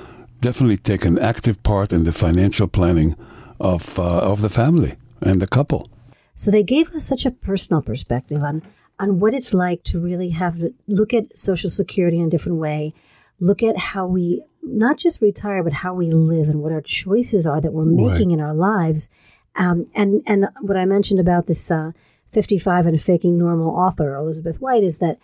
definitely 0.46 0.76
take 0.76 1.04
an 1.04 1.18
active 1.18 1.60
part 1.64 1.92
in 1.92 2.04
the 2.04 2.12
financial 2.12 2.68
planning 2.68 3.16
of, 3.58 3.98
uh, 3.98 4.30
of 4.32 4.42
the 4.42 4.48
family 4.48 4.94
and 5.20 5.42
the 5.42 5.46
couple. 5.48 5.90
So 6.36 6.52
they 6.52 6.62
gave 6.62 6.90
us 6.90 7.04
such 7.04 7.26
a 7.26 7.32
personal 7.32 7.82
perspective 7.82 8.42
on, 8.44 8.62
on 9.00 9.18
what 9.18 9.34
it's 9.34 9.52
like 9.52 9.82
to 9.90 10.00
really 10.00 10.30
have 10.30 10.58
to 10.60 10.72
look 10.86 11.12
at 11.12 11.36
Social 11.36 11.68
Security 11.68 12.18
in 12.20 12.26
a 12.26 12.30
different 12.30 12.58
way, 12.58 12.94
look 13.40 13.60
at 13.60 13.76
how 13.90 14.06
we 14.06 14.44
not 14.62 14.98
just 14.98 15.20
retire, 15.20 15.64
but 15.64 15.72
how 15.84 15.94
we 15.94 16.10
live 16.12 16.48
and 16.48 16.62
what 16.62 16.72
our 16.72 16.80
choices 16.80 17.44
are 17.44 17.60
that 17.60 17.72
we're 17.72 17.84
making 17.84 18.28
right. 18.28 18.38
in 18.38 18.40
our 18.40 18.54
lives. 18.54 19.10
Um, 19.56 19.86
and 19.94 20.22
and 20.26 20.48
what 20.60 20.76
I 20.76 20.84
mentioned 20.84 21.18
about 21.18 21.46
this 21.46 21.70
uh, 21.70 21.90
55 22.32 22.86
and 22.86 23.00
faking 23.00 23.38
normal 23.38 23.70
author 23.70 24.14
elizabeth 24.14 24.60
white 24.60 24.82
is 24.82 24.98
that 24.98 25.18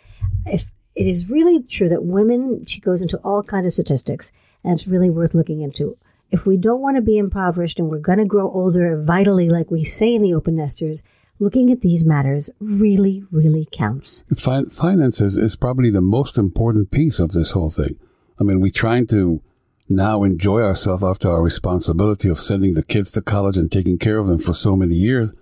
if 0.46 0.70
it 0.94 1.06
is 1.06 1.28
really 1.28 1.62
true 1.62 1.88
that 1.88 2.04
women 2.04 2.64
she 2.64 2.80
goes 2.80 3.02
into 3.02 3.18
all 3.18 3.42
kinds 3.42 3.66
of 3.66 3.72
statistics 3.72 4.32
and 4.64 4.74
it's 4.74 4.86
really 4.86 5.10
worth 5.10 5.34
looking 5.34 5.60
into. 5.60 5.96
If 6.30 6.46
we 6.46 6.56
don't 6.56 6.80
want 6.80 6.96
to 6.96 7.02
be 7.02 7.18
impoverished 7.18 7.78
and 7.78 7.90
we're 7.90 7.98
going 7.98 8.18
to 8.18 8.24
grow 8.24 8.50
older 8.50 9.00
vitally 9.00 9.48
like 9.50 9.70
we 9.70 9.84
say 9.84 10.14
in 10.14 10.22
the 10.22 10.34
open 10.34 10.56
nesters 10.56 11.02
looking 11.38 11.70
at 11.70 11.80
these 11.80 12.04
matters 12.04 12.48
really 12.60 13.24
really 13.30 13.66
counts. 13.70 14.24
Fin- 14.34 14.70
finances 14.70 15.36
is 15.36 15.56
probably 15.56 15.90
the 15.90 16.00
most 16.00 16.38
important 16.38 16.90
piece 16.90 17.18
of 17.18 17.32
this 17.32 17.50
whole 17.50 17.70
thing. 17.70 17.98
I 18.40 18.44
mean 18.44 18.60
we're 18.60 18.70
trying 18.70 19.06
to 19.08 19.42
now 19.88 20.22
enjoy 20.22 20.62
ourselves 20.62 21.02
after 21.02 21.30
our 21.30 21.42
responsibility 21.42 22.28
of 22.28 22.40
sending 22.40 22.74
the 22.74 22.82
kids 22.82 23.10
to 23.10 23.20
college 23.20 23.56
and 23.56 23.70
taking 23.70 23.98
care 23.98 24.18
of 24.18 24.26
them 24.26 24.38
for 24.38 24.54
so 24.54 24.74
many 24.74 24.94
years. 24.94 25.34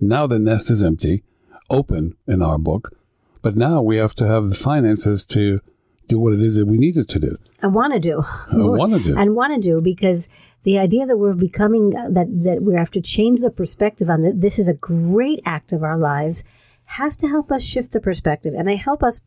Now 0.00 0.26
the 0.26 0.38
nest 0.38 0.70
is 0.70 0.82
empty, 0.82 1.24
open 1.70 2.16
in 2.28 2.42
our 2.42 2.58
book, 2.58 2.96
but 3.42 3.56
now 3.56 3.82
we 3.82 3.96
have 3.96 4.14
to 4.16 4.26
have 4.26 4.48
the 4.48 4.54
finances 4.54 5.24
to 5.26 5.60
do 6.08 6.18
what 6.18 6.32
it 6.32 6.42
is 6.42 6.56
that 6.56 6.66
we 6.66 6.78
needed 6.78 7.08
to 7.10 7.18
do. 7.18 7.38
And 7.62 7.74
want 7.74 7.94
to 7.94 8.00
do. 8.00 8.22
want 8.52 8.92
to 8.94 9.00
do. 9.00 9.16
And 9.16 9.34
want 9.34 9.54
to 9.54 9.60
do 9.60 9.80
because 9.80 10.28
the 10.62 10.78
idea 10.78 11.06
that 11.06 11.18
we're 11.18 11.34
becoming, 11.34 11.96
uh, 11.96 12.08
that, 12.10 12.26
that 12.44 12.62
we 12.62 12.74
have 12.74 12.90
to 12.92 13.00
change 13.00 13.40
the 13.40 13.50
perspective 13.50 14.10
on 14.10 14.22
that 14.22 14.40
this 14.40 14.58
is 14.58 14.68
a 14.68 14.74
great 14.74 15.40
act 15.44 15.72
of 15.72 15.82
our 15.82 15.96
lives 15.98 16.44
has 16.86 17.16
to 17.16 17.28
help 17.28 17.50
us 17.50 17.64
shift 17.64 17.92
the 17.92 18.00
perspective. 18.00 18.54
And 18.56 18.68
I 18.70 18.74
help 18.74 19.02
us, 19.02 19.20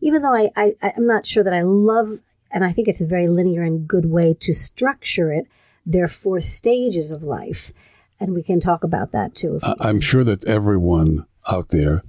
even 0.00 0.22
though 0.22 0.34
I, 0.34 0.50
I, 0.56 0.74
I'm 0.82 1.06
not 1.06 1.26
sure 1.26 1.44
that 1.44 1.54
I 1.54 1.62
love, 1.62 2.20
and 2.50 2.64
I 2.64 2.72
think 2.72 2.88
it's 2.88 3.00
a 3.00 3.06
very 3.06 3.28
linear 3.28 3.62
and 3.62 3.86
good 3.86 4.06
way 4.06 4.34
to 4.40 4.52
structure 4.52 5.32
it, 5.32 5.46
there 5.86 6.04
are 6.04 6.08
four 6.08 6.40
stages 6.40 7.10
of 7.10 7.22
life 7.22 7.72
and 8.20 8.34
we 8.34 8.42
can 8.42 8.60
talk 8.60 8.84
about 8.84 9.12
that 9.12 9.34
too. 9.34 9.58
I'm 9.80 10.00
sure 10.00 10.24
that 10.24 10.44
everyone 10.44 11.26
out 11.50 11.68
there, 11.68 12.02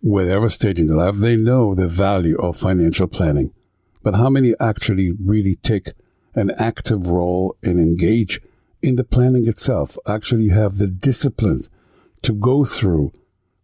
whatever 0.00 0.48
stage 0.48 0.78
in 0.78 0.86
their 0.86 0.96
life, 0.96 1.16
they 1.16 1.36
know 1.36 1.74
the 1.74 1.88
value 1.88 2.36
of 2.38 2.56
financial 2.56 3.06
planning. 3.06 3.52
But 4.02 4.14
how 4.14 4.30
many 4.30 4.54
actually 4.60 5.12
really 5.22 5.56
take 5.56 5.92
an 6.34 6.50
active 6.58 7.08
role 7.08 7.56
and 7.62 7.78
engage 7.78 8.40
in 8.82 8.96
the 8.96 9.04
planning 9.04 9.48
itself? 9.48 9.98
Actually 10.06 10.48
have 10.48 10.76
the 10.76 10.86
discipline 10.86 11.62
to 12.22 12.32
go 12.32 12.64
through 12.64 13.12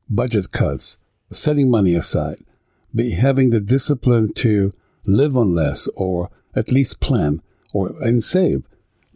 budget 0.08 0.52
cuts, 0.52 0.98
setting 1.30 1.70
money 1.70 1.94
aside, 1.94 2.38
be 2.94 3.12
having 3.12 3.50
the 3.50 3.60
discipline 3.60 4.32
to 4.34 4.72
live 5.06 5.36
on 5.36 5.54
less 5.54 5.88
or 5.96 6.30
at 6.54 6.70
least 6.70 7.00
plan 7.00 7.40
or 7.72 7.94
and 8.02 8.22
save. 8.22 8.62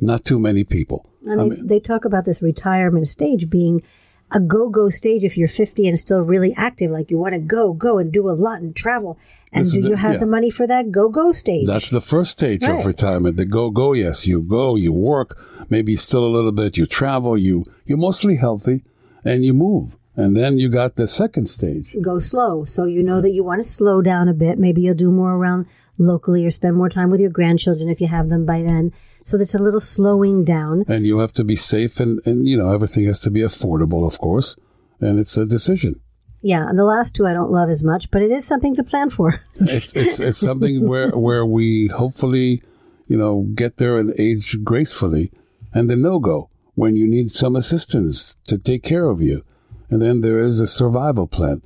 Not 0.00 0.24
too 0.24 0.38
many 0.38 0.62
people. 0.62 1.10
And 1.26 1.40
I 1.40 1.44
mean, 1.44 1.66
they 1.66 1.80
talk 1.80 2.04
about 2.04 2.24
this 2.24 2.40
retirement 2.40 3.08
stage 3.08 3.50
being 3.50 3.82
a 4.30 4.40
go 4.40 4.68
go 4.68 4.88
stage 4.88 5.24
if 5.24 5.36
you're 5.36 5.48
50 5.48 5.86
and 5.88 5.98
still 5.98 6.20
really 6.20 6.54
active, 6.56 6.90
like 6.90 7.10
you 7.10 7.18
want 7.18 7.34
to 7.34 7.38
go, 7.38 7.72
go 7.72 7.98
and 7.98 8.12
do 8.12 8.28
a 8.28 8.32
lot 8.32 8.60
and 8.60 8.74
travel. 8.74 9.18
And 9.52 9.70
do 9.70 9.82
the, 9.82 9.88
you 9.90 9.94
have 9.96 10.14
yeah. 10.14 10.18
the 10.18 10.26
money 10.26 10.50
for 10.50 10.66
that 10.66 10.90
go 10.90 11.08
go 11.08 11.32
stage? 11.32 11.66
That's 11.66 11.90
the 11.90 12.00
first 12.00 12.32
stage 12.32 12.62
right. 12.62 12.78
of 12.78 12.86
retirement. 12.86 13.36
The 13.36 13.44
go 13.44 13.70
go, 13.70 13.92
yes, 13.92 14.26
you 14.26 14.42
go, 14.42 14.76
you 14.76 14.92
work, 14.92 15.38
maybe 15.68 15.96
still 15.96 16.24
a 16.24 16.28
little 16.28 16.52
bit, 16.52 16.76
you 16.76 16.86
travel, 16.86 17.36
you 17.36 17.64
you're 17.86 17.98
mostly 17.98 18.36
healthy, 18.36 18.84
and 19.24 19.44
you 19.44 19.54
move. 19.54 19.97
And 20.18 20.36
then 20.36 20.58
you 20.58 20.68
got 20.68 20.96
the 20.96 21.06
second 21.06 21.48
stage. 21.48 21.94
Go 22.02 22.18
slow. 22.18 22.64
So 22.64 22.86
you 22.86 23.04
know 23.04 23.20
that 23.20 23.30
you 23.30 23.44
want 23.44 23.62
to 23.62 23.68
slow 23.68 24.02
down 24.02 24.28
a 24.28 24.34
bit. 24.34 24.58
Maybe 24.58 24.82
you'll 24.82 24.96
do 24.96 25.12
more 25.12 25.34
around 25.34 25.68
locally 25.96 26.44
or 26.44 26.50
spend 26.50 26.74
more 26.74 26.88
time 26.88 27.08
with 27.08 27.20
your 27.20 27.30
grandchildren 27.30 27.88
if 27.88 28.00
you 28.00 28.08
have 28.08 28.28
them 28.28 28.44
by 28.44 28.60
then. 28.62 28.92
So 29.22 29.38
that's 29.38 29.54
a 29.54 29.62
little 29.62 29.78
slowing 29.78 30.42
down. 30.44 30.84
And 30.88 31.06
you 31.06 31.20
have 31.20 31.32
to 31.34 31.44
be 31.44 31.54
safe 31.54 32.00
and, 32.00 32.20
and 32.26 32.48
you 32.48 32.56
know, 32.56 32.72
everything 32.72 33.06
has 33.06 33.20
to 33.20 33.30
be 33.30 33.42
affordable, 33.42 34.04
of 34.04 34.18
course. 34.18 34.56
And 34.98 35.20
it's 35.20 35.36
a 35.36 35.46
decision. 35.46 36.00
Yeah, 36.42 36.62
and 36.66 36.76
the 36.76 36.84
last 36.84 37.14
two 37.14 37.24
I 37.24 37.32
don't 37.32 37.52
love 37.52 37.68
as 37.68 37.84
much, 37.84 38.10
but 38.10 38.20
it 38.20 38.32
is 38.32 38.44
something 38.44 38.74
to 38.74 38.82
plan 38.82 39.10
for. 39.10 39.40
it's, 39.60 39.94
it's 39.94 40.18
it's 40.18 40.38
something 40.38 40.88
where 40.88 41.10
where 41.10 41.46
we 41.46 41.88
hopefully, 41.88 42.62
you 43.06 43.16
know, 43.16 43.46
get 43.54 43.76
there 43.76 43.98
and 43.98 44.12
age 44.18 44.64
gracefully. 44.64 45.30
And 45.72 45.88
the 45.88 45.96
no 45.96 46.18
go 46.18 46.50
when 46.74 46.96
you 46.96 47.06
need 47.06 47.30
some 47.30 47.54
assistance 47.54 48.36
to 48.46 48.58
take 48.58 48.82
care 48.82 49.08
of 49.08 49.22
you. 49.22 49.44
And 49.90 50.02
then 50.02 50.20
there 50.20 50.38
is 50.38 50.60
a 50.60 50.66
survival 50.66 51.26
plan. 51.26 51.62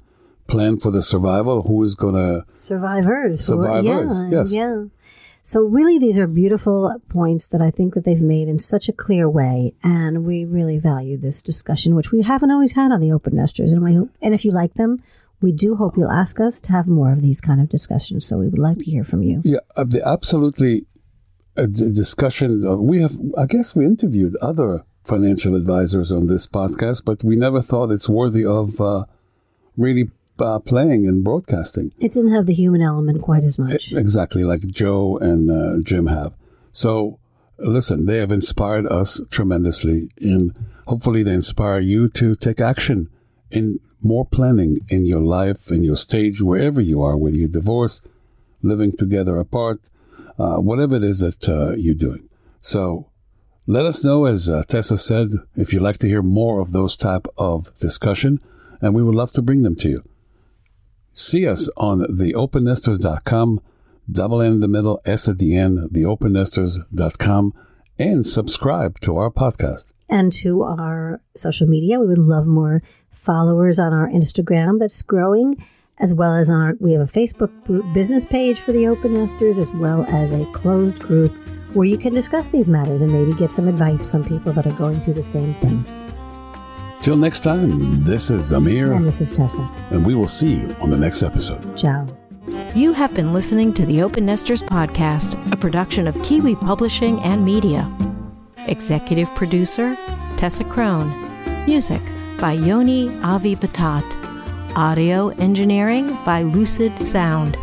Plan 0.46 0.78
for 0.78 0.90
the 0.90 1.02
survival. 1.02 1.62
Who 1.62 1.82
is 1.82 1.94
going 1.94 2.14
to 2.14 2.44
survivors? 2.52 3.44
Survivors. 3.44 4.22
yeah, 4.24 4.30
yes. 4.30 4.54
Yeah. 4.54 4.84
So 5.44 5.62
really, 5.62 5.98
these 5.98 6.20
are 6.20 6.28
beautiful 6.28 6.94
points 7.08 7.48
that 7.48 7.60
I 7.60 7.70
think 7.72 7.94
that 7.94 8.04
they've 8.04 8.22
made 8.22 8.48
in 8.48 8.60
such 8.60 8.88
a 8.88 8.92
clear 8.92 9.28
way, 9.28 9.74
and 9.82 10.24
we 10.24 10.44
really 10.44 10.78
value 10.78 11.16
this 11.16 11.42
discussion, 11.42 11.96
which 11.96 12.12
we 12.12 12.22
haven't 12.22 12.52
always 12.52 12.76
had 12.76 12.92
on 12.92 13.00
the 13.00 13.10
open 13.10 13.34
nesters. 13.34 13.72
And 13.72 13.82
we 13.82 13.94
hope, 13.94 14.10
and 14.20 14.34
if 14.34 14.44
you 14.44 14.52
like 14.52 14.74
them, 14.74 15.02
we 15.40 15.50
do 15.50 15.74
hope 15.74 15.96
you'll 15.96 16.12
ask 16.12 16.38
us 16.38 16.60
to 16.60 16.72
have 16.72 16.86
more 16.86 17.12
of 17.12 17.20
these 17.20 17.40
kind 17.40 17.60
of 17.60 17.68
discussions. 17.68 18.24
So 18.24 18.38
we 18.38 18.48
would 18.48 18.58
like 18.58 18.78
to 18.78 18.84
hear 18.84 19.02
from 19.02 19.24
you. 19.24 19.42
Yeah, 19.44 19.58
uh, 19.76 19.84
absolutely. 20.04 20.86
A 21.56 21.66
discussion. 21.66 22.64
Uh, 22.66 22.76
we 22.76 23.02
have, 23.02 23.18
I 23.36 23.44
guess, 23.44 23.74
we 23.74 23.84
interviewed 23.84 24.36
other 24.36 24.84
financial 25.04 25.56
advisors 25.56 26.12
on 26.12 26.26
this 26.26 26.46
podcast, 26.46 27.04
but 27.04 27.22
we 27.24 27.36
never 27.36 27.60
thought 27.60 27.90
it's 27.90 28.08
worthy 28.08 28.44
of 28.44 28.80
uh, 28.80 29.04
really 29.76 30.10
uh, 30.38 30.58
playing 30.60 31.06
and 31.06 31.24
broadcasting. 31.24 31.92
It 31.98 32.12
didn't 32.12 32.32
have 32.32 32.46
the 32.46 32.54
human 32.54 32.82
element 32.82 33.22
quite 33.22 33.44
as 33.44 33.58
much. 33.58 33.92
It, 33.92 33.98
exactly, 33.98 34.44
like 34.44 34.62
Joe 34.62 35.18
and 35.18 35.50
uh, 35.50 35.82
Jim 35.82 36.06
have. 36.06 36.34
So, 36.72 37.18
listen, 37.58 38.06
they 38.06 38.18
have 38.18 38.32
inspired 38.32 38.86
us 38.86 39.20
tremendously, 39.30 40.10
and 40.20 40.56
hopefully, 40.86 41.22
they 41.22 41.34
inspire 41.34 41.80
you 41.80 42.08
to 42.10 42.34
take 42.34 42.60
action 42.60 43.08
in 43.50 43.78
more 44.00 44.24
planning 44.24 44.80
in 44.88 45.06
your 45.06 45.20
life, 45.20 45.70
in 45.70 45.84
your 45.84 45.96
stage, 45.96 46.40
wherever 46.40 46.80
you 46.80 47.02
are, 47.02 47.16
whether 47.16 47.36
you're 47.36 47.48
divorced, 47.48 48.06
living 48.62 48.96
together 48.96 49.36
apart, 49.36 49.80
uh, 50.38 50.56
whatever 50.56 50.96
it 50.96 51.04
is 51.04 51.20
that 51.20 51.48
uh, 51.48 51.72
you're 51.76 51.94
doing. 51.94 52.28
So, 52.60 53.11
Let 53.66 53.86
us 53.86 54.02
know, 54.02 54.24
as 54.24 54.50
uh, 54.50 54.64
Tessa 54.66 54.98
said, 54.98 55.28
if 55.54 55.72
you'd 55.72 55.82
like 55.82 55.98
to 55.98 56.08
hear 56.08 56.20
more 56.20 56.60
of 56.60 56.72
those 56.72 56.96
type 56.96 57.28
of 57.38 57.76
discussion, 57.78 58.40
and 58.80 58.92
we 58.92 59.04
would 59.04 59.14
love 59.14 59.30
to 59.32 59.42
bring 59.42 59.62
them 59.62 59.76
to 59.76 59.88
you. 59.88 60.02
See 61.12 61.46
us 61.46 61.70
on 61.76 62.00
theopennesters.com, 62.00 63.60
double 64.10 64.42
N 64.42 64.54
in 64.54 64.60
the 64.60 64.68
middle, 64.68 65.00
S 65.04 65.28
at 65.28 65.38
the 65.38 65.56
end, 65.56 65.78
theopennesters.com, 65.92 67.54
and 68.00 68.26
subscribe 68.26 68.98
to 69.00 69.16
our 69.16 69.30
podcast. 69.30 69.92
And 70.08 70.32
to 70.34 70.64
our 70.64 71.20
social 71.36 71.68
media, 71.68 72.00
we 72.00 72.08
would 72.08 72.18
love 72.18 72.48
more 72.48 72.82
followers 73.10 73.78
on 73.78 73.92
our 73.92 74.08
Instagram 74.08 74.80
that's 74.80 75.02
growing, 75.02 75.54
as 75.98 76.12
well 76.12 76.34
as 76.34 76.50
on 76.50 76.60
our, 76.60 76.74
we 76.80 76.92
have 76.92 77.00
a 77.00 77.04
Facebook 77.04 77.94
business 77.94 78.24
page 78.24 78.58
for 78.58 78.72
the 78.72 78.88
Open 78.88 79.14
Nesters, 79.14 79.60
as 79.60 79.72
well 79.72 80.04
as 80.08 80.32
a 80.32 80.46
closed 80.46 80.98
group 81.00 81.32
where 81.74 81.86
you 81.86 81.96
can 81.96 82.12
discuss 82.12 82.48
these 82.48 82.68
matters 82.68 83.02
and 83.02 83.12
maybe 83.12 83.34
get 83.34 83.50
some 83.50 83.68
advice 83.68 84.06
from 84.06 84.24
people 84.24 84.52
that 84.52 84.66
are 84.66 84.72
going 84.72 85.00
through 85.00 85.14
the 85.14 85.22
same 85.22 85.54
thing. 85.54 85.84
Till 87.00 87.16
next 87.16 87.40
time, 87.40 88.04
this 88.04 88.30
is 88.30 88.52
Amir. 88.52 88.92
And 88.92 89.06
this 89.06 89.20
is 89.20 89.32
Tessa. 89.32 89.68
And 89.90 90.06
we 90.06 90.14
will 90.14 90.26
see 90.26 90.52
you 90.54 90.76
on 90.80 90.90
the 90.90 90.96
next 90.96 91.22
episode. 91.22 91.76
Ciao. 91.76 92.06
You 92.74 92.92
have 92.92 93.12
been 93.14 93.32
listening 93.32 93.74
to 93.74 93.86
the 93.86 94.02
Open 94.02 94.24
Nesters 94.24 94.62
Podcast, 94.62 95.34
a 95.52 95.56
production 95.56 96.06
of 96.06 96.20
Kiwi 96.22 96.56
Publishing 96.56 97.20
and 97.20 97.44
Media. 97.44 97.90
Executive 98.66 99.28
producer, 99.34 99.96
Tessa 100.36 100.64
Crone. 100.64 101.10
Music 101.66 102.02
by 102.38 102.52
Yoni 102.52 103.08
Avi 103.22 103.56
Batat. 103.56 104.76
Audio 104.76 105.28
engineering 105.30 106.16
by 106.24 106.42
Lucid 106.42 106.98
Sound. 107.00 107.56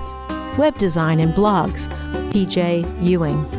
Web 0.57 0.77
design 0.77 1.19
and 1.19 1.33
blogs, 1.33 1.87
PJ 2.31 3.03
Ewing. 3.03 3.58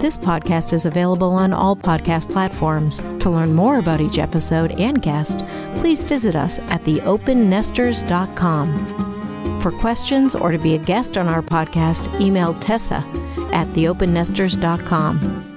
This 0.00 0.16
podcast 0.16 0.72
is 0.72 0.86
available 0.86 1.32
on 1.32 1.52
all 1.52 1.76
podcast 1.76 2.32
platforms. 2.32 3.00
To 3.20 3.28
learn 3.28 3.52
more 3.52 3.78
about 3.78 4.00
each 4.00 4.18
episode 4.18 4.72
and 4.80 5.02
guest, 5.02 5.40
please 5.74 6.04
visit 6.04 6.34
us 6.34 6.58
at 6.58 6.82
theopennesters.com. 6.84 9.60
For 9.60 9.72
questions 9.72 10.34
or 10.34 10.52
to 10.52 10.58
be 10.58 10.74
a 10.74 10.78
guest 10.78 11.18
on 11.18 11.28
our 11.28 11.42
podcast, 11.42 12.18
email 12.18 12.58
Tessa 12.60 13.04
at 13.52 13.66
theopennesters.com. 13.68 15.49